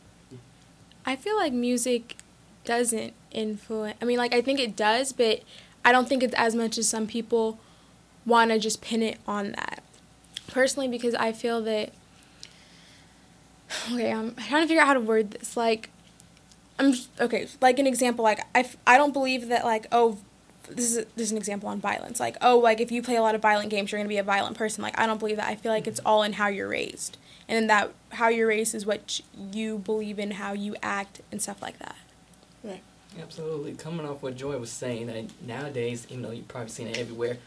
I 1.07 1.15
feel 1.15 1.37
like 1.37 1.53
music 1.53 2.17
doesn't 2.65 3.13
influence. 3.31 3.97
I 4.01 4.05
mean, 4.05 4.17
like 4.17 4.35
I 4.35 4.41
think 4.41 4.59
it 4.59 4.75
does, 4.75 5.13
but 5.13 5.41
I 5.85 5.93
don't 5.93 6.07
think 6.07 6.21
it's 6.21 6.35
as 6.35 6.53
much 6.53 6.77
as 6.77 6.87
some 6.87 7.07
people 7.07 7.59
want 8.25 8.51
to 8.51 8.59
just 8.59 8.81
pin 8.81 9.01
it 9.01 9.17
on 9.25 9.53
that. 9.53 9.81
Personally, 10.49 10.89
because 10.89 11.15
I 11.15 11.31
feel 11.31 11.61
that. 11.63 11.93
Okay, 13.91 14.11
I'm 14.11 14.33
trying 14.35 14.63
to 14.63 14.67
figure 14.67 14.81
out 14.81 14.87
how 14.87 14.93
to 14.93 14.99
word 14.99 15.31
this. 15.31 15.55
Like, 15.55 15.89
I'm 16.79 16.93
okay. 17.19 17.47
Like 17.61 17.79
an 17.79 17.87
example, 17.87 18.23
like 18.23 18.41
I, 18.53 18.69
I 18.85 18.97
don't 18.97 19.13
believe 19.13 19.47
that 19.49 19.65
like 19.65 19.87
oh, 19.91 20.17
this 20.69 20.95
is 20.95 21.05
this 21.15 21.27
is 21.27 21.31
an 21.31 21.37
example 21.37 21.69
on 21.69 21.79
violence. 21.79 22.19
Like 22.19 22.37
oh, 22.41 22.57
like 22.59 22.79
if 22.79 22.91
you 22.91 23.01
play 23.01 23.15
a 23.15 23.21
lot 23.21 23.35
of 23.35 23.41
violent 23.41 23.69
games, 23.69 23.91
you're 23.91 23.99
gonna 23.99 24.09
be 24.09 24.17
a 24.17 24.23
violent 24.23 24.57
person. 24.57 24.81
Like 24.81 24.99
I 24.99 25.05
don't 25.07 25.19
believe 25.19 25.37
that. 25.37 25.47
I 25.47 25.55
feel 25.55 25.71
like 25.71 25.87
it's 25.87 26.01
all 26.05 26.23
in 26.23 26.33
how 26.33 26.47
you're 26.47 26.67
raised, 26.69 27.17
and 27.47 27.69
that 27.69 27.91
how 28.11 28.27
you're 28.29 28.47
raised 28.47 28.75
is 28.75 28.85
what 28.85 29.21
you 29.51 29.79
believe 29.79 30.19
in, 30.19 30.31
how 30.31 30.53
you 30.53 30.75
act, 30.83 31.21
and 31.31 31.41
stuff 31.41 31.61
like 31.61 31.79
that. 31.79 31.95
right 32.63 32.81
Absolutely. 33.21 33.73
Coming 33.73 34.05
off 34.05 34.21
what 34.21 34.35
Joy 34.35 34.57
was 34.57 34.71
saying, 34.71 35.07
that 35.07 35.25
nowadays, 35.45 36.05
even 36.09 36.23
though 36.23 36.31
you've 36.31 36.47
probably 36.47 36.69
seen 36.69 36.87
it 36.87 36.97
everywhere, 36.97 37.37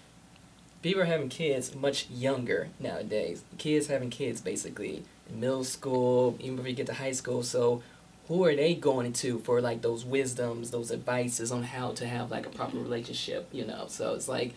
people 0.83 1.03
are 1.03 1.07
having 1.07 1.29
kids 1.29 1.75
much 1.75 2.09
younger 2.11 2.69
nowadays. 2.79 3.43
Kids 3.59 3.87
having 3.87 4.11
kids 4.11 4.41
basically 4.41 5.05
in 5.29 5.41
middle 5.41 5.65
school, 5.65 6.37
even 6.41 6.57
before 6.57 6.69
you 6.69 6.77
get 6.77 6.87
to 6.87 6.95
high 6.95 7.13
school. 7.13 7.43
So, 7.43 7.83
who 8.31 8.45
are 8.45 8.55
they 8.55 8.77
going 8.77 9.13
to 9.13 9.41
for 9.41 9.61
like 9.61 9.83
those 9.83 10.05
wisdoms, 10.05 10.71
those 10.71 10.93
advices 10.93 11.51
on 11.51 11.65
how 11.65 11.91
to 11.91 12.07
have 12.07 12.31
like 12.31 12.47
a 12.47 12.49
proper 12.49 12.77
relationship? 12.77 13.49
You 13.51 13.67
know, 13.67 13.87
so 13.89 14.15
it's 14.15 14.29
like 14.29 14.55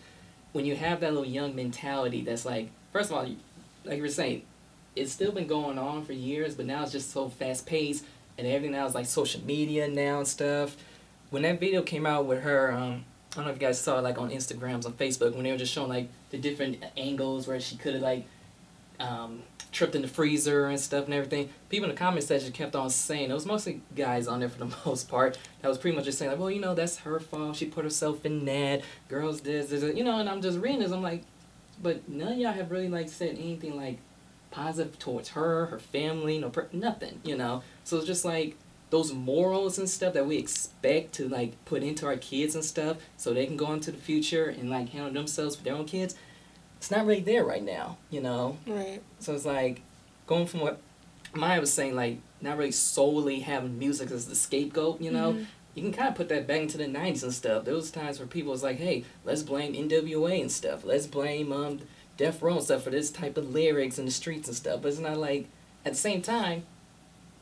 when 0.52 0.64
you 0.64 0.76
have 0.76 1.00
that 1.00 1.12
little 1.12 1.28
young 1.28 1.56
mentality, 1.56 2.22
that's 2.22 2.44
like 2.44 2.70
first 2.92 3.10
of 3.10 3.16
all, 3.16 3.26
like 3.84 3.96
you 3.96 4.02
were 4.02 4.08
saying, 4.08 4.42
it's 4.94 5.10
still 5.10 5.32
been 5.32 5.48
going 5.48 5.76
on 5.76 6.04
for 6.04 6.12
years, 6.12 6.54
but 6.54 6.66
now 6.66 6.84
it's 6.84 6.92
just 6.92 7.10
so 7.10 7.28
fast 7.28 7.66
paced. 7.66 8.04
and 8.38 8.46
everything 8.46 8.70
now 8.70 8.86
is 8.86 8.94
like 8.94 9.06
social 9.06 9.42
media 9.42 9.88
now 9.88 10.18
and 10.18 10.28
stuff. 10.28 10.76
When 11.30 11.42
that 11.42 11.58
video 11.58 11.82
came 11.82 12.06
out 12.06 12.26
with 12.26 12.44
her, 12.44 12.70
um, 12.70 13.04
I 13.32 13.36
don't 13.38 13.46
know 13.46 13.50
if 13.50 13.60
you 13.60 13.66
guys 13.66 13.80
saw 13.80 13.98
it 13.98 14.02
like 14.02 14.18
on 14.18 14.30
Instagrams 14.30 14.86
on 14.86 14.92
Facebook 14.92 15.34
when 15.34 15.42
they 15.42 15.50
were 15.50 15.58
just 15.58 15.72
showing 15.72 15.88
like 15.88 16.10
the 16.30 16.38
different 16.38 16.84
angles 16.96 17.48
where 17.48 17.58
she 17.58 17.76
could 17.76 17.94
have 17.94 18.02
like 18.02 18.24
um, 19.04 19.42
tripped 19.72 19.94
in 19.94 20.02
the 20.02 20.08
freezer 20.08 20.66
and 20.66 20.80
stuff 20.80 21.04
and 21.04 21.14
everything. 21.14 21.50
People 21.68 21.88
in 21.88 21.94
the 21.94 21.98
comment 21.98 22.24
section 22.24 22.52
kept 22.52 22.74
on 22.74 22.88
saying 22.90 23.30
it 23.30 23.34
was 23.34 23.44
mostly 23.44 23.82
guys 23.94 24.26
on 24.26 24.40
there 24.40 24.48
for 24.48 24.58
the 24.58 24.74
most 24.86 25.08
part 25.08 25.38
that 25.60 25.68
was 25.68 25.78
pretty 25.78 25.96
much 25.96 26.06
just 26.06 26.18
saying 26.18 26.30
like, 26.30 26.40
well, 26.40 26.50
you 26.50 26.60
know, 26.60 26.74
that's 26.74 26.98
her 26.98 27.20
fault. 27.20 27.56
She 27.56 27.66
put 27.66 27.84
herself 27.84 28.24
in 28.24 28.44
that. 28.46 28.82
Girls 29.08 29.40
this, 29.42 29.68
this, 29.68 29.82
this. 29.82 29.96
you 29.96 30.04
know. 30.04 30.18
And 30.18 30.28
I'm 30.28 30.40
just 30.40 30.58
reading 30.58 30.80
this. 30.80 30.92
I'm 30.92 31.02
like, 31.02 31.24
but 31.82 32.08
none 32.08 32.32
of 32.32 32.38
y'all 32.38 32.52
have 32.52 32.70
really 32.70 32.88
like 32.88 33.08
said 33.08 33.36
anything 33.38 33.76
like 33.76 33.98
positive 34.50 34.98
towards 34.98 35.30
her, 35.30 35.66
her 35.66 35.78
family, 35.80 36.38
no, 36.38 36.52
nothing. 36.72 37.20
You 37.24 37.36
know. 37.36 37.62
So 37.82 37.98
it's 37.98 38.06
just 38.06 38.24
like 38.24 38.56
those 38.90 39.12
morals 39.12 39.76
and 39.76 39.90
stuff 39.90 40.14
that 40.14 40.24
we 40.24 40.36
expect 40.36 41.12
to 41.14 41.28
like 41.28 41.52
put 41.64 41.82
into 41.82 42.06
our 42.06 42.16
kids 42.16 42.54
and 42.54 42.64
stuff 42.64 42.98
so 43.16 43.34
they 43.34 43.44
can 43.44 43.56
go 43.56 43.72
into 43.72 43.90
the 43.90 43.98
future 43.98 44.46
and 44.46 44.70
like 44.70 44.90
handle 44.90 45.12
themselves 45.12 45.56
with 45.56 45.64
their 45.64 45.74
own 45.74 45.84
kids 45.84 46.14
it's 46.84 46.90
not 46.90 47.06
really 47.06 47.20
there 47.22 47.44
right 47.44 47.64
now 47.64 47.96
you 48.10 48.20
know? 48.20 48.58
Right. 48.66 49.00
so 49.18 49.34
it's 49.34 49.46
like 49.46 49.80
going 50.26 50.46
from 50.46 50.60
what 50.60 50.78
Maya 51.32 51.58
was 51.58 51.72
saying 51.72 51.94
like 51.94 52.18
not 52.42 52.58
really 52.58 52.72
solely 52.72 53.40
having 53.40 53.78
music 53.78 54.10
as 54.10 54.26
the 54.26 54.34
scapegoat 54.34 55.00
you 55.00 55.10
know? 55.10 55.32
Mhm. 55.32 55.46
you 55.74 55.82
can 55.82 55.92
kind 55.94 56.08
of 56.10 56.14
put 56.14 56.28
that 56.28 56.46
back 56.46 56.60
into 56.60 56.76
the 56.76 56.84
90s 56.86 57.22
and 57.22 57.32
stuff. 57.32 57.64
There 57.64 57.74
was 57.74 57.90
times 57.90 58.18
where 58.18 58.28
people 58.28 58.52
was 58.52 58.62
like 58.62 58.76
hey 58.76 59.04
let's 59.24 59.42
blame 59.42 59.72
nwa 59.72 60.40
and 60.40 60.52
stuff. 60.52 60.84
Let's 60.84 61.06
blame 61.06 61.52
um 61.52 61.80
death 62.18 62.42
row 62.42 62.56
and 62.56 62.62
stuff 62.62 62.82
for 62.84 62.90
this 62.90 63.10
type 63.10 63.38
of 63.38 63.52
lyrics 63.54 63.98
in 63.98 64.04
the 64.04 64.10
streets 64.10 64.46
and 64.46 64.56
stuff. 64.56 64.82
But 64.82 64.88
it's 64.88 64.98
not 65.00 65.16
like 65.16 65.48
at 65.86 65.92
the 65.92 65.98
same 65.98 66.20
time 66.20 66.64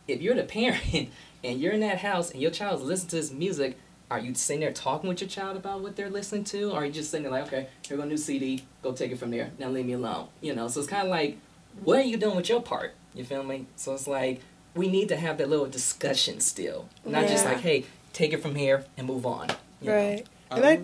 if 0.06 0.22
you're 0.22 0.36
the 0.36 0.44
parent 0.44 1.08
and 1.44 1.60
you're 1.60 1.72
in 1.72 1.80
that 1.80 1.98
house 1.98 2.30
and 2.30 2.40
your 2.40 2.52
child's 2.52 2.82
listening 2.84 3.10
to 3.10 3.16
this 3.16 3.32
music, 3.32 3.76
are 4.12 4.20
you 4.20 4.34
sitting 4.34 4.60
there 4.60 4.72
talking 4.72 5.08
with 5.08 5.20
your 5.20 5.28
child 5.28 5.56
about 5.56 5.80
what 5.80 5.96
they're 5.96 6.10
listening 6.10 6.44
to? 6.44 6.70
Or 6.70 6.78
are 6.78 6.86
you 6.86 6.92
just 6.92 7.10
sitting 7.10 7.24
there 7.24 7.32
like, 7.32 7.46
okay, 7.46 7.68
here 7.86 7.96
go 7.96 8.02
a 8.02 8.06
new 8.06 8.16
CD, 8.16 8.64
go 8.82 8.92
take 8.92 9.10
it 9.12 9.18
from 9.18 9.30
there. 9.30 9.50
Now 9.58 9.68
leave 9.68 9.86
me 9.86 9.94
alone. 9.94 10.28
You 10.40 10.54
know, 10.54 10.68
so 10.68 10.80
it's 10.80 10.88
kind 10.88 11.04
of 11.06 11.10
like, 11.10 11.38
what 11.82 11.98
are 11.98 12.04
you 12.04 12.16
doing 12.16 12.36
with 12.36 12.48
your 12.48 12.60
part? 12.60 12.94
You 13.14 13.24
feel 13.24 13.42
me? 13.42 13.66
So 13.76 13.94
it's 13.94 14.06
like, 14.06 14.40
we 14.74 14.88
need 14.88 15.08
to 15.08 15.16
have 15.16 15.38
that 15.38 15.48
little 15.48 15.66
discussion 15.66 16.40
still. 16.40 16.88
Not 17.04 17.28
just 17.28 17.44
like, 17.44 17.60
hey, 17.60 17.84
take 18.12 18.32
it 18.32 18.42
from 18.42 18.54
here 18.54 18.84
and 18.96 19.06
move 19.06 19.26
on. 19.26 19.48
Right. 19.82 20.26
And 20.50 20.64
I, 20.64 20.82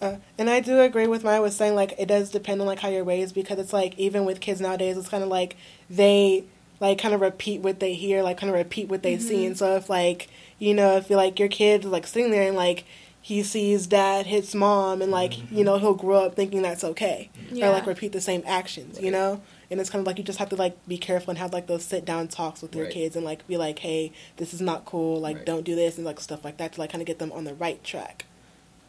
uh, 0.00 0.16
and 0.36 0.50
I 0.50 0.60
do 0.60 0.80
agree 0.80 1.06
with 1.06 1.24
Maya 1.24 1.40
was 1.40 1.56
saying 1.56 1.74
like 1.74 1.94
it 1.98 2.06
does 2.06 2.30
depend 2.30 2.60
on 2.60 2.66
like 2.66 2.80
how 2.80 2.88
you're 2.88 3.04
raised 3.04 3.34
because 3.34 3.58
it's 3.58 3.72
like 3.72 3.98
even 3.98 4.26
with 4.26 4.40
kids 4.40 4.60
nowadays 4.60 4.96
it's 4.98 5.08
kind 5.08 5.22
of 5.22 5.30
like 5.30 5.56
they 5.88 6.44
like 6.80 6.98
kind 6.98 7.14
of 7.14 7.20
repeat 7.20 7.60
what 7.60 7.80
they 7.80 7.94
hear 7.94 8.22
like 8.22 8.36
kind 8.38 8.50
of 8.50 8.56
repeat 8.56 8.88
what 8.88 9.02
they 9.02 9.18
see 9.18 9.44
and 9.46 9.56
so 9.56 9.76
if 9.76 9.88
like 9.88 10.28
you 10.58 10.74
know 10.74 10.96
if 10.96 11.08
you're 11.08 11.16
like 11.16 11.38
your 11.38 11.48
kid 11.48 11.84
like 11.84 12.06
sitting 12.06 12.30
there 12.30 12.46
and 12.46 12.56
like 12.56 12.84
he 13.20 13.42
sees 13.42 13.86
dad 13.86 14.26
hits 14.26 14.54
mom 14.54 15.02
and 15.02 15.10
like 15.10 15.50
you 15.50 15.64
know 15.64 15.78
he'll 15.78 15.94
grow 15.94 16.24
up 16.26 16.34
thinking 16.36 16.62
that's 16.62 16.84
okay 16.84 17.30
Yeah. 17.50 17.68
or 17.68 17.72
like 17.72 17.86
repeat 17.86 18.12
the 18.12 18.20
same 18.20 18.42
actions 18.46 19.00
you 19.00 19.10
know 19.10 19.40
and 19.70 19.80
it's 19.80 19.90
kind 19.90 20.00
of 20.00 20.06
like 20.06 20.16
you 20.18 20.22
just 20.24 20.38
have 20.38 20.48
to 20.50 20.56
like 20.56 20.76
be 20.86 20.96
careful 20.96 21.30
and 21.30 21.38
have 21.38 21.52
like 21.52 21.66
those 21.66 21.84
sit 21.84 22.04
down 22.04 22.28
talks 22.28 22.62
with 22.62 22.74
your 22.74 22.84
Right. 22.84 22.92
kids 22.94 23.16
and 23.16 23.24
like 23.24 23.46
be 23.48 23.56
like 23.56 23.80
hey 23.80 24.12
this 24.36 24.54
is 24.54 24.60
not 24.60 24.84
cool 24.84 25.20
like 25.20 25.38
Right. 25.38 25.46
don't 25.46 25.64
do 25.64 25.74
this 25.74 25.96
and 25.96 26.06
like 26.06 26.20
stuff 26.20 26.44
like 26.44 26.58
that 26.58 26.74
to 26.74 26.80
like 26.80 26.90
kind 26.92 27.02
of 27.02 27.06
get 27.06 27.18
them 27.18 27.32
on 27.32 27.44
the 27.44 27.54
right 27.54 27.82
track 27.82 28.26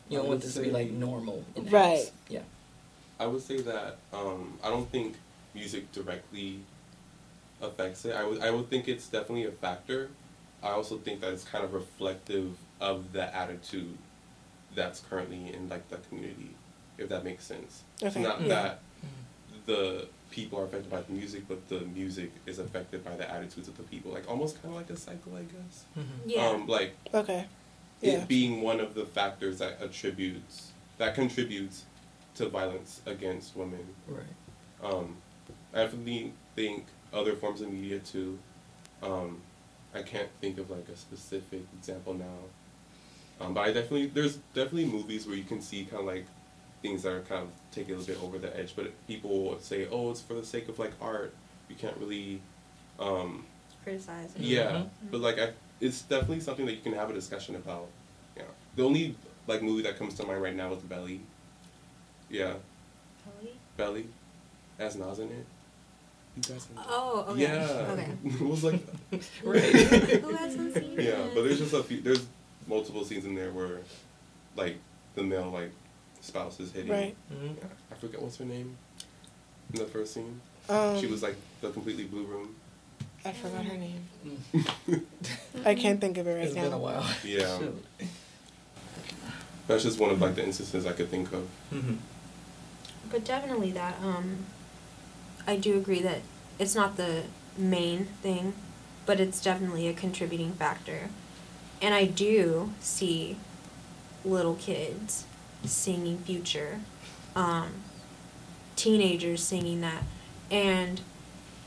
You 0.10 0.18
don't 0.20 0.28
want 0.28 0.42
this 0.42 0.54
to 0.56 0.62
be 0.62 0.72
like 0.72 0.92
normal. 0.92 1.44
In 1.56 1.66
Right. 1.70 1.98
house. 1.98 2.12
Yeah. 2.30 2.42
I 3.20 3.26
would 3.26 3.42
say 3.42 3.60
that 3.62 3.98
um, 4.14 4.60
I 4.64 4.70
don't 4.70 4.90
think 4.92 5.16
music 5.56 5.92
directly 5.92 6.60
affects 7.62 8.06
it. 8.06 8.16
I 8.16 8.24
would 8.26 8.42
I 8.42 8.52
would 8.52 8.70
think 8.70 8.88
it's 8.88 9.08
definitely 9.08 9.46
a 9.46 9.52
factor. 9.52 10.10
I 10.64 10.70
also 10.70 10.98
think 10.98 11.22
that 11.22 11.34
it's 11.34 11.44
kind 11.44 11.64
of 11.64 11.74
reflective 11.74 12.58
of 12.82 13.12
the 13.14 13.34
attitude 13.36 13.98
that's 14.76 15.00
currently 15.00 15.54
in 15.54 15.70
like 15.70 15.88
the 15.90 15.98
community, 15.98 16.52
if 16.98 17.10
that 17.10 17.24
makes 17.24 17.44
sense. 17.44 17.84
It's 18.02 18.16
Okay. 18.16 18.24
not 18.24 18.42
Yeah. 18.42 18.48
that 18.50 18.80
the 19.66 20.08
people 20.30 20.60
are 20.60 20.66
affected 20.66 20.92
by 20.92 21.02
the 21.02 21.12
music, 21.14 21.44
but 21.48 21.68
the 21.70 21.80
music 21.82 22.32
is 22.46 22.60
affected 22.60 23.04
by 23.04 23.16
the 23.16 23.30
attitudes 23.30 23.68
of 23.68 23.78
the 23.78 23.84
people. 23.84 24.12
Like 24.12 24.30
almost 24.30 24.62
kind 24.62 24.74
of 24.74 24.82
like 24.82 24.90
a 24.90 24.98
cycle, 24.98 25.34
I 25.36 25.44
guess. 25.44 25.86
Mm-hmm. 25.98 26.30
Yeah. 26.30 26.48
Um, 26.48 26.68
like 26.68 26.96
okay 27.14 27.46
yeah 28.02 28.12
it 28.22 28.28
being 28.28 28.62
one 28.62 28.80
of 28.80 28.94
the 28.94 29.06
factors 29.06 29.58
that 29.58 29.82
attributes 29.82 30.72
that 31.00 31.16
contributes 31.16 31.84
to 32.36 32.48
violence 32.50 33.02
against 33.08 33.56
women. 33.56 33.86
Right. 34.08 34.24
Um, 34.84 35.16
I 35.74 35.78
definitely 35.84 36.34
think 36.56 36.86
other 37.14 37.34
forms 37.36 37.62
of 37.62 37.72
media 37.72 38.00
too. 38.00 38.38
Um, 39.04 39.42
I 39.94 40.02
can't 40.02 40.30
think 40.42 40.58
of 40.58 40.70
like 40.70 40.88
a 40.90 40.96
specific 40.98 41.62
example 41.80 42.14
now, 42.14 43.46
um, 43.46 43.54
but 43.54 43.62
I 43.62 43.68
definitely 43.74 44.08
there's 44.08 44.38
definitely 44.54 44.86
movies 44.86 45.26
where 45.28 45.36
you 45.36 45.44
can 45.44 45.62
see 45.62 45.86
kind 45.86 46.02
of 46.02 46.06
like 46.06 46.26
things 46.82 47.04
that 47.04 47.12
are 47.14 47.22
kind 47.22 47.42
of 47.44 47.50
taking 47.72 47.96
a 47.96 47.98
little 47.98 48.14
bit 48.16 48.24
over 48.24 48.38
the 48.38 48.56
edge, 48.60 48.74
but 48.76 48.92
people 49.08 49.30
will 49.44 49.60
say, 49.60 49.88
"Oh, 49.92 50.12
it's 50.12 50.22
for 50.22 50.34
the 50.36 50.46
sake 50.46 50.68
of 50.70 50.78
like 50.80 50.92
art." 51.02 51.34
You 51.70 51.76
can't 51.76 51.98
really, 51.98 52.42
um, 53.00 53.46
Criticize 53.84 54.34
it. 54.36 54.42
yeah, 54.42 54.72
Mhm. 54.72 54.90
but 55.12 55.22
like 55.22 55.40
I, 55.40 55.54
it's 55.80 56.02
definitely 56.04 56.40
something 56.42 56.66
that 56.66 56.74
you 56.74 56.82
can 56.82 56.94
have 56.94 57.10
a 57.10 57.14
discussion 57.14 57.56
about. 57.56 57.88
Yeah, 58.36 58.44
the 58.76 58.84
only 58.84 59.16
like 59.48 59.62
movie 59.64 59.84
that 59.84 59.98
comes 59.98 60.14
to 60.16 60.26
mind 60.26 60.42
right 60.42 60.56
now 60.56 60.74
is 60.74 60.82
Belly. 60.84 61.22
Yeah, 62.30 62.56
Belly. 63.26 63.54
Belly, 63.78 64.08
as 64.80 64.96
Nas 64.96 65.20
in 65.20 65.30
it. 65.32 65.46
You 66.38 66.44
guys 66.44 66.68
know 66.70 66.76
that? 66.82 66.86
Oh, 66.88 67.26
okay. 67.30 67.42
Yeah. 67.42 67.88
Okay. 67.92 68.12
it 68.26 68.42
was 68.48 68.64
like 68.64 68.80
Right. 69.44 69.62
Who 69.64 70.36
hasn't 70.36 70.74
seen 70.78 71.00
yeah, 71.00 71.28
but 71.34 71.44
there's 71.44 71.58
just 71.58 71.74
a 71.74 71.82
few. 71.84 72.00
There's 72.02 72.26
multiple 72.68 73.04
scenes 73.04 73.26
in 73.26 73.34
there 73.34 73.52
where, 73.52 73.80
like, 74.56 74.78
the 75.16 75.24
male 75.24 75.50
like 75.50 75.72
spouse 76.22 76.60
is 76.60 76.72
hitting. 76.72 76.92
Right. 76.92 77.16
Mhm. 77.34 77.58
Yeah, 77.58 77.64
I 77.92 77.96
forget 77.96 78.22
what's 78.22 78.38
her 78.38 78.46
name. 78.46 78.78
In 79.74 79.80
the 79.80 79.86
first 79.86 80.14
scene, 80.14 80.40
um, 80.70 81.00
she 81.00 81.08
was 81.08 81.24
like 81.24 81.36
the 81.62 81.72
completely 81.72 82.04
blue 82.06 82.26
room. 82.26 82.56
I 83.26 83.32
forgot 83.34 83.66
her 83.66 83.76
name. 83.78 84.04
I 85.66 85.74
can't 85.76 86.00
think 86.00 86.18
of 86.20 86.28
it 86.28 86.34
right 86.36 86.46
It's 86.46 86.56
now. 86.56 86.64
been 86.64 86.74
a 86.74 86.78
while. 86.78 87.06
Yeah. 87.26 87.58
Shoot. 87.58 87.84
That's 89.68 89.84
just 89.84 90.00
one 90.00 90.12
of 90.12 90.22
like 90.22 90.36
the 90.36 90.46
instances 90.46 90.86
I 90.86 90.94
could 90.94 91.10
think 91.10 91.34
of. 91.34 91.48
Mhm. 91.74 91.98
But 93.10 93.26
definitely 93.26 93.72
that, 93.72 93.96
um, 94.02 94.46
I 95.48 95.56
do 95.56 95.78
agree 95.78 96.02
that 96.02 96.20
it's 96.60 96.76
not 96.76 96.98
the 96.98 97.24
main 97.58 98.06
thing, 98.22 98.54
but 99.06 99.20
it's 99.22 99.42
definitely 99.42 99.88
a 99.88 99.94
contributing 99.94 100.52
factor. 100.52 101.10
And 101.82 101.96
I 101.96 102.06
do 102.06 102.74
see 102.82 103.38
little 104.26 104.56
kids 104.56 105.26
singing 105.64 106.18
Future, 106.20 106.82
um, 107.36 107.70
teenagers 108.76 109.42
singing 109.42 109.82
that, 109.82 110.04
and 110.52 111.00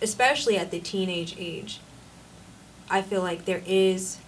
especially 0.03 0.57
at 0.59 0.71
the 0.71 0.79
teenage 0.81 1.35
age, 1.39 1.81
I 2.91 3.03
feel 3.03 3.23
like 3.23 3.45
there 3.47 3.63
is 3.67 4.19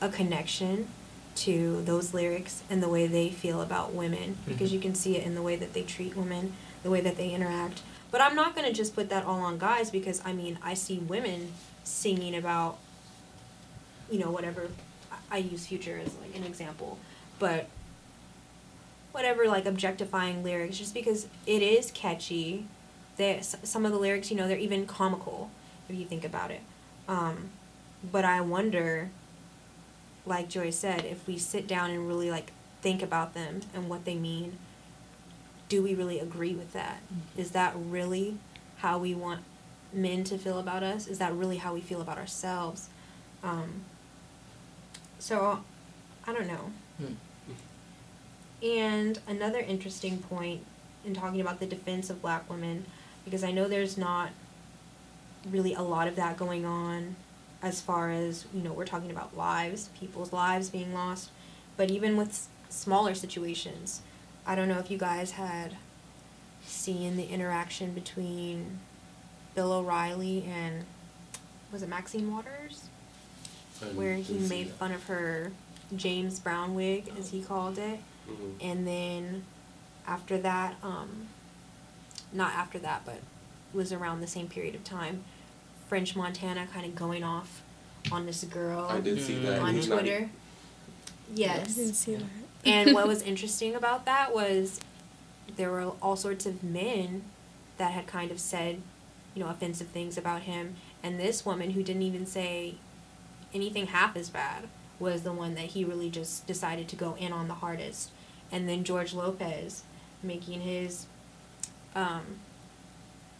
a 0.00 0.08
connection 0.08 0.88
to 1.36 1.82
those 1.82 2.12
lyrics 2.12 2.62
and 2.68 2.82
the 2.82 2.88
way 2.88 3.06
they 3.06 3.30
feel 3.30 3.60
about 3.60 3.92
women 3.94 4.38
because 4.46 4.70
Mhm. 4.70 4.74
you 4.74 4.80
can 4.80 4.94
see 4.94 5.16
it 5.16 5.24
in 5.24 5.34
the 5.36 5.42
way 5.42 5.54
that 5.56 5.72
they 5.72 5.82
treat 5.82 6.16
women, 6.16 6.54
the 6.82 6.90
way 6.90 7.00
that 7.00 7.16
they 7.16 7.30
interact. 7.30 7.82
But 8.10 8.20
I'm 8.20 8.34
not 8.34 8.54
going 8.54 8.66
to 8.66 8.72
just 8.72 8.94
put 8.94 9.10
that 9.10 9.24
all 9.24 9.40
on 9.40 9.58
guys 9.58 9.90
because 9.90 10.22
I 10.24 10.32
mean, 10.32 10.58
I 10.62 10.74
see 10.74 10.98
women 10.98 11.52
singing 11.84 12.34
about 12.34 12.78
you 14.10 14.18
know, 14.18 14.30
whatever 14.30 14.68
I- 15.30 15.38
use 15.38 15.66
future 15.66 16.00
as 16.02 16.14
like 16.16 16.34
an 16.34 16.44
example, 16.44 16.98
but 17.38 17.68
whatever 19.12 19.46
like 19.46 19.66
objectifying 19.66 20.42
lyrics 20.42 20.78
just 20.78 20.94
because 20.94 21.26
it 21.46 21.62
is 21.62 21.90
catchy. 21.90 22.66
They 23.16 23.40
some 23.42 23.84
of 23.84 23.92
the 23.92 23.98
lyrics, 23.98 24.30
you 24.30 24.36
know, 24.36 24.48
they're 24.48 24.58
even 24.58 24.86
comical 24.86 25.50
if 25.88 25.96
you 25.96 26.06
think 26.06 26.24
about 26.24 26.50
it. 26.50 26.60
Um, 27.06 27.50
but 28.10 28.24
I 28.24 28.40
wonder 28.40 29.10
like 30.24 30.48
Joy 30.48 30.70
said, 30.70 31.04
if 31.04 31.26
we 31.26 31.38
sit 31.38 31.66
down 31.66 31.90
and 31.90 32.06
really 32.06 32.30
like 32.30 32.52
think 32.82 33.02
about 33.02 33.34
them 33.34 33.60
and 33.74 33.88
what 33.88 34.04
they 34.04 34.14
mean, 34.14 34.58
do 35.68 35.82
we 35.82 35.94
really 35.94 36.18
agree 36.18 36.54
with 36.54 36.72
that? 36.72 37.02
Is 37.36 37.50
that 37.52 37.74
really 37.76 38.38
how 38.78 38.98
we 38.98 39.14
want 39.14 39.40
men 39.92 40.24
to 40.24 40.38
feel 40.38 40.58
about 40.58 40.82
us? 40.82 41.06
Is 41.06 41.18
that 41.18 41.32
really 41.34 41.58
how 41.58 41.74
we 41.74 41.80
feel 41.80 42.00
about 42.00 42.18
ourselves? 42.18 42.88
Um, 43.42 43.82
so, 45.18 45.62
I 46.26 46.32
don't 46.32 46.46
know. 46.46 46.72
Hmm. 46.98 47.14
And 48.62 49.18
another 49.26 49.60
interesting 49.60 50.18
point 50.18 50.64
in 51.04 51.14
talking 51.14 51.40
about 51.40 51.60
the 51.60 51.66
defense 51.66 52.10
of 52.10 52.20
black 52.20 52.48
women, 52.50 52.86
because 53.24 53.44
I 53.44 53.52
know 53.52 53.68
there's 53.68 53.96
not 53.96 54.30
really 55.48 55.74
a 55.74 55.82
lot 55.82 56.08
of 56.08 56.16
that 56.16 56.36
going 56.36 56.64
on 56.64 57.16
as 57.62 57.80
far 57.80 58.10
as, 58.10 58.46
you 58.52 58.62
know, 58.62 58.72
we're 58.72 58.86
talking 58.86 59.10
about 59.10 59.36
lives, 59.36 59.90
people's 59.98 60.32
lives 60.32 60.70
being 60.70 60.92
lost, 60.92 61.30
but 61.76 61.90
even 61.90 62.16
with 62.16 62.28
s- 62.30 62.48
smaller 62.68 63.14
situations. 63.14 64.02
I 64.48 64.54
don't 64.54 64.66
know 64.68 64.78
if 64.78 64.90
you 64.90 64.96
guys 64.96 65.32
had 65.32 65.76
seen 66.64 67.16
the 67.18 67.26
interaction 67.26 67.92
between 67.92 68.78
Bill 69.54 69.72
O'Reilly 69.72 70.44
and 70.50 70.84
was 71.70 71.82
it 71.82 71.88
Maxine 71.90 72.32
Waters? 72.32 72.84
Where 73.94 74.14
he 74.14 74.38
made 74.38 74.70
fun 74.70 74.90
of 74.92 75.04
her 75.04 75.52
James 75.94 76.40
Brown 76.40 76.74
wig, 76.74 77.12
as 77.18 77.28
he 77.30 77.42
called 77.42 77.78
it. 77.78 78.00
Mhm. 78.28 78.54
And 78.62 78.86
then 78.86 79.44
after 80.06 80.38
that, 80.38 80.76
um, 80.82 81.28
not 82.32 82.54
after 82.54 82.78
that, 82.78 83.02
but 83.04 83.20
was 83.74 83.92
around 83.92 84.20
the 84.20 84.26
same 84.26 84.48
period 84.48 84.74
of 84.74 84.82
time, 84.82 85.24
French 85.88 86.16
Montana 86.16 86.66
kind 86.66 86.86
of 86.86 86.94
going 86.96 87.22
off 87.22 87.60
on 88.10 88.24
this 88.24 88.44
girl 88.44 88.86
I 88.88 89.00
did 89.00 89.22
see 89.22 89.38
that. 89.40 89.60
on 89.60 89.74
He's 89.74 89.88
not- 89.88 90.00
Twitter. 90.00 90.24
I 90.24 91.34
Yes. 91.34 91.74
didn't 91.74 91.94
see 91.94 92.14
that. 92.16 92.24
And 92.64 92.94
what 92.94 93.06
was 93.06 93.22
interesting 93.32 93.74
about 93.74 94.04
that 94.04 94.34
was 94.34 94.80
there 95.56 95.70
were 95.70 95.92
all 96.02 96.16
sorts 96.16 96.46
of 96.46 96.62
men 96.62 97.22
that 97.78 97.92
had 97.92 98.06
kind 98.06 98.30
of 98.30 98.40
said, 98.40 98.80
you 99.34 99.42
know, 99.42 99.50
offensive 99.50 99.88
things 99.88 100.18
about 100.18 100.42
him. 100.42 100.76
And 101.02 101.18
this 101.18 101.46
woman 101.46 101.70
who 101.70 101.82
didn't 101.82 102.02
even 102.02 102.26
say 102.26 102.74
anything 103.54 103.86
half 103.86 104.16
as 104.16 104.28
bad 104.28 104.68
was 104.98 105.22
the 105.22 105.32
one 105.32 105.54
that 105.54 105.66
he 105.66 105.84
really 105.84 106.10
just 106.10 106.46
decided 106.46 106.88
to 106.88 106.96
go 106.96 107.14
in 107.18 107.32
on 107.32 107.48
the 107.48 107.54
hardest. 107.54 108.10
And 108.50 108.68
then 108.68 108.84
George 108.84 109.14
Lopez 109.14 109.84
making 110.22 110.62
his 110.62 111.06
um, 111.94 112.40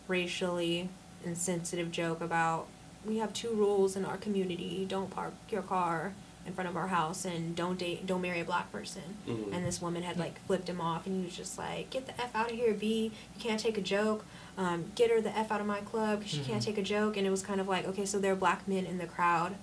racially 0.07 0.89
insensitive 1.25 1.91
joke 1.91 2.21
about 2.21 2.67
we 3.05 3.19
have 3.19 3.33
two 3.33 3.51
rules 3.51 3.97
in 3.97 4.05
our 4.05 4.17
community 4.17 4.87
don't 4.89 5.11
park 5.11 5.33
your 5.51 5.63
car 5.63 6.13
in 6.49 6.55
front 6.55 6.69
of 6.69 6.77
our 6.77 6.89
house 6.89 7.25
and 7.25 7.55
don't 7.55 7.79
date 7.79 8.07
don't 8.07 8.23
marry 8.23 8.41
a 8.41 8.45
black 8.45 8.73
person. 8.73 9.03
Mhm. 9.29 9.53
and 9.55 9.65
this 9.65 9.81
woman 9.81 10.03
had 10.03 10.19
like 10.19 10.45
flipped 10.47 10.69
him 10.69 10.81
off 10.81 11.07
and 11.07 11.15
he 11.17 11.25
was 11.25 11.37
just 11.37 11.57
like 11.59 11.91
get 11.91 12.07
the 12.07 12.21
f 12.21 12.35
out 12.35 12.51
of 12.51 12.57
here 12.57 12.75
b. 12.75 13.13
You 13.37 13.41
can't 13.41 13.61
take 13.61 13.79
a 13.79 13.83
joke. 13.83 14.25
Um, 14.57 14.87
get 14.97 15.11
her 15.11 15.21
the 15.21 15.37
f 15.37 15.53
out 15.53 15.61
of 15.61 15.67
my 15.67 15.81
club. 15.83 16.19
Because 16.21 16.33
she 16.33 16.41
can't 16.41 16.61
Mhm. 16.63 16.67
take 16.67 16.79
a 16.79 16.83
joke. 16.83 17.17
And 17.17 17.25
it 17.27 17.31
was 17.31 17.43
kind 17.43 17.61
of 17.61 17.69
like 17.69 17.87
okay 17.87 18.05
so 18.07 18.19
there 18.19 18.33
are 18.33 18.37
black 18.37 18.67
men 18.67 18.85
in 18.87 18.99
the 18.99 19.07
crowd. 19.07 19.55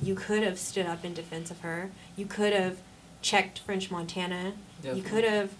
You 0.00 0.14
could 0.14 0.42
have 0.44 0.58
stood 0.60 0.86
up 0.86 1.04
in 1.04 1.12
defense 1.14 1.50
of 1.50 1.60
her. 1.60 1.90
You 2.16 2.26
could 2.26 2.52
have 2.52 2.78
checked 3.22 3.58
french 3.58 3.90
montana. 3.90 4.52
You 4.84 5.02
could 5.02 5.24
have 5.24 5.50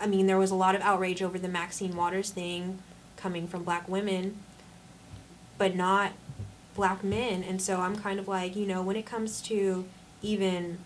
i 0.00 0.06
mean 0.06 0.26
there 0.26 0.36
was 0.38 0.50
a 0.50 0.54
lot 0.56 0.74
of 0.74 0.82
outrage 0.82 1.22
over 1.22 1.38
the 1.38 1.48
maxine 1.48 1.94
waters 1.96 2.30
thing 2.30 2.78
coming 3.16 3.46
from 3.48 3.62
black 3.62 3.88
women 3.88 4.36
but 5.56 5.74
not 5.74 6.12
black 6.74 7.02
men. 7.02 7.42
And 7.42 7.62
so 7.62 7.80
i'm 7.80 7.96
kind 7.96 8.18
of 8.18 8.26
like 8.28 8.54
you 8.56 8.66
know 8.66 8.82
when 8.82 8.96
it 8.96 9.06
comes 9.06 9.40
to 9.42 9.86
even 10.22 10.78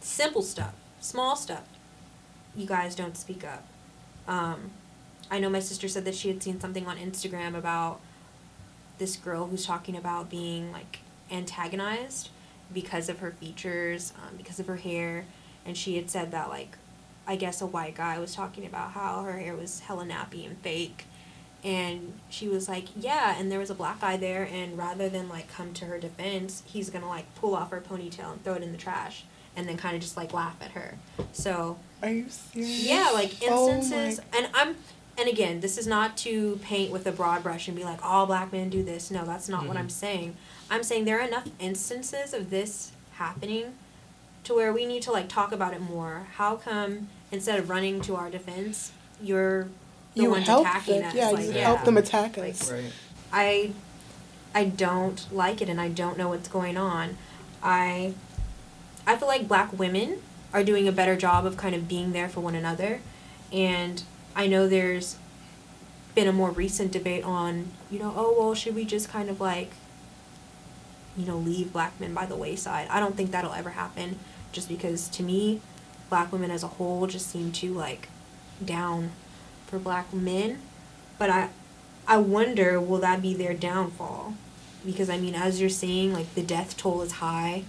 simple 0.00 0.42
stuff 0.42 0.74
small 1.00 1.36
stuff 1.36 1.64
you 2.56 2.66
guys 2.66 2.94
don't 2.94 3.16
speak 3.16 3.44
up. 3.44 3.64
Um, 4.28 4.70
i 5.30 5.38
know 5.38 5.48
my 5.48 5.58
sister 5.60 5.88
said 5.88 6.04
that 6.04 6.14
she 6.14 6.28
had 6.28 6.42
seen 6.42 6.60
something 6.60 6.86
on 6.86 6.96
instagram 6.98 7.56
about 7.56 8.00
this 8.98 9.16
girl 9.16 9.46
who's 9.46 9.66
talking 9.66 9.96
about 9.96 10.30
being 10.30 10.70
like 10.70 11.00
antagonized 11.30 12.28
because 12.72 13.08
of 13.08 13.18
her 13.18 13.32
features 13.32 14.12
um, 14.16 14.36
because 14.36 14.58
of 14.60 14.66
her 14.66 14.76
hair. 14.76 15.26
And 15.66 15.76
she 15.76 15.96
had 15.96 16.10
said 16.10 16.30
that 16.32 16.48
like 16.48 16.76
i 17.26 17.36
guess 17.36 17.62
a 17.62 17.66
white 17.66 17.94
guy 17.94 18.18
was 18.18 18.34
talking 18.34 18.66
about 18.66 18.92
how 18.92 19.22
her 19.22 19.38
hair 19.38 19.56
was 19.56 19.80
hella 19.80 20.04
nappy 20.04 20.46
and 20.46 20.58
fake 20.58 21.06
and 21.64 22.12
she 22.28 22.46
was 22.46 22.68
like 22.68 22.84
yeah 22.94 23.34
and 23.38 23.50
there 23.50 23.58
was 23.58 23.70
a 23.70 23.74
black 23.74 24.00
guy 24.00 24.16
there 24.16 24.46
and 24.52 24.76
rather 24.76 25.08
than 25.08 25.28
like 25.28 25.48
come 25.48 25.72
to 25.72 25.86
her 25.86 25.98
defense 25.98 26.62
he's 26.66 26.90
gonna 26.90 27.08
like 27.08 27.32
pull 27.36 27.54
off 27.54 27.70
her 27.70 27.80
ponytail 27.80 28.32
and 28.32 28.44
throw 28.44 28.54
it 28.54 28.62
in 28.62 28.70
the 28.72 28.78
trash 28.78 29.24
and 29.56 29.68
then 29.68 29.76
kind 29.76 29.94
of 29.96 30.02
just 30.02 30.16
like 30.16 30.32
laugh 30.34 30.56
at 30.60 30.72
her 30.72 30.96
so 31.32 31.78
Are 32.02 32.10
you 32.10 32.26
serious? 32.28 32.84
yeah 32.84 33.10
like 33.14 33.32
Oh 33.42 33.70
instances 33.70 34.20
and 34.36 34.48
i'm 34.54 34.76
and 35.16 35.28
again 35.28 35.60
this 35.60 35.78
is 35.78 35.86
not 35.86 36.16
to 36.18 36.58
paint 36.62 36.90
with 36.92 37.06
a 37.06 37.12
broad 37.12 37.42
brush 37.42 37.66
and 37.68 37.76
be 37.76 37.84
like 37.84 38.04
all 38.04 38.26
black 38.26 38.52
men 38.52 38.68
do 38.68 38.82
this 38.82 39.10
no 39.10 39.24
that's 39.24 39.48
not 39.48 39.66
what 39.66 39.76
Mhm. 39.76 39.80
i'm 39.80 39.88
saying 39.90 40.36
i'm 40.70 40.82
saying 40.82 41.04
there 41.06 41.18
are 41.20 41.26
enough 41.26 41.48
instances 41.58 42.34
of 42.34 42.50
this 42.50 42.92
happening 43.12 43.74
to 44.42 44.54
where 44.54 44.72
we 44.72 44.84
need 44.84 45.02
to 45.02 45.12
like 45.12 45.28
talk 45.28 45.52
about 45.52 45.72
it 45.72 45.80
more 45.80 46.26
how 46.34 46.56
come 46.56 47.08
instead 47.32 47.58
of 47.58 47.70
running 47.70 48.00
to 48.02 48.16
our 48.16 48.28
defense 48.28 48.92
you're 49.22 49.68
the 50.14 50.22
you 50.22 50.30
ones 50.30 50.46
help 50.46 50.66
attacking 50.66 51.00
them. 51.00 51.10
us 51.10 51.14
Yeah, 51.14 51.30
like 51.30 51.46
you 51.46 51.52
yeah 51.52 51.64
help 51.64 51.84
them 51.84 51.96
attack 51.96 52.36
Like, 52.36 52.50
us. 52.54 52.70
Right. 52.70 52.92
I 53.32 53.72
I 54.54 54.64
don't 54.66 55.26
like 55.32 55.60
it 55.60 55.68
and 55.68 55.80
I 55.80 55.88
don't 55.88 56.16
know 56.16 56.28
what's 56.28 56.48
going 56.48 56.76
on. 56.76 57.16
I 57.62 58.14
I 59.06 59.16
feel 59.16 59.28
like 59.28 59.48
black 59.48 59.76
women 59.78 60.18
are 60.52 60.62
doing 60.64 60.86
a 60.86 60.92
better 60.92 61.16
job 61.16 61.44
of 61.46 61.56
kind 61.56 61.74
of 61.74 61.88
being 61.88 62.12
there 62.12 62.28
for 62.28 62.40
one 62.40 62.54
another 62.54 63.00
and 63.52 64.02
I 64.36 64.46
know 64.46 64.68
there's 64.68 65.16
been 66.14 66.28
a 66.28 66.32
more 66.32 66.50
recent 66.50 66.92
debate 66.92 67.24
on, 67.24 67.70
you 67.90 67.98
know, 67.98 68.12
oh 68.16 68.36
well, 68.38 68.54
should 68.54 68.74
we 68.74 68.84
just 68.84 69.08
kind 69.08 69.28
of 69.28 69.40
like 69.40 69.70
you 71.16 71.26
know, 71.26 71.36
leave 71.36 71.72
black 71.72 71.98
men 72.00 72.12
by 72.12 72.26
the 72.26 72.34
wayside. 72.36 72.88
I 72.88 72.98
don't 72.98 73.16
think 73.16 73.30
that'll 73.30 73.52
ever 73.52 73.70
happen 73.70 74.18
just 74.52 74.68
because 74.68 75.08
to 75.10 75.22
me, 75.22 75.60
black 76.10 76.32
women 76.32 76.50
as 76.50 76.62
a 76.62 76.68
whole 76.68 77.06
just 77.06 77.28
seem 77.30 77.52
too 77.52 77.72
like 77.72 78.08
down 78.64 79.10
for 79.74 79.80
black 79.80 80.14
men. 80.14 80.60
But 81.18 81.30
I 81.30 81.48
I 82.06 82.18
wonder 82.18 82.80
will 82.80 83.00
that 83.00 83.20
be 83.20 83.34
their 83.34 83.54
downfall? 83.54 84.34
Because 84.86 85.10
I 85.10 85.18
mean 85.18 85.34
as 85.34 85.60
you're 85.60 85.68
seeing 85.68 86.12
like 86.12 86.32
the 86.34 86.42
death 86.42 86.76
toll 86.76 87.02
is 87.02 87.12
high 87.12 87.64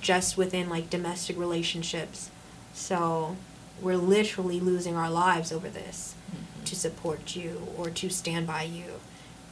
just 0.00 0.36
within 0.36 0.68
like 0.68 0.90
domestic 0.90 1.36
relationships. 1.36 2.30
So 2.72 3.36
we're 3.80 3.96
literally 3.96 4.60
losing 4.60 4.96
our 4.96 5.10
lives 5.10 5.50
over 5.50 5.68
this 5.68 6.14
mm-hmm. 6.30 6.64
to 6.64 6.76
support 6.76 7.34
you 7.34 7.66
or 7.76 7.90
to 7.90 8.10
stand 8.10 8.46
by 8.46 8.62
you. 8.62 9.00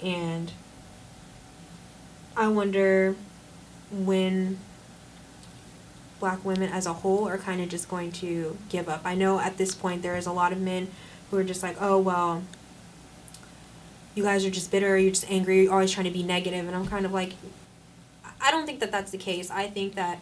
And 0.01 0.53
I 2.37 2.49
wonder 2.49 3.17
when 3.91 4.59
black 6.21 6.45
women 6.45 6.71
as 6.71 6.87
a 6.87 6.93
whole 6.93 7.27
are 7.27 7.39
kind 7.39 7.61
of 7.61 7.69
just 7.69 7.89
going 7.89 8.13
to 8.13 8.57
give 8.69 8.89
up. 8.89 9.03
I 9.05 9.15
know 9.15 9.41
at 9.41 9.57
this 9.57 9.75
point 9.75 10.03
there 10.03 10.17
is 10.17 10.27
a 10.27 10.33
lot 10.33 10.53
of 10.53 10.61
men 10.61 10.89
who 11.31 11.39
are 11.39 11.45
just 11.45 11.63
like, 11.63 11.77
oh, 11.81 11.99
well, 11.99 12.43
you 14.15 14.23
guys 14.23 14.45
are 14.45 14.51
just 14.51 14.71
bitter, 14.71 14.97
you're 14.99 15.11
just 15.11 15.31
angry, 15.31 15.65
you're 15.65 15.73
always 15.73 15.91
trying 15.91 16.07
to 16.07 16.11
be 16.11 16.23
negative. 16.23 16.67
And 16.67 16.75
I'm 16.75 16.87
kind 16.87 17.05
of 17.05 17.13
like, 17.13 17.35
I 18.41 18.51
don't 18.51 18.67
think 18.67 18.81
that 18.81 18.93
that's 18.93 19.11
the 19.11 19.19
case. 19.19 19.51
I 19.51 19.67
think 19.67 19.95
that 19.95 20.21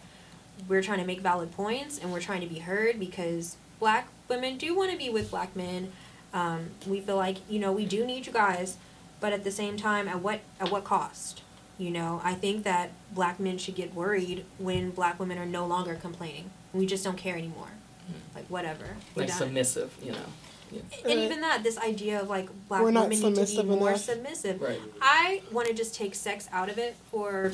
we're 0.67 0.81
trying 0.81 0.99
to 0.99 1.05
make 1.05 1.21
valid 1.21 1.51
points 1.51 1.97
and 1.97 2.11
we're 2.11 2.21
trying 2.21 2.41
to 2.41 2.47
be 2.47 2.59
heard 2.59 2.99
because 2.99 3.57
black 3.79 4.07
women 4.27 4.57
do 4.57 4.75
want 4.75 4.91
to 4.91 4.97
be 4.97 5.09
with 5.09 5.31
black 5.31 5.55
men. 5.55 5.91
Um, 6.33 6.71
we 6.87 6.99
feel 6.99 7.15
like, 7.15 7.37
you 7.49 7.59
know, 7.59 7.71
we 7.71 7.85
do 7.85 8.05
need 8.05 8.27
you 8.27 8.33
guys, 8.33 8.77
but 9.19 9.31
at 9.31 9.43
the 9.43 9.51
same 9.51 9.77
time, 9.77 10.07
at 10.07 10.21
what 10.21 10.41
at 10.59 10.71
what 10.71 10.83
cost? 10.83 11.41
You 11.77 11.91
know, 11.91 12.21
I 12.23 12.33
think 12.33 12.63
that 12.63 12.91
black 13.13 13.39
men 13.39 13.57
should 13.57 13.75
get 13.75 13.93
worried 13.93 14.45
when 14.57 14.91
black 14.91 15.19
women 15.19 15.37
are 15.37 15.45
no 15.45 15.65
longer 15.65 15.95
complaining. 15.95 16.49
We 16.73 16.85
just 16.85 17.03
don't 17.03 17.17
care 17.17 17.35
anymore. 17.35 17.69
Like 18.33 18.45
whatever. 18.47 18.85
Like 19.15 19.29
submissive, 19.29 19.95
you 20.01 20.11
know. 20.11 20.25
Yeah. 20.71 20.81
And 21.05 21.19
even 21.19 21.41
that, 21.41 21.63
this 21.63 21.77
idea 21.77 22.21
of 22.21 22.29
like 22.29 22.49
black 22.67 22.81
We're 22.81 22.87
women 22.87 23.09
need 23.09 23.21
to 23.21 23.29
be 23.29 23.35
submissive 23.35 23.65
more 23.65 23.97
submissive. 23.97 24.61
Right. 24.61 24.79
I 25.01 25.41
want 25.51 25.67
to 25.67 25.73
just 25.73 25.95
take 25.95 26.15
sex 26.15 26.47
out 26.51 26.69
of 26.69 26.77
it 26.77 26.95
for 27.11 27.53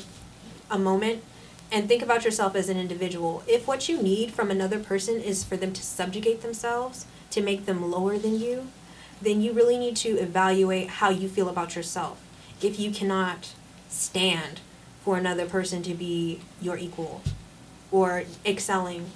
a 0.70 0.78
moment 0.78 1.22
and 1.70 1.88
think 1.88 2.02
about 2.02 2.24
yourself 2.24 2.54
as 2.54 2.68
an 2.68 2.76
individual. 2.76 3.42
If 3.46 3.66
what 3.66 3.88
you 3.88 4.02
need 4.02 4.32
from 4.32 4.50
another 4.50 4.78
person 4.78 5.20
is 5.20 5.44
for 5.44 5.56
them 5.56 5.72
to 5.72 5.82
subjugate 5.82 6.42
themselves, 6.42 7.06
to 7.30 7.40
make 7.40 7.66
them 7.66 7.90
lower 7.90 8.18
than 8.18 8.38
you, 8.38 8.68
then 9.20 9.40
you 9.40 9.52
really 9.52 9.78
need 9.78 9.96
to 9.96 10.10
evaluate 10.18 10.88
how 10.88 11.08
you 11.10 11.28
feel 11.28 11.48
about 11.48 11.74
yourself. 11.76 12.20
If 12.60 12.78
you 12.78 12.90
cannot 12.90 13.54
stand 13.88 14.60
for 15.02 15.16
another 15.16 15.46
person 15.46 15.82
to 15.84 15.94
be 15.94 16.40
your 16.60 16.76
equal 16.76 17.22
or 17.90 18.24
excelling 18.44 19.06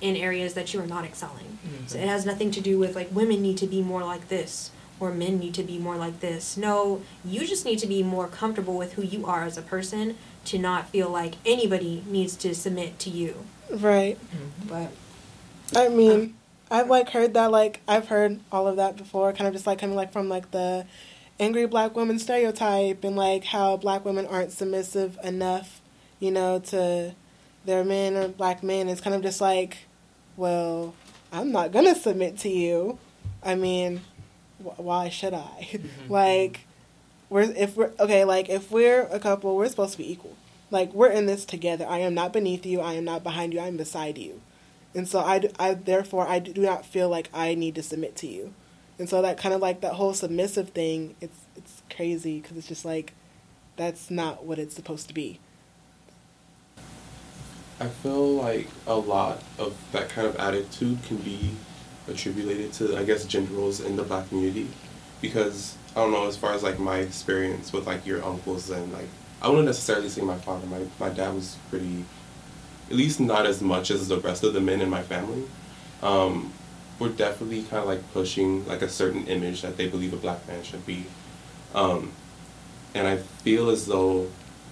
in 0.00 0.16
areas 0.16 0.54
that 0.54 0.74
you 0.74 0.80
are 0.80 0.86
not 0.86 1.04
excelling. 1.04 1.58
Mm-hmm. 1.66 1.86
So 1.86 1.98
it 1.98 2.08
has 2.08 2.26
nothing 2.26 2.50
to 2.52 2.60
do 2.60 2.78
with 2.78 2.94
like 2.94 3.14
women 3.14 3.42
need 3.42 3.58
to 3.58 3.66
be 3.66 3.82
more 3.82 4.02
like 4.02 4.28
this 4.28 4.70
or 5.00 5.12
men 5.12 5.38
need 5.38 5.54
to 5.54 5.62
be 5.62 5.78
more 5.78 5.96
like 5.96 6.20
this. 6.20 6.56
No, 6.56 7.02
you 7.24 7.46
just 7.46 7.64
need 7.64 7.78
to 7.80 7.86
be 7.86 8.02
more 8.02 8.28
comfortable 8.28 8.76
with 8.76 8.94
who 8.94 9.02
you 9.02 9.26
are 9.26 9.44
as 9.44 9.58
a 9.58 9.62
person 9.62 10.16
to 10.46 10.58
not 10.58 10.88
feel 10.88 11.08
like 11.08 11.34
anybody 11.44 12.04
needs 12.06 12.36
to 12.36 12.54
submit 12.54 12.98
to 13.00 13.10
you. 13.10 13.44
Right. 13.70 14.18
Mm-hmm. 14.18 14.68
But 14.68 14.92
I 15.78 15.88
mean, 15.88 16.34
I've 16.70 16.88
like 16.88 17.10
heard 17.10 17.34
that 17.34 17.50
like 17.50 17.80
I've 17.88 18.08
heard 18.08 18.40
all 18.52 18.66
of 18.68 18.76
that 18.76 18.96
before, 18.96 19.32
kind 19.32 19.48
of 19.48 19.54
just 19.54 19.66
like 19.66 19.78
coming 19.78 19.96
like 19.96 20.12
from 20.12 20.28
like 20.28 20.50
the 20.50 20.86
angry 21.40 21.66
black 21.66 21.96
woman 21.96 22.18
stereotype 22.18 23.02
and 23.04 23.16
like 23.16 23.44
how 23.44 23.76
black 23.76 24.04
women 24.04 24.26
aren't 24.26 24.52
submissive 24.52 25.18
enough, 25.24 25.80
you 26.20 26.30
know, 26.30 26.58
to 26.60 27.14
their 27.64 27.84
men 27.84 28.16
or 28.16 28.28
black 28.28 28.62
men. 28.62 28.88
It's 28.88 29.00
kind 29.00 29.14
of 29.16 29.22
just 29.22 29.40
like, 29.40 29.78
well, 30.36 30.94
I'm 31.32 31.52
not 31.52 31.72
gonna 31.72 31.94
submit 31.94 32.38
to 32.40 32.48
you. 32.48 32.98
I 33.42 33.54
mean, 33.54 34.00
wh- 34.62 34.78
why 34.80 35.08
should 35.08 35.34
I? 35.34 35.68
Mhm. 35.72 36.10
like, 36.10 36.60
we're 37.30 37.42
if 37.42 37.76
we're 37.76 37.92
okay, 37.98 38.24
like 38.24 38.48
if 38.48 38.70
we're 38.70 39.02
a 39.02 39.18
couple, 39.18 39.56
we're 39.56 39.68
supposed 39.68 39.92
to 39.92 39.98
be 39.98 40.10
equal. 40.12 40.36
Like 40.70 40.92
we're 40.92 41.10
in 41.10 41.26
this 41.26 41.44
together. 41.44 41.86
I 41.88 41.98
am 41.98 42.14
not 42.14 42.32
beneath 42.32 42.64
you. 42.66 42.80
I 42.80 42.94
am 42.94 43.04
not 43.04 43.22
behind 43.22 43.52
you. 43.52 43.60
I 43.60 43.66
am 43.68 43.76
beside 43.76 44.18
you. 44.18 44.40
And 44.94 45.08
so 45.08 45.18
I, 45.20 45.40
do- 45.40 45.50
I 45.58 45.74
therefore 45.74 46.26
I 46.28 46.38
do 46.38 46.60
not 46.60 46.86
feel 46.86 47.08
like 47.08 47.28
I 47.34 47.54
need 47.54 47.74
to 47.76 47.82
submit 47.82 48.14
to 48.16 48.26
you. 48.26 48.52
And 48.98 49.08
so 49.08 49.20
that 49.22 49.38
kind 49.38 49.52
of 49.54 49.60
like 49.60 49.80
that 49.80 49.94
whole 49.94 50.14
submissive 50.14 50.68
thing, 50.70 51.16
it's 51.20 51.36
it's 51.56 51.82
crazy 51.94 52.40
because 52.40 52.56
it's 52.56 52.68
just 52.68 52.84
like 52.84 53.12
that's 53.76 54.10
not 54.10 54.44
what 54.44 54.58
it's 54.58 54.74
supposed 54.76 55.08
to 55.08 55.14
be. 55.14 55.40
I 57.80 57.88
feel 57.88 58.34
like 58.34 58.68
a 58.86 58.94
lot 58.94 59.42
of 59.58 59.76
that 59.92 60.08
kind 60.08 60.26
of 60.26 60.36
attitude 60.36 61.02
can 61.04 61.16
be 61.18 61.50
attributed 62.06 62.72
to, 62.74 62.96
I 62.96 63.04
guess, 63.04 63.24
gender 63.24 63.54
roles 63.54 63.80
in 63.80 63.96
the 63.96 64.02
black 64.02 64.28
community. 64.28 64.68
Because, 65.20 65.76
I 65.96 66.00
don't 66.00 66.12
know, 66.12 66.28
as 66.28 66.36
far 66.36 66.52
as 66.52 66.62
like 66.62 66.78
my 66.78 66.98
experience 66.98 67.72
with 67.72 67.86
like 67.86 68.06
your 68.06 68.22
uncles 68.24 68.70
and 68.70 68.92
like, 68.92 69.08
I 69.42 69.48
wouldn't 69.48 69.66
necessarily 69.66 70.08
say 70.08 70.22
my 70.22 70.36
father, 70.36 70.66
my, 70.66 70.82
my 71.00 71.08
dad 71.08 71.34
was 71.34 71.56
pretty, 71.70 72.04
at 72.90 72.96
least 72.96 73.20
not 73.20 73.46
as 73.46 73.60
much 73.60 73.90
as 73.90 74.08
the 74.08 74.18
rest 74.18 74.44
of 74.44 74.54
the 74.54 74.60
men 74.60 74.80
in 74.80 74.88
my 74.88 75.02
family. 75.02 75.44
Um, 76.02 76.52
we're 76.98 77.08
definitely 77.08 77.62
kind 77.64 77.82
of 77.82 77.86
like 77.86 78.12
pushing 78.12 78.66
like 78.68 78.82
a 78.82 78.88
certain 78.88 79.26
image 79.26 79.62
that 79.62 79.76
they 79.76 79.88
believe 79.88 80.12
a 80.12 80.16
black 80.16 80.46
man 80.46 80.62
should 80.62 80.86
be. 80.86 81.06
Um, 81.74 82.12
and 82.94 83.08
I 83.08 83.16
feel 83.16 83.68
as 83.68 83.86
though 83.86 84.28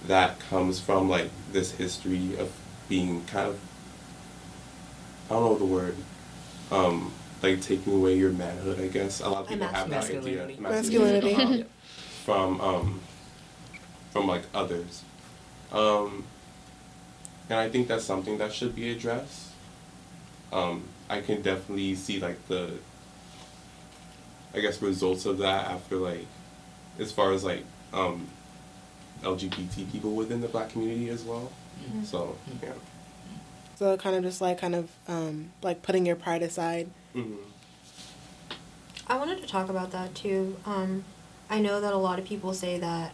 that 0.07 0.39
comes 0.39 0.79
from 0.79 1.09
like 1.09 1.29
this 1.51 1.71
history 1.71 2.37
of 2.37 2.51
being 2.93 3.25
kind 3.25 3.49
of 3.49 3.59
I 5.27 5.33
don't 5.33 5.45
know 5.45 5.57
the 5.57 5.65
word, 5.65 5.95
um, 6.69 7.11
like 7.41 7.59
taking 7.59 7.91
away 7.95 8.15
your 8.15 8.31
manhood. 8.31 8.79
I 8.79 8.87
guess 8.87 9.19
a 9.19 9.29
lot 9.29 9.41
of 9.41 9.47
people 9.47 9.65
have 9.65 9.89
that 9.89 10.03
idea, 10.03 10.47
Masculinity. 10.59 11.33
Masculinity. 11.33 11.61
um, 11.63 11.65
from 12.23 12.61
um, 12.61 13.01
from 14.11 14.27
like 14.27 14.43
others, 14.53 15.03
um, 15.71 16.23
and 17.49 17.57
I 17.57 17.67
think 17.67 17.87
that's 17.87 18.05
something 18.05 18.37
that 18.37 18.53
should 18.53 18.75
be 18.75 18.91
addressed. 18.91 19.47
Um, 20.51 20.83
I 21.09 21.21
can 21.21 21.41
definitely 21.41 21.95
see 21.95 22.19
like 22.19 22.47
the, 22.47 22.73
I 24.53 24.59
guess 24.59 24.83
results 24.83 25.25
of 25.25 25.39
that 25.39 25.71
after 25.71 25.95
like, 25.95 26.27
as 26.99 27.11
far 27.11 27.33
as 27.33 27.43
like 27.43 27.65
um, 27.91 28.27
LGBT 29.23 29.91
people 29.91 30.11
within 30.11 30.41
the 30.41 30.47
black 30.47 30.69
community 30.69 31.09
as 31.09 31.23
well. 31.23 31.51
Mm-hmm. 31.83 32.03
So 32.03 32.37
yeah. 32.61 32.73
So 33.75 33.97
kind 33.97 34.15
of 34.15 34.23
just 34.23 34.41
like 34.41 34.59
kind 34.59 34.75
of 34.75 34.89
um, 35.07 35.51
like 35.61 35.81
putting 35.81 36.05
your 36.05 36.15
pride 36.15 36.41
aside. 36.43 36.89
hmm 37.13 37.35
I 39.05 39.17
wanted 39.17 39.41
to 39.41 39.47
talk 39.47 39.69
about 39.69 39.91
that 39.91 40.15
too. 40.15 40.55
Um, 40.65 41.03
I 41.49 41.59
know 41.59 41.81
that 41.81 41.91
a 41.91 41.97
lot 41.97 42.19
of 42.19 42.25
people 42.25 42.53
say 42.53 42.79
that 42.79 43.13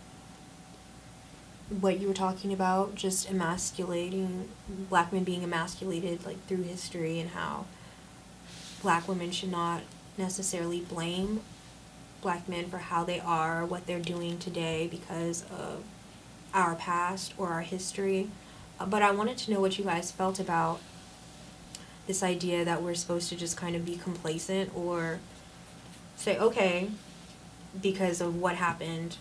what 1.70 2.00
you 2.00 2.08
were 2.08 2.14
talking 2.14 2.54
about, 2.54 2.96
just 2.96 3.30
emasculating 3.30 4.50
black 4.90 5.12
men 5.12 5.24
being 5.24 5.44
emasculated 5.44 6.26
like 6.26 6.44
through 6.46 6.64
history 6.64 7.20
and 7.20 7.32
how 7.32 7.66
black 8.82 9.08
women 9.08 9.32
should 9.32 9.52
not 9.52 9.82
necessarily 10.18 10.82
blame 10.82 11.42
black 12.22 12.50
men 12.50 12.70
for 12.70 12.78
how 12.78 13.04
they 13.04 13.20
are, 13.20 13.66
what 13.66 13.86
they're 13.88 14.00
doing 14.00 14.38
today 14.38 14.88
because 14.88 15.44
of 15.52 15.84
our 16.54 16.76
past 16.76 17.34
or 17.38 17.50
our 17.50 17.62
history. 17.62 18.30
But 18.88 19.02
I 19.02 19.12
wanted 19.12 19.38
to 19.40 19.52
know 19.52 19.60
what 19.60 19.78
you 19.78 19.84
guys 19.84 20.12
felt 20.12 20.40
about 20.40 20.80
this 22.08 22.24
idea 22.24 22.66
that 22.66 22.82
we're 22.82 22.96
supposed 22.96 23.30
to 23.30 23.36
just 23.36 23.56
kind 23.56 23.76
of 23.76 23.86
be 23.86 23.96
complacent 23.96 24.72
or 24.76 25.20
say, 26.16 26.38
okay, 26.40 26.90
because 27.82 28.20
of 28.20 28.36
what 28.36 28.56
happened 28.56 29.18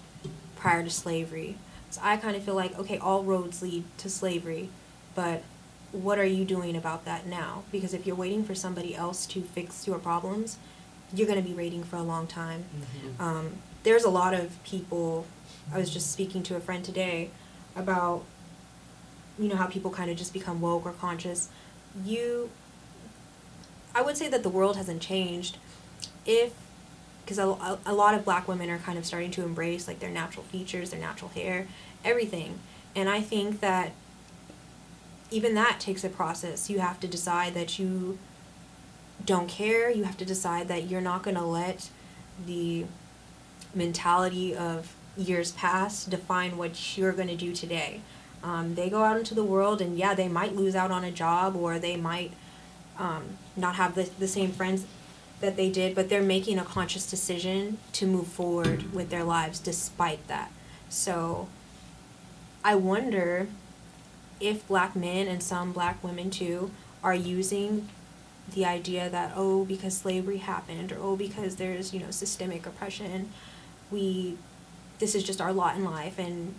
prior 0.57 0.83
to 0.83 0.91
slavery. 0.91 1.57
So 1.91 2.01
I 2.03 2.17
kind 2.17 2.37
of 2.37 2.43
feel 2.43 2.55
like, 2.55 2.79
okay, 2.79 2.99
all 2.99 3.23
roads 3.25 3.63
lead 3.63 3.85
to 3.99 4.09
slavery, 4.09 4.69
but 5.15 5.43
what 5.93 6.19
are 6.19 6.25
you 6.25 6.45
doing 6.45 6.77
about 6.77 7.05
that 7.05 7.27
now? 7.27 7.65
Because 7.73 7.95
if 7.95 8.07
you're 8.07 8.17
waiting 8.17 8.45
for 8.45 8.55
somebody 8.55 8.95
else 8.95 9.27
to 9.27 9.43
fix 9.43 9.87
your 9.87 9.99
problems, 9.99 10.59
you're 11.15 11.27
going 11.27 11.43
to 11.43 11.49
be 11.49 11.55
waiting 11.55 11.83
for 11.83 11.97
a 11.97 12.03
long 12.03 12.27
time. 12.27 12.65
Um, 13.19 13.59
there's 13.83 14.05
a 14.05 14.11
lot 14.11 14.35
of 14.35 14.63
people. 14.65 15.27
I 15.73 15.79
was 15.79 15.91
just 15.91 16.13
speaking 16.13 16.43
to 16.45 16.57
a 16.57 16.61
friend 16.61 16.85
today 16.85 17.31
about, 17.75 18.25
you 19.39 19.49
know, 19.49 19.57
how 19.57 19.67
people 19.67 19.91
kind 19.91 20.11
of 20.11 20.17
just 20.17 20.33
become 20.33 20.61
woke 20.61 20.87
or 20.87 20.93
conscious. 20.93 21.49
You, 22.05 22.51
I 23.95 24.03
would 24.03 24.17
say 24.17 24.29
that 24.29 24.43
the 24.43 24.49
world 24.49 24.77
hasn't 24.77 25.03
changed. 25.03 25.59
If, 26.27 26.53
because 27.25 27.39
a, 27.39 27.79
a 27.87 27.95
lot 27.95 28.15
of 28.15 28.25
black 28.25 28.49
women 28.49 28.71
are 28.71 28.79
kind 28.79 28.99
of 28.99 29.05
starting 29.05 29.31
to 29.33 29.43
embrace 29.43 29.87
like 29.87 30.01
their 30.01 30.11
natural 30.11 30.45
features, 30.45 30.91
their 30.91 31.01
natural 31.01 31.31
hair, 31.31 31.67
everything. 32.05 32.59
And 32.97 33.09
I 33.09 33.21
think 33.21 33.61
that 33.61 33.93
even 35.31 35.55
that 35.55 35.79
takes 35.79 36.05
a 36.05 36.09
process. 36.09 36.71
You 36.71 36.81
have 36.81 36.99
to 37.01 37.07
decide 37.07 37.55
that 37.55 37.79
you 37.79 38.19
don't 39.25 39.49
care. 39.49 39.91
You 39.91 40.05
have 40.05 40.17
to 40.19 40.25
decide 40.25 40.69
that 40.69 40.89
you're 40.89 41.01
not 41.01 41.23
going 41.23 41.37
to 41.37 41.45
let 41.45 41.91
the 42.47 42.87
mentality 43.75 44.55
of 44.55 44.95
years 45.17 45.53
past 45.53 46.09
define 46.09 46.57
what 46.57 46.97
you're 46.97 47.13
going 47.13 47.29
to 47.29 47.37
do 47.37 47.53
today. 47.53 48.01
Um, 48.43 48.75
they 48.75 48.89
go 48.89 49.03
out 49.03 49.19
into 49.19 49.35
the 49.35 49.45
world, 49.45 49.81
and 49.81 49.99
yeah, 49.99 50.15
they 50.15 50.29
might 50.29 50.55
lose 50.55 50.75
out 50.75 50.91
on 50.91 51.05
a 51.05 51.11
job 51.11 51.57
or 51.57 51.79
they 51.79 51.97
might 51.97 52.33
um, 52.99 53.25
not 53.57 53.77
have 53.77 53.95
the, 53.95 54.09
the 54.19 54.29
same 54.29 54.53
friends 54.53 54.87
that 55.41 55.57
they 55.57 55.71
did, 55.71 55.95
but 55.95 56.09
they're 56.09 56.23
making 56.23 56.59
a 56.59 56.65
conscious 56.65 57.09
decision 57.09 57.79
to 57.93 58.07
move 58.07 58.27
forward 58.27 58.93
with 58.93 59.11
their 59.11 59.25
lives 59.25 59.59
despite 59.61 60.27
that. 60.29 60.51
So 60.89 61.49
I 62.65 62.75
wonder 62.75 63.47
if 64.41 64.67
black 64.67 64.97
men 64.97 65.27
and 65.27 65.43
some 65.43 65.73
black 65.73 66.03
women 66.03 66.31
too 66.31 66.71
are 67.03 67.15
using 67.15 67.89
the 68.55 68.65
idea 68.65 69.11
that 69.11 69.33
oh 69.37 69.65
because 69.65 69.97
slavery 69.97 70.39
happened 70.39 70.93
or 70.93 70.99
oh 71.01 71.17
because 71.17 71.57
there's 71.57 71.93
you 71.93 72.01
know 72.01 72.11
systemic 72.11 72.67
oppression 72.67 73.31
we 73.91 74.37
this 75.01 75.15
is 75.15 75.23
just 75.23 75.41
our 75.41 75.53
lot 75.53 75.77
in 75.77 75.85
life 75.85 76.19
and 76.19 76.55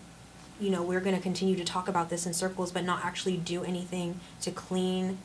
you 0.60 0.70
know 0.70 0.82
we're 0.84 1.00
going 1.00 1.16
to 1.16 1.22
continue 1.22 1.56
to 1.56 1.64
talk 1.64 1.88
about 1.88 2.10
this 2.10 2.26
in 2.26 2.34
circles 2.34 2.72
but 2.72 2.84
not 2.84 3.04
actually 3.06 3.38
do 3.38 3.64
anything 3.64 4.20
to 4.42 4.52
clean 4.52 5.18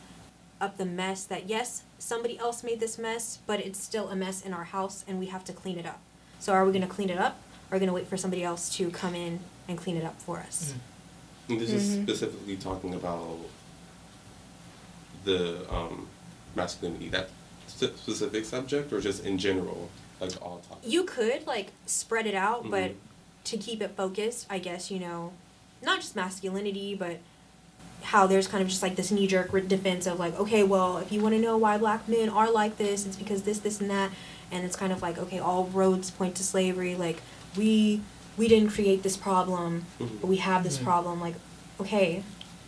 up 0.61 0.77
the 0.79 0.85
mess 0.85 1.25
that 1.25 1.49
yes 1.49 1.83
somebody 1.99 2.39
else 2.39 2.63
made 2.63 2.81
this 2.81 2.99
mess 2.99 3.39
but 3.47 3.59
it's 3.61 3.79
still 3.79 4.09
a 4.11 4.17
mess 4.17 4.41
in 4.43 4.53
our 4.55 4.65
house 4.65 5.05
and 5.09 5.19
we 5.19 5.27
have 5.27 5.45
to 5.45 5.53
clean 5.53 5.79
it 5.79 5.87
up 5.87 6.01
so 6.39 6.53
are 6.53 6.65
we 6.65 6.73
going 6.73 6.87
to 6.87 6.95
clean 6.95 7.11
it 7.11 7.19
up 7.19 7.37
or 7.71 7.75
are 7.75 7.77
we 7.77 7.81
going 7.81 7.89
to 7.89 7.95
wait 7.95 8.07
for 8.07 8.17
somebody 8.17 8.43
else 8.45 8.69
to 8.77 8.91
come 8.91 9.15
in 9.15 9.41
and 9.69 9.77
clean 9.79 9.97
it 9.97 10.05
up 10.05 10.21
for 10.21 10.39
us 10.39 10.75
And 11.49 11.61
this 11.61 11.71
is 11.71 11.83
Mhm. 11.97 12.03
specifically 12.05 12.57
talking 12.57 12.95
about 12.95 13.37
the 15.25 15.71
um, 15.73 16.09
masculinity, 16.55 17.09
that 17.11 17.29
specific 17.67 18.45
subject, 18.45 18.93
or 18.93 19.01
just 19.01 19.25
in 19.25 19.37
general, 19.39 19.91
like 20.21 20.33
all 20.41 20.59
topics. 20.69 20.87
you 20.87 21.05
could 21.05 21.47
like 21.47 21.73
spread 21.87 22.27
it 22.27 22.35
out 22.35 22.71
but 22.71 22.91
Mhm. 22.93 22.95
To 23.45 23.57
keep 23.57 23.81
it 23.83 23.91
focused 23.97 24.47
i 24.51 24.59
guess 24.59 24.91
you 24.91 24.99
know 24.99 25.33
not 25.83 26.01
just 26.01 26.17
masculinity 26.17 26.95
but 26.95 27.19
how 28.03 28.27
there's 28.27 28.47
kind 28.47 28.63
of 28.63 28.69
just 28.69 28.83
like 28.83 28.97
this 28.97 29.11
knee-jerk 29.11 29.51
defense 29.69 30.07
of 30.07 30.19
like 30.19 30.39
okay 30.39 30.63
well 30.63 30.99
if 30.99 31.11
you 31.13 31.21
want 31.21 31.35
to 31.35 31.41
know 31.41 31.57
why 31.57 31.79
black 31.79 32.07
men 32.09 32.29
are 32.29 32.51
like 32.51 32.77
this 32.77 33.07
it's 33.07 33.17
because 33.17 33.43
this 33.45 33.59
this 33.61 33.81
and 33.81 33.89
that. 33.91 34.11
And 34.53 34.65
it's 34.65 34.77
kind 34.77 34.93
of 34.93 35.01
like 35.03 35.19
okay 35.19 35.39
all 35.39 35.65
roads 35.65 36.11
point 36.11 36.37
to 36.37 36.45
slavery. 36.45 36.95
Like 36.95 37.23
we 37.57 38.03
we 38.37 38.47
didn't 38.47 38.71
create 38.71 39.03
this 39.03 39.17
problem 39.17 39.87
Mhm. 39.99 40.21
but 40.21 40.27
we 40.29 40.37
have 40.37 40.63
this 40.65 40.77
Mhm. 40.79 40.85
problem. 40.85 41.21
Like 41.21 41.35
okay 41.81 42.23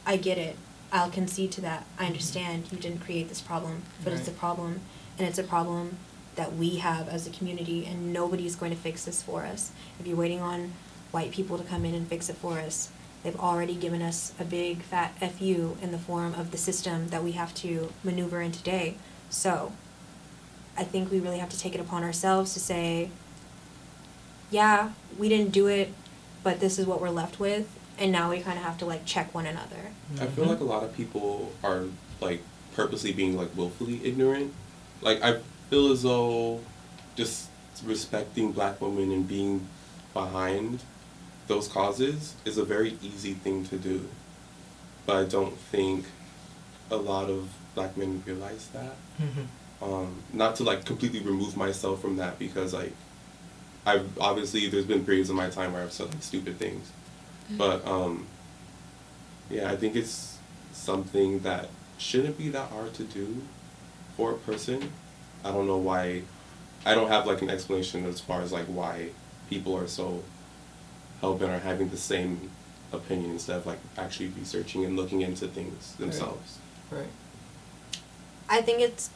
i 0.07 0.17
get 0.17 0.39
it. 0.39 0.57
I'll 0.91 1.11
concede 1.11 1.53
to 1.53 1.61
that. 1.61 1.85
I 1.99 2.07
understand 2.07 2.73
you 2.73 2.79
didn't 2.79 3.03
create 3.03 3.29
this 3.29 3.43
problem 3.43 3.83
but 4.03 4.15
it's 4.15 4.27
a 4.27 4.33
problem 4.33 4.81
and 5.19 5.29
it's 5.29 5.39
a 5.39 5.45
problem 5.45 5.99
that 6.37 6.55
we 6.55 6.77
have 6.77 7.09
as 7.09 7.27
a 7.27 7.31
community 7.31 7.87
and 7.87 8.13
nobody's 8.13 8.57
going 8.57 8.71
to 8.71 8.77
fix 8.77 9.05
this 9.05 9.23
for 9.23 9.45
us. 9.45 9.73
If 9.99 10.07
you're 10.07 10.17
waiting 10.17 10.41
on 10.41 10.73
white 11.11 11.33
people 11.33 11.59
to 11.59 11.65
come 11.65 11.85
in 11.85 11.95
and 11.95 12.07
fix 12.07 12.29
it 12.29 12.37
for 12.37 12.59
us 12.59 12.91
they've 13.23 13.41
already 13.41 13.75
given 13.75 14.03
us 14.03 14.33
a 14.39 14.45
big 14.45 14.83
fat 14.83 15.19
fu 15.19 15.77
in 15.83 15.91
the 15.91 15.99
form 15.99 16.35
of 16.35 16.53
the 16.53 16.59
system 16.59 17.09
that 17.09 17.25
we 17.25 17.33
have 17.33 17.53
to 17.55 17.93
maneuver 18.05 18.41
in 18.41 18.53
today. 18.53 18.97
So 19.31 19.73
i 20.79 20.85
think 20.85 21.11
we 21.11 21.19
really 21.19 21.39
have 21.39 21.49
to 21.49 21.59
take 21.59 21.75
it 21.75 21.81
upon 21.81 22.05
ourselves 22.05 22.53
to 22.53 22.61
say 22.61 23.09
yeah 24.51 24.91
we 25.17 25.27
didn't 25.27 25.51
do 25.51 25.67
it 25.67 25.91
but 26.43 26.61
this 26.61 26.79
is 26.79 26.85
what 26.85 27.01
we're 27.01 27.09
left 27.09 27.41
with 27.41 27.67
and 27.99 28.13
now 28.13 28.31
we 28.31 28.41
kind 28.41 28.59
of 28.59 28.65
have 28.65 28.79
to 28.79 28.87
like 28.87 29.05
check 29.07 29.35
one 29.35 29.47
another. 29.47 29.77
I 30.15 30.27
feel 30.27 30.45
mm-hmm. 30.45 30.51
like 30.51 30.61
a 30.61 30.65
lot 30.65 30.85
of 30.85 30.95
people 30.95 31.53
are 31.65 31.85
like 32.21 32.43
purposely 32.75 33.13
being 33.13 33.37
like 33.37 33.57
willfully 33.57 34.05
ignorant. 34.05 34.53
Like 35.01 35.23
I 35.23 35.39
feel 35.71 35.91
as 35.93 36.03
though 36.03 36.61
just 37.17 37.49
respecting 37.85 38.53
black 38.53 38.81
women 38.81 39.11
and 39.13 39.27
being 39.29 39.67
behind 40.13 40.81
those 41.47 41.69
causes 41.69 42.35
is 42.45 42.59
a 42.59 42.65
very 42.65 42.97
easy 43.03 43.35
thing 43.35 43.65
to 43.67 43.77
do. 43.77 44.09
But 45.05 45.17
I 45.17 45.25
don't 45.25 45.57
think 45.59 46.07
a 46.91 46.97
lot 46.97 47.29
of 47.31 47.49
black 47.75 47.97
men 47.97 48.23
realize 48.27 48.69
that. 48.73 48.95
Mhm. 49.21 49.47
um, 49.83 50.23
not 50.33 50.57
to 50.57 50.63
like 50.65 50.85
completely 50.87 51.21
remove 51.21 51.55
myself 51.57 52.01
from 52.01 52.17
that 52.17 52.39
because 52.39 52.73
like 52.73 52.93
I've 53.85 54.09
obviously 54.19 54.69
there's 54.69 54.87
been 54.87 55.05
periods 55.05 55.29
of 55.31 55.37
my 55.37 55.51
time 55.51 55.73
where 55.75 55.83
I've 55.83 55.93
said 55.93 56.09
like 56.13 56.23
stupid 56.23 56.59
things, 56.59 56.91
but 57.51 57.87
um, 57.87 58.27
yeah, 59.51 59.71
I 59.71 59.77
think 59.77 59.95
it's 59.95 60.39
something 60.73 61.41
that 61.41 61.69
shouldn't 61.99 62.37
be 62.39 62.49
that 62.49 62.71
hard 62.71 62.95
to 62.95 63.05
do 63.05 63.43
for 64.17 64.33
a 64.33 64.35
person. 64.35 64.93
I 65.47 65.53
don't 65.53 65.69
know 65.69 65.79
why. 65.79 66.23
I 66.85 66.95
don't 66.95 67.09
have 67.09 67.27
like 67.27 67.41
an 67.41 67.51
explanation 67.51 68.05
as 68.07 68.21
far 68.21 68.43
as 68.43 68.53
like 68.53 68.67
why 68.67 69.11
people 69.49 69.77
are 69.77 69.87
so 69.87 70.25
hell 71.21 71.37
bent 71.37 71.53
on 71.53 71.61
having 71.61 71.89
the 71.89 71.97
same 71.97 72.51
opinion 72.93 73.31
instead 73.31 73.57
of 73.57 73.67
like 73.67 73.79
actually 73.97 74.29
researching 74.29 74.85
and 74.85 74.97
looking 74.97 75.21
into 75.21 75.47
things 75.47 75.95
themselves. 75.95 76.59
Right. 76.91 77.07
I 78.49 78.61
think 78.61 78.81
it's 78.81 79.11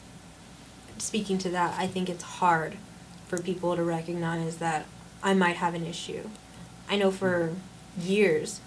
speaking 0.98 1.38
to 1.38 1.48
that. 1.50 1.78
I 1.78 1.86
think 1.86 2.08
it's 2.08 2.22
hard 2.22 2.76
for 3.26 3.38
people 3.40 3.74
to 3.74 3.82
recognize 3.82 4.58
that 4.58 4.86
I 5.22 5.34
might 5.34 5.56
have 5.56 5.74
an 5.74 5.86
issue. 5.86 6.28
I 6.88 6.96
know 6.96 7.10
for 7.10 7.54
years 7.98 8.60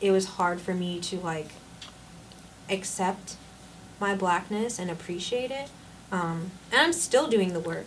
it 0.00 0.12
was 0.12 0.26
hard 0.26 0.60
for 0.60 0.74
me 0.74 1.00
to 1.00 1.18
like 1.18 1.50
accept 2.70 3.36
my 4.00 4.14
blackness 4.14 4.78
and 4.78 4.90
appreciate 4.90 5.50
it. 5.50 5.68
Um, 6.10 6.50
and 6.72 6.80
I'm 6.80 6.92
still 6.92 7.28
doing 7.28 7.52
the 7.52 7.60
work, 7.60 7.86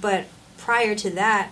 but 0.00 0.26
prior 0.56 0.94
to 0.94 1.10
that, 1.10 1.50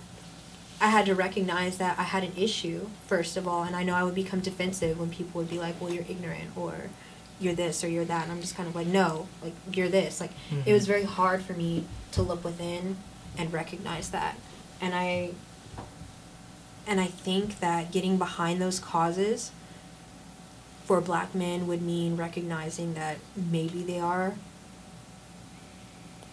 I 0.80 0.88
had 0.88 1.06
to 1.06 1.14
recognize 1.14 1.78
that 1.78 1.98
I 1.98 2.02
had 2.02 2.24
an 2.24 2.32
issue 2.36 2.88
first 3.06 3.36
of 3.36 3.48
all, 3.48 3.62
and 3.62 3.74
I 3.74 3.82
know 3.84 3.94
I 3.94 4.02
would 4.04 4.14
become 4.14 4.40
defensive 4.40 4.98
when 4.98 5.10
people 5.10 5.40
would 5.40 5.50
be 5.50 5.58
like, 5.58 5.80
"Well, 5.80 5.92
you're 5.92 6.04
ignorant," 6.08 6.56
or 6.56 6.90
"You're 7.40 7.54
this," 7.54 7.82
or 7.82 7.88
"You're 7.88 8.04
that," 8.04 8.24
and 8.24 8.32
I'm 8.32 8.40
just 8.40 8.54
kind 8.54 8.68
of 8.68 8.74
like, 8.74 8.86
"No, 8.86 9.28
like 9.42 9.54
you're 9.72 9.88
this." 9.88 10.20
Like 10.20 10.32
it 10.66 10.72
was 10.72 10.86
very 10.86 11.04
hard 11.04 11.42
for 11.42 11.54
me 11.54 11.84
to 12.12 12.22
look 12.22 12.44
within 12.44 12.96
and 13.38 13.52
recognize 13.52 14.10
that, 14.10 14.36
and 14.80 14.94
I 14.94 15.30
and 16.86 17.00
I 17.00 17.06
think 17.06 17.60
that 17.60 17.90
getting 17.90 18.18
behind 18.18 18.60
those 18.60 18.78
causes 18.78 19.52
for 20.84 21.00
black 21.00 21.34
men 21.34 21.66
would 21.66 21.80
mean 21.80 22.16
recognizing 22.16 22.94
that 22.94 23.16
maybe 23.34 23.82
they 23.82 23.98
are 23.98 24.34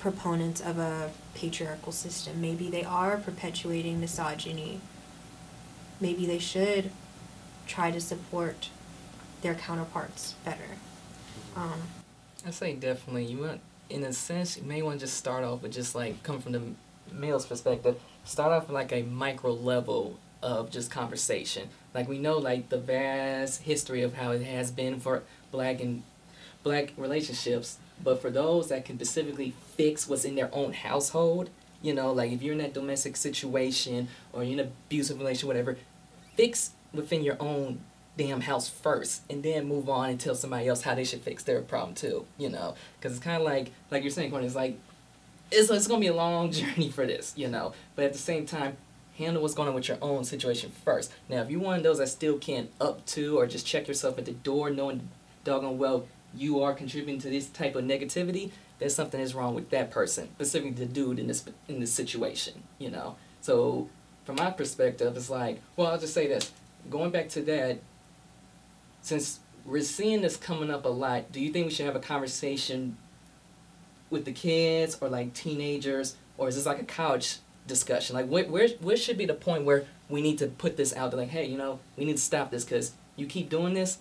proponents 0.01 0.59
of 0.59 0.79
a 0.79 1.11
patriarchal 1.35 1.91
system. 1.91 2.41
Maybe 2.41 2.69
they 2.69 2.83
are 2.83 3.17
perpetuating 3.17 3.99
misogyny. 4.01 4.81
Maybe 5.99 6.25
they 6.25 6.39
should 6.39 6.91
try 7.67 7.91
to 7.91 8.01
support 8.01 8.69
their 9.43 9.53
counterparts 9.53 10.33
better. 10.43 10.77
Um, 11.55 11.83
I 12.45 12.49
say 12.49 12.73
definitely. 12.73 13.25
You 13.25 13.37
want, 13.37 13.61
in 13.89 14.03
a 14.03 14.11
sense, 14.11 14.57
you 14.57 14.63
may 14.63 14.81
want 14.81 14.99
to 14.99 15.05
just 15.05 15.17
start 15.17 15.43
off 15.43 15.61
with 15.61 15.71
just 15.71 15.93
like 15.93 16.23
come 16.23 16.41
from 16.41 16.51
the 16.53 16.61
male's 17.11 17.45
perspective. 17.45 17.99
Start 18.25 18.51
off 18.51 18.63
with 18.63 18.73
like 18.73 18.91
a 18.91 19.03
micro 19.03 19.53
level 19.53 20.17
of 20.41 20.71
just 20.71 20.89
conversation. 20.89 21.69
Like 21.93 22.09
we 22.09 22.17
know, 22.17 22.39
like 22.39 22.69
the 22.69 22.77
vast 22.77 23.61
history 23.61 24.01
of 24.01 24.15
how 24.15 24.31
it 24.31 24.41
has 24.41 24.71
been 24.71 24.99
for 24.99 25.21
black 25.51 25.79
and 25.79 26.01
black 26.63 26.93
relationships. 26.97 27.77
But 28.03 28.21
for 28.21 28.29
those 28.29 28.69
that 28.69 28.85
can 28.85 28.97
specifically 28.97 29.53
fix 29.75 30.07
what's 30.07 30.25
in 30.25 30.35
their 30.35 30.49
own 30.53 30.73
household, 30.73 31.49
you 31.81 31.93
know, 31.93 32.11
like 32.11 32.31
if 32.31 32.41
you're 32.41 32.53
in 32.53 32.59
that 32.59 32.73
domestic 32.73 33.15
situation 33.15 34.07
or 34.33 34.43
you're 34.43 34.53
in 34.53 34.59
an 34.59 34.71
abusive 34.87 35.19
relation, 35.19 35.47
whatever, 35.47 35.77
fix 36.35 36.71
within 36.93 37.23
your 37.23 37.37
own 37.39 37.81
damn 38.17 38.41
house 38.41 38.69
first 38.69 39.21
and 39.29 39.43
then 39.43 39.67
move 39.67 39.89
on 39.89 40.09
and 40.09 40.19
tell 40.19 40.35
somebody 40.35 40.67
else 40.67 40.81
how 40.81 40.93
they 40.93 41.03
should 41.03 41.21
fix 41.21 41.43
their 41.43 41.61
problem 41.61 41.95
too, 41.95 42.25
you 42.37 42.49
know? 42.49 42.75
Because 42.99 43.15
it's 43.15 43.23
kind 43.23 43.37
of 43.37 43.43
like, 43.43 43.71
like 43.89 44.03
you're 44.03 44.11
saying, 44.11 44.29
Courtney, 44.29 44.47
it's 44.47 44.55
like, 44.55 44.77
it's, 45.51 45.69
it's 45.69 45.87
going 45.87 46.01
to 46.01 46.05
be 46.05 46.09
a 46.09 46.13
long 46.13 46.51
journey 46.51 46.89
for 46.89 47.05
this, 47.05 47.33
you 47.35 47.47
know? 47.47 47.73
But 47.95 48.05
at 48.05 48.13
the 48.13 48.19
same 48.19 48.45
time, 48.45 48.77
handle 49.17 49.41
what's 49.41 49.53
going 49.53 49.69
on 49.69 49.75
with 49.75 49.87
your 49.87 49.97
own 50.01 50.23
situation 50.23 50.71
first. 50.83 51.11
Now, 51.29 51.41
if 51.41 51.49
you're 51.49 51.59
one 51.59 51.77
of 51.77 51.83
those 51.83 51.97
that 51.99 52.07
still 52.07 52.37
can't 52.37 52.69
up 52.79 53.05
to 53.07 53.37
or 53.37 53.47
just 53.47 53.65
check 53.65 53.87
yourself 53.87 54.17
at 54.17 54.25
the 54.25 54.31
door 54.31 54.69
knowing 54.69 55.09
doggone 55.43 55.77
well 55.77 56.05
you 56.35 56.61
are 56.63 56.73
contributing 56.73 57.19
to 57.21 57.29
this 57.29 57.47
type 57.47 57.75
of 57.75 57.83
negativity, 57.83 58.51
there's 58.79 58.95
something 58.95 59.19
is 59.19 59.35
wrong 59.35 59.53
with 59.53 59.69
that 59.69 59.91
person, 59.91 60.29
specifically 60.35 60.71
the 60.71 60.85
dude 60.85 61.19
in 61.19 61.27
this 61.27 61.45
in 61.67 61.79
this 61.79 61.93
situation, 61.93 62.63
you 62.79 62.89
know. 62.89 63.15
So 63.41 63.89
from 64.25 64.35
my 64.35 64.51
perspective, 64.51 65.15
it's 65.15 65.29
like, 65.29 65.61
well, 65.75 65.87
I'll 65.87 65.99
just 65.99 66.13
say 66.13 66.27
this. 66.27 66.51
Going 66.89 67.11
back 67.11 67.29
to 67.29 67.41
that, 67.43 67.79
since 69.01 69.39
we're 69.65 69.81
seeing 69.81 70.21
this 70.21 70.37
coming 70.37 70.71
up 70.71 70.85
a 70.85 70.89
lot, 70.89 71.31
do 71.31 71.39
you 71.39 71.51
think 71.51 71.67
we 71.67 71.71
should 71.71 71.85
have 71.85 71.95
a 71.95 71.99
conversation 71.99 72.97
with 74.09 74.25
the 74.25 74.31
kids 74.31 74.97
or 74.99 75.09
like 75.09 75.33
teenagers, 75.33 76.15
or 76.37 76.47
is 76.47 76.55
this 76.55 76.65
like 76.65 76.81
a 76.81 76.85
college 76.85 77.37
discussion? 77.67 78.15
Like, 78.15 78.27
where 78.27 78.45
where 78.45 78.67
where 78.79 78.97
should 78.97 79.17
be 79.17 79.25
the 79.25 79.33
point 79.33 79.65
where 79.65 79.85
we 80.09 80.21
need 80.21 80.37
to 80.39 80.47
put 80.47 80.77
this 80.77 80.95
out? 80.95 81.11
There, 81.11 81.19
like, 81.19 81.29
hey, 81.29 81.45
you 81.45 81.57
know, 81.57 81.79
we 81.97 82.05
need 82.05 82.17
to 82.17 82.21
stop 82.21 82.51
this 82.51 82.63
because 82.63 82.93
you 83.15 83.25
keep 83.27 83.49
doing 83.49 83.73
this. 83.73 83.99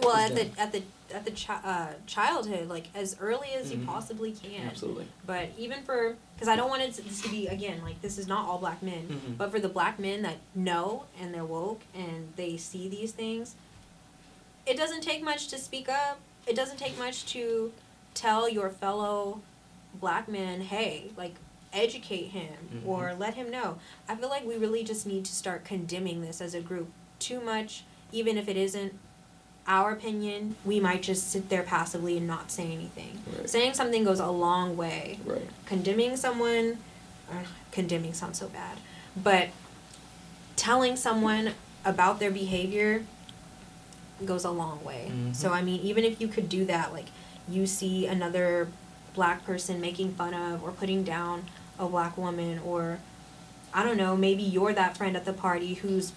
well, 0.00 0.16
at 0.16 0.34
the 0.34 0.48
at 0.60 0.72
the 0.72 0.82
at 1.12 1.24
the 1.24 1.30
chi- 1.30 1.60
uh, 1.64 1.92
childhood, 2.06 2.68
like 2.68 2.88
as 2.94 3.16
early 3.20 3.48
as 3.54 3.70
Mhm. 3.72 3.80
you 3.80 3.86
possibly 3.86 4.32
can. 4.32 4.66
Absolutely. 4.66 5.06
But 5.26 5.50
even 5.58 5.82
for, 5.82 6.16
because 6.34 6.48
I 6.48 6.56
don't 6.56 6.68
want 6.68 6.82
it 6.82 6.94
to, 6.94 7.02
this 7.02 7.20
to 7.22 7.28
be 7.28 7.46
again 7.46 7.82
like 7.82 8.00
this 8.02 8.18
is 8.18 8.26
not 8.26 8.46
all 8.48 8.58
black 8.58 8.82
men, 8.82 9.08
Mhm. 9.08 9.36
but 9.38 9.50
for 9.50 9.60
the 9.60 9.68
black 9.68 9.98
men 9.98 10.22
that 10.22 10.36
know 10.54 11.04
and 11.20 11.32
they're 11.34 11.44
woke 11.44 11.82
and 11.94 12.32
they 12.36 12.56
see 12.56 12.88
these 12.88 13.12
things, 13.12 13.54
it 14.66 14.76
doesn't 14.76 15.02
take 15.02 15.22
much 15.22 15.48
to 15.48 15.58
speak 15.58 15.88
up. 15.88 16.18
It 16.46 16.54
doesn't 16.56 16.78
take 16.78 16.98
much 16.98 17.26
to 17.32 17.72
tell 18.14 18.48
your 18.48 18.70
fellow 18.70 19.40
black 19.94 20.28
man, 20.28 20.60
hey, 20.62 21.10
like 21.16 21.34
educate 21.72 22.28
him 22.28 22.82
Mhm. 22.84 22.86
or 22.88 23.14
let 23.14 23.34
him 23.34 23.50
know. 23.50 23.78
I 24.08 24.16
feel 24.16 24.28
like 24.28 24.44
we 24.46 24.56
really 24.56 24.82
just 24.82 25.06
need 25.06 25.24
to 25.26 25.32
start 25.34 25.64
condemning 25.64 26.22
this 26.22 26.40
as 26.40 26.54
a 26.54 26.60
group 26.60 26.88
too 27.18 27.40
much, 27.40 27.84
even 28.12 28.38
if 28.38 28.48
it 28.48 28.56
isn't 28.56 28.98
our 29.68 29.92
opinion. 29.92 30.56
We 30.64 30.78
might 30.80 31.02
just 31.02 31.30
sit 31.30 31.48
there 31.48 31.62
passively 31.62 32.16
and 32.18 32.26
not 32.26 32.50
say 32.50 32.70
anything. 32.72 33.22
Right. 33.36 33.48
Saying 33.50 33.74
something 33.74 34.04
goes 34.04 34.20
a 34.20 34.28
long 34.30 34.76
way 34.76 35.18
Right. 35.24 35.48
condemning 35.66 36.16
someone 36.16 36.78
uh, 37.30 37.34
condemning 37.72 38.14
sounds 38.14 38.38
so 38.38 38.46
bad 38.48 38.78
but 39.16 39.48
telling 40.54 40.94
someone 40.96 41.52
about 41.84 42.20
their 42.20 42.30
behavior 42.30 43.04
goes 44.24 44.44
a 44.44 44.50
long 44.50 44.82
way 44.84 45.10
Mhm. 45.12 45.34
so 45.34 45.52
i 45.52 45.60
mean 45.60 45.80
even 45.80 46.04
if 46.04 46.20
you 46.20 46.28
could 46.28 46.48
do 46.48 46.64
that 46.66 46.92
like 46.92 47.06
you 47.48 47.66
see 47.66 48.06
another 48.06 48.68
black 49.14 49.44
person 49.44 49.80
making 49.80 50.14
fun 50.14 50.32
of 50.34 50.62
or 50.62 50.70
putting 50.70 51.02
down 51.02 51.44
a 51.78 51.86
black 51.86 52.16
woman 52.16 52.58
or 52.64 52.98
i 53.74 53.82
don't 53.82 53.96
know 53.96 54.16
maybe 54.16 54.42
you're 54.42 54.72
that 54.72 54.96
friend 54.96 55.16
at 55.16 55.24
the 55.24 55.32
party 55.32 55.74
whose 55.74 56.12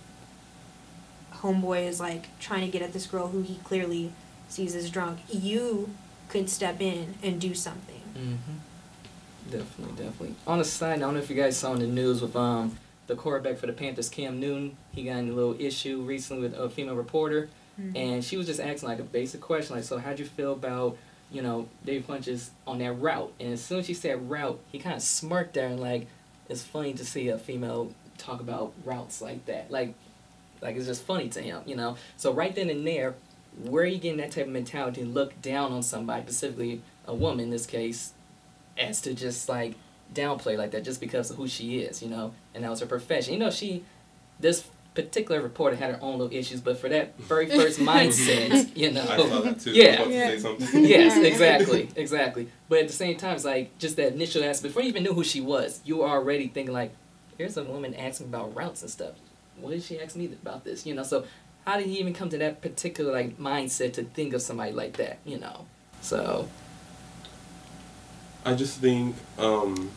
homeboy 1.41 1.87
is 1.87 1.99
like 1.99 2.37
trying 2.39 2.61
to 2.61 2.67
get 2.67 2.81
at 2.81 2.93
this 2.93 3.07
girl 3.07 3.27
who 3.29 3.41
he 3.41 3.55
clearly 3.63 4.11
sees 4.47 4.75
as 4.75 4.89
drunk 4.89 5.19
you 5.29 5.89
could 6.27 6.49
step 6.49 6.81
in 6.81 7.15
and 7.23 7.39
do 7.41 7.53
something 7.53 8.01
Mm-hmm. 8.15 9.51
Definitely, 9.51 10.03
definitely. 10.03 10.35
On 10.45 10.59
a 10.59 10.63
side, 10.63 10.97
I 10.97 10.99
don't 10.99 11.13
know 11.15 11.19
if 11.19 11.29
you 11.29 11.35
guys 11.35 11.57
saw 11.57 11.73
in 11.73 11.79
the 11.79 11.87
news 11.87 12.21
with 12.21 12.35
um 12.35 12.77
the 13.07 13.15
quarterback 13.15 13.57
for 13.57 13.65
the 13.65 13.73
Panthers, 13.73 14.09
Cam 14.09 14.39
Newton. 14.39 14.75
He 14.91 15.03
got 15.05 15.17
in 15.17 15.29
a 15.29 15.33
little 15.33 15.55
issue 15.59 16.01
recently 16.01 16.43
with 16.43 16.53
a 16.57 16.69
female 16.69 16.95
reporter, 16.95 17.49
and 17.95 18.23
she 18.23 18.35
was 18.37 18.45
just 18.45 18.59
asking 18.59 18.89
like 18.89 18.99
a 18.99 19.03
basic 19.03 19.41
question, 19.41 19.75
like, 19.75 19.85
"So 19.85 19.97
how'd 19.97 20.19
you 20.19 20.25
feel 20.25 20.53
about 20.53 20.97
you 21.31 21.41
know 21.41 21.67
Devin 21.85 22.03
Funchess 22.03 22.49
on 22.67 22.79
that 22.79 22.93
route?" 22.93 23.31
And 23.39 23.53
as 23.53 23.61
soon 23.63 23.79
as 23.79 23.85
she 23.87 23.93
said 23.93 24.29
route, 24.29 24.59
he 24.71 24.77
kind 24.79 24.95
of 24.95 25.01
smirked 25.01 25.53
there 25.53 25.67
and 25.67 25.79
like, 25.79 26.07
it's 26.49 26.63
funny 26.63 26.93
to 26.93 27.05
see 27.05 27.29
a 27.29 27.37
female 27.37 27.93
talk 28.17 28.41
about 28.41 28.73
routes 28.85 29.21
like 29.21 29.45
that, 29.45 29.71
like, 29.71 29.93
like 30.61 30.75
it's 30.75 30.85
just 30.85 31.03
funny 31.03 31.29
to 31.29 31.41
him, 31.41 31.61
you 31.65 31.75
know. 31.75 31.97
So 32.17 32.33
right 32.33 32.53
then 32.53 32.69
and 32.69 32.85
there, 32.85 33.15
where 33.63 33.83
are 33.83 33.87
you 33.87 33.97
getting 33.97 34.17
that 34.19 34.31
type 34.31 34.45
of 34.45 34.51
mentality 34.51 35.01
to 35.01 35.07
look 35.07 35.41
down 35.41 35.71
on 35.71 35.83
somebody, 35.83 36.23
specifically 36.23 36.81
a 37.05 37.13
woman 37.15 37.45
in 37.45 37.49
this 37.49 37.65
case, 37.65 38.13
as 38.77 39.01
to 39.01 39.13
just 39.13 39.49
like 39.49 39.75
downplay 40.13 40.57
like 40.57 40.71
that 40.71 40.83
just 40.83 40.99
because 40.99 41.29
of 41.29 41.37
who 41.37 41.47
she 41.47 41.79
is, 41.79 42.01
you 42.01 42.09
know, 42.09 42.33
and 42.55 42.63
that 42.63 42.69
was 42.69 42.79
her 42.79 42.85
profession. 42.85 43.33
You 43.33 43.39
know, 43.39 43.51
she, 43.51 43.83
this 44.39 44.65
particular 44.95 45.39
reporter 45.41 45.75
had 45.75 45.91
her 45.93 45.99
own 46.01 46.17
little 46.19 46.35
issues, 46.35 46.61
but 46.61 46.77
for 46.77 46.89
that 46.89 47.17
very 47.19 47.45
first 47.49 47.79
mindset, 47.79 48.75
you 48.75 48.91
know, 48.91 49.01
I 49.03 49.17
saw 49.17 49.41
that 49.41 49.59
too. 49.59 49.71
Yeah. 49.71 50.01
About 50.01 50.09
Yeah. 50.11 50.31
to 50.31 50.39
say 50.61 50.81
yes, 50.87 51.17
exactly, 51.23 51.89
exactly. 51.95 52.49
But 52.67 52.79
at 52.79 52.87
the 52.87 52.93
same 52.93 53.17
time, 53.17 53.35
it's 53.35 53.45
like 53.45 53.77
just 53.77 53.95
that 53.97 54.13
initial 54.13 54.43
aspect. 54.43 54.73
Before 54.73 54.81
you 54.81 54.89
even 54.89 55.03
knew 55.03 55.13
who 55.13 55.23
she 55.23 55.41
was, 55.41 55.81
you 55.85 55.97
were 55.97 56.07
already 56.07 56.47
thinking 56.47 56.73
like, 56.73 56.91
here's 57.37 57.55
a 57.57 57.63
woman 57.63 57.93
asking 57.95 58.27
about 58.27 58.55
routes 58.55 58.81
and 58.81 58.89
stuff. 58.91 59.13
What 59.61 59.71
did 59.71 59.83
she 59.83 59.99
ask 59.99 60.15
me 60.15 60.25
about 60.25 60.63
this? 60.63 60.85
You 60.85 60.93
know, 60.95 61.03
so 61.03 61.25
how 61.65 61.77
did 61.77 61.87
he 61.87 61.99
even 61.99 62.13
come 62.13 62.29
to 62.29 62.37
that 62.39 62.61
particular 62.61 63.11
like 63.11 63.37
mindset 63.37 63.93
to 63.93 64.03
think 64.03 64.33
of 64.33 64.41
somebody 64.41 64.71
like 64.71 64.97
that? 64.97 65.19
You 65.25 65.39
know, 65.39 65.65
so 66.01 66.47
I 68.45 68.55
just 68.55 68.79
think 68.79 69.15
um, 69.37 69.91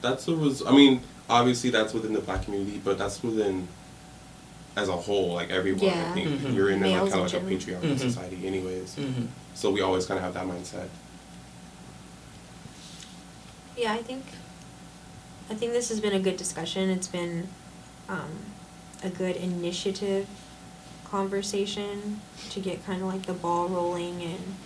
that's 0.00 0.26
a 0.28 0.34
res- 0.34 0.64
I 0.66 0.72
mean, 0.72 1.00
obviously 1.30 1.70
that's 1.70 1.92
within 1.94 2.12
the 2.12 2.20
black 2.20 2.44
community, 2.44 2.80
but 2.84 2.98
that's 2.98 3.22
within 3.22 3.68
as 4.74 4.88
a 4.88 4.96
whole, 4.96 5.34
like 5.34 5.50
everyone. 5.50 5.84
Yeah. 5.84 6.10
I 6.10 6.14
think 6.14 6.28
Mhm. 6.40 6.54
you're 6.54 6.70
in 6.70 6.82
a, 6.82 6.88
like, 7.02 7.12
kind 7.12 7.14
of 7.14 7.18
like 7.20 7.26
a 7.28 7.30
general. 7.32 7.48
patriarchal 7.50 7.90
Mhm. 7.90 7.98
society, 7.98 8.46
anyways. 8.46 8.94
mm-hmm. 8.96 9.26
So 9.54 9.70
we 9.70 9.82
always 9.82 10.06
kind 10.06 10.16
of 10.18 10.24
have 10.24 10.34
that 10.34 10.46
mindset. 10.46 10.88
Yeah, 13.76 13.92
I 13.92 14.02
think 14.02 14.24
I 15.50 15.54
think 15.54 15.72
this 15.72 15.88
has 15.90 16.00
been 16.00 16.14
a 16.14 16.20
good 16.20 16.36
discussion. 16.38 16.88
It's 16.90 17.08
been 17.08 17.48
um, 18.08 18.30
a 19.02 19.10
good 19.10 19.36
initiative 19.36 20.28
conversation 21.04 22.20
to 22.50 22.60
get 22.60 22.84
kind 22.86 23.02
of 23.02 23.08
like 23.08 23.26
the 23.26 23.32
ball 23.32 23.68
rolling 23.68 24.22
and 24.22 24.56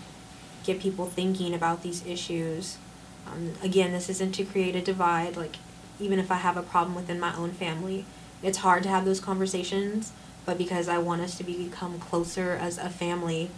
get 0.64 0.80
people 0.80 1.06
thinking 1.06 1.54
about 1.54 1.82
these 1.82 2.04
issues. 2.06 2.78
Um, 3.26 3.54
again, 3.62 3.92
this 3.92 4.08
isn't 4.08 4.32
to 4.32 4.44
create 4.44 4.76
a 4.76 4.80
divide. 4.80 5.36
Like, 5.36 5.56
even 5.98 6.18
if 6.18 6.30
I 6.30 6.36
have 6.36 6.56
a 6.56 6.62
problem 6.62 6.94
within 6.94 7.18
my 7.18 7.34
own 7.36 7.52
family, 7.52 8.04
it's 8.42 8.58
hard 8.58 8.82
to 8.84 8.88
have 8.88 9.04
those 9.04 9.20
conversations 9.20 10.12
but 10.46 10.56
because 10.56 10.88
I 10.88 10.98
want 10.98 11.20
us 11.20 11.36
to 11.38 11.44
become 11.44 11.98
closer 11.98 12.52
as 12.52 12.78
a 12.78 12.88
family, 12.88 13.50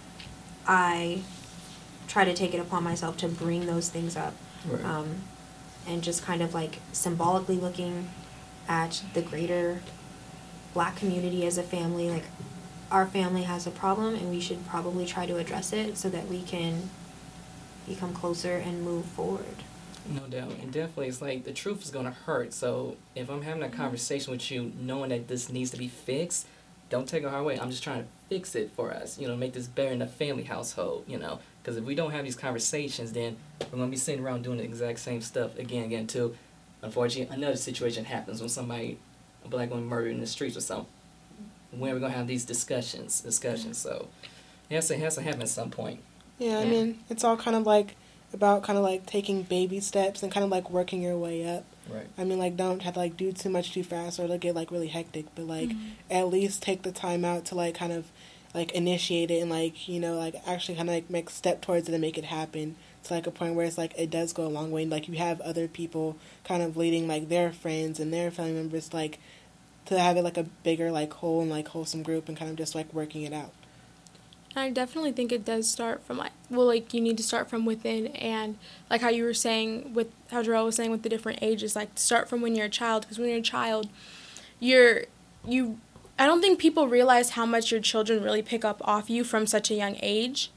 I 0.66 1.20
try 2.08 2.24
to 2.24 2.32
take 2.32 2.54
it 2.54 2.58
upon 2.58 2.82
myself 2.82 3.18
to 3.18 3.28
bring 3.28 3.66
those 3.66 3.90
things 3.90 4.16
up. 4.16 4.34
Right. 4.66 4.82
Um, 4.82 5.16
and 5.86 6.02
just 6.02 6.24
kind 6.24 6.42
of 6.42 6.54
like 6.54 6.78
symbolically 6.92 7.56
looking 7.56 8.08
at 8.68 9.02
the 9.14 9.22
greater 9.22 9.80
black 10.74 10.96
community 10.96 11.46
as 11.46 11.58
a 11.58 11.62
family. 11.62 12.10
Like, 12.10 12.24
our 12.90 13.06
family 13.06 13.42
has 13.42 13.66
a 13.66 13.70
problem, 13.70 14.14
and 14.14 14.30
we 14.30 14.40
should 14.40 14.66
probably 14.66 15.06
try 15.06 15.26
to 15.26 15.36
address 15.36 15.72
it 15.72 15.96
so 15.96 16.08
that 16.08 16.28
we 16.28 16.42
can 16.42 16.90
become 17.86 18.12
closer 18.12 18.56
and 18.56 18.82
move 18.82 19.04
forward. 19.04 19.64
No 20.08 20.20
doubt, 20.22 20.52
and 20.62 20.72
definitely, 20.72 21.08
it's 21.08 21.20
like 21.20 21.44
the 21.44 21.52
truth 21.52 21.82
is 21.82 21.90
gonna 21.90 22.12
hurt. 22.12 22.54
So 22.54 22.96
if 23.14 23.28
I'm 23.28 23.42
having 23.42 23.62
a 23.62 23.66
mm-hmm. 23.66 23.76
conversation 23.76 24.32
with 24.32 24.50
you, 24.50 24.72
knowing 24.80 25.10
that 25.10 25.28
this 25.28 25.50
needs 25.50 25.70
to 25.72 25.76
be 25.76 25.88
fixed, 25.88 26.46
don't 26.88 27.06
take 27.06 27.24
it 27.24 27.28
hard 27.28 27.44
way. 27.44 27.60
I'm 27.60 27.70
just 27.70 27.82
trying 27.82 28.02
to 28.04 28.08
fix 28.30 28.54
it 28.54 28.70
for 28.74 28.90
us. 28.90 29.18
You 29.18 29.28
know, 29.28 29.36
make 29.36 29.52
this 29.52 29.66
better 29.66 29.92
in 29.92 29.98
the 29.98 30.06
family 30.06 30.44
household. 30.44 31.04
You 31.06 31.18
know, 31.18 31.40
because 31.62 31.76
if 31.76 31.84
we 31.84 31.94
don't 31.94 32.12
have 32.12 32.24
these 32.24 32.36
conversations, 32.36 33.12
then 33.12 33.36
we're 33.70 33.78
gonna 33.78 33.90
be 33.90 33.96
sitting 33.96 34.24
around 34.24 34.44
doing 34.44 34.58
the 34.58 34.64
exact 34.64 35.00
same 35.00 35.20
stuff 35.20 35.58
again, 35.58 35.84
again. 35.84 36.00
Until, 36.00 36.34
unfortunately, 36.82 37.34
another 37.34 37.56
situation 37.56 38.04
happens 38.04 38.40
when 38.40 38.48
somebody, 38.48 38.98
a 39.44 39.48
black 39.48 39.70
woman, 39.70 39.86
murdered 39.86 40.12
in 40.12 40.20
the 40.20 40.26
streets 40.26 40.56
or 40.56 40.60
something. 40.60 40.86
When 41.70 41.90
are 41.90 41.94
we 41.94 42.00
gonna 42.00 42.14
have 42.14 42.26
these 42.26 42.44
discussions? 42.44 43.20
Discussions. 43.20 43.78
So, 43.78 44.08
it 44.70 44.74
has 44.74 44.88
to 44.88 44.94
it 44.94 45.00
has 45.00 45.16
to 45.16 45.22
happen 45.22 45.42
at 45.42 45.48
some 45.48 45.70
point. 45.70 46.00
Yeah, 46.38 46.58
I 46.58 46.64
mean, 46.64 47.00
it's 47.10 47.24
all 47.24 47.36
kind 47.36 47.56
of 47.56 47.66
like 47.66 47.96
about 48.32 48.62
kind 48.62 48.78
of 48.78 48.84
like 48.84 49.06
taking 49.06 49.42
baby 49.42 49.80
steps 49.80 50.22
and 50.22 50.30
kind 50.30 50.44
of 50.44 50.50
like 50.50 50.70
working 50.70 51.02
your 51.02 51.16
way 51.16 51.46
up. 51.48 51.64
Right. 51.88 52.06
I 52.18 52.24
mean, 52.24 52.38
like, 52.38 52.56
don't 52.56 52.82
have 52.82 52.94
to 52.94 53.00
like 53.00 53.16
do 53.16 53.32
too 53.32 53.48
much 53.48 53.72
too 53.72 53.82
fast 53.82 54.20
or 54.20 54.26
like 54.26 54.40
get 54.40 54.54
like 54.54 54.70
really 54.70 54.88
hectic, 54.88 55.26
but 55.34 55.46
like 55.46 55.70
mm-hmm. 55.70 55.88
at 56.10 56.28
least 56.28 56.62
take 56.62 56.82
the 56.82 56.92
time 56.92 57.24
out 57.24 57.44
to 57.46 57.54
like 57.54 57.74
kind 57.74 57.92
of 57.92 58.10
like 58.54 58.72
initiate 58.72 59.30
it 59.30 59.40
and 59.40 59.50
like 59.50 59.88
you 59.88 60.00
know 60.00 60.16
like 60.16 60.34
actually 60.46 60.74
kind 60.74 60.88
of 60.88 60.94
like 60.94 61.10
make 61.10 61.30
step 61.30 61.60
towards 61.60 61.88
it 61.88 61.92
and 61.92 62.00
make 62.00 62.18
it 62.18 62.24
happen 62.24 62.76
to 63.08 63.14
like 63.14 63.26
a 63.26 63.30
point 63.30 63.54
where 63.54 63.66
it's 63.66 63.78
like 63.78 63.92
it 63.98 64.10
does 64.10 64.32
go 64.32 64.46
a 64.46 64.48
long 64.48 64.70
way. 64.70 64.86
Like 64.86 65.08
you 65.08 65.14
have 65.18 65.40
other 65.40 65.68
people 65.68 66.16
kind 66.44 66.62
of 66.62 66.76
leading 66.76 67.08
like 67.08 67.28
their 67.28 67.52
friends 67.52 68.00
and 68.00 68.12
their 68.12 68.30
family 68.30 68.52
members 68.52 68.94
like 68.94 69.18
to 69.86 69.98
have 69.98 70.16
it 70.16 70.22
like 70.22 70.36
a 70.36 70.44
bigger 70.62 70.90
like 70.90 71.12
whole 71.14 71.40
and 71.40 71.50
like 71.50 71.68
wholesome 71.68 72.02
group 72.02 72.28
and 72.28 72.36
kind 72.36 72.50
of 72.50 72.56
just 72.56 72.74
like 72.74 72.92
working 72.92 73.22
it 73.22 73.32
out. 73.32 73.52
I 74.56 74.70
definitely 74.70 75.12
think 75.12 75.30
it 75.30 75.44
does 75.44 75.70
start 75.70 76.02
from 76.04 76.16
like 76.18 76.32
well, 76.50 76.66
like 76.66 76.94
you 76.94 77.00
need 77.00 77.16
to 77.18 77.22
start 77.22 77.50
from 77.50 77.66
within, 77.66 78.08
and 78.08 78.56
like 78.88 79.00
how 79.00 79.10
you 79.10 79.24
were 79.24 79.34
saying 79.34 79.92
with 79.92 80.08
how 80.30 80.42
Jarrell 80.42 80.64
was 80.64 80.76
saying 80.76 80.90
with 80.90 81.02
the 81.02 81.08
different 81.08 81.40
ages, 81.42 81.76
like 81.76 81.90
start 81.96 82.28
from 82.28 82.40
when 82.40 82.54
you're 82.54 82.66
a 82.66 82.70
child, 82.70 83.02
because 83.02 83.18
when 83.18 83.28
you're 83.28 83.38
a 83.38 83.42
child, 83.42 83.88
you're 84.58 85.04
you. 85.46 85.78
I 86.18 86.26
don't 86.26 86.40
think 86.40 86.58
people 86.58 86.88
realize 86.88 87.30
how 87.30 87.46
much 87.46 87.70
your 87.70 87.80
children 87.80 88.22
really 88.22 88.42
pick 88.42 88.64
up 88.64 88.80
off 88.84 89.08
you 89.08 89.22
from 89.22 89.46
such 89.46 89.70
a 89.70 89.74
young 89.74 89.96
age, 90.02 90.50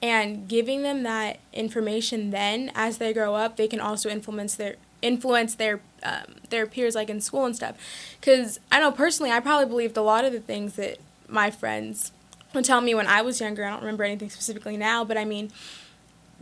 and 0.00 0.48
giving 0.48 0.82
them 0.82 1.02
that 1.02 1.38
information 1.52 2.30
then 2.30 2.70
as 2.74 2.98
they 2.98 3.12
grow 3.12 3.34
up, 3.34 3.56
they 3.56 3.68
can 3.68 3.80
also 3.80 4.08
influence 4.08 4.54
their 4.54 4.76
influence 5.00 5.54
their 5.54 5.80
um, 6.02 6.36
their 6.50 6.66
peers 6.66 6.94
like 6.94 7.10
in 7.10 7.20
school 7.20 7.44
and 7.44 7.54
stuff. 7.56 7.76
Because 8.20 8.60
I 8.70 8.80
know 8.80 8.92
personally, 8.92 9.30
I 9.30 9.40
probably 9.40 9.66
believed 9.66 9.96
a 9.96 10.02
lot 10.02 10.24
of 10.24 10.32
the 10.32 10.40
things 10.40 10.74
that 10.74 10.98
my 11.28 11.50
friends 11.50 12.12
would 12.54 12.64
tell 12.64 12.80
me 12.80 12.94
when 12.94 13.06
I 13.06 13.22
was 13.22 13.40
younger. 13.40 13.64
I 13.64 13.70
don't 13.70 13.80
remember 13.80 14.04
anything 14.04 14.30
specifically 14.30 14.76
now, 14.76 15.04
but 15.04 15.16
I 15.16 15.24
mean, 15.24 15.50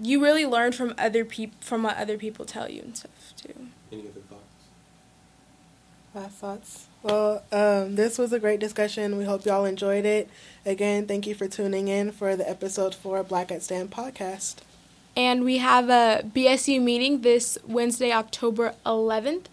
you 0.00 0.22
really 0.22 0.46
learn 0.46 0.72
from 0.72 0.94
other 0.98 1.24
people 1.24 1.56
from 1.60 1.82
what 1.82 1.96
other 1.96 2.18
people 2.18 2.44
tell 2.44 2.70
you 2.70 2.82
and 2.82 2.96
stuff 2.96 3.32
too. 3.36 3.68
Any 3.90 4.02
other 4.02 4.20
thoughts? 4.20 4.42
Last 6.14 6.34
thoughts. 6.36 6.85
Well, 7.06 7.44
um, 7.52 7.94
this 7.94 8.18
was 8.18 8.32
a 8.32 8.40
great 8.40 8.58
discussion. 8.58 9.16
We 9.16 9.24
hope 9.24 9.46
y'all 9.46 9.64
enjoyed 9.64 10.04
it. 10.04 10.28
Again, 10.64 11.06
thank 11.06 11.24
you 11.24 11.36
for 11.36 11.46
tuning 11.46 11.86
in 11.86 12.10
for 12.10 12.34
the 12.34 12.48
episode 12.50 12.96
four 12.96 13.22
Black 13.22 13.52
at 13.52 13.62
Stand 13.62 13.92
podcast. 13.92 14.56
And 15.14 15.44
we 15.44 15.58
have 15.58 15.88
a 15.88 16.24
BSU 16.24 16.82
meeting 16.82 17.20
this 17.20 17.58
Wednesday, 17.64 18.10
October 18.10 18.74
11th 18.84 19.44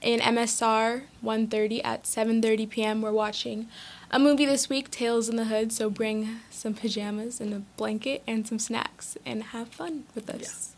in 0.00 0.20
MSR 0.20 1.02
130 1.20 1.84
at 1.84 2.04
7:30 2.04 2.70
p.m. 2.70 3.02
We're 3.02 3.12
watching 3.12 3.68
a 4.10 4.18
movie 4.18 4.46
this 4.46 4.70
week, 4.70 4.90
Tales 4.90 5.28
in 5.28 5.36
the 5.36 5.44
Hood, 5.44 5.70
so 5.70 5.90
bring 5.90 6.40
some 6.50 6.72
pajamas 6.72 7.42
and 7.42 7.52
a 7.52 7.58
blanket 7.76 8.22
and 8.26 8.48
some 8.48 8.58
snacks 8.58 9.18
and 9.26 9.42
have 9.42 9.68
fun 9.68 10.04
with 10.14 10.30
us. 10.30 10.40
Yes. 10.40 10.76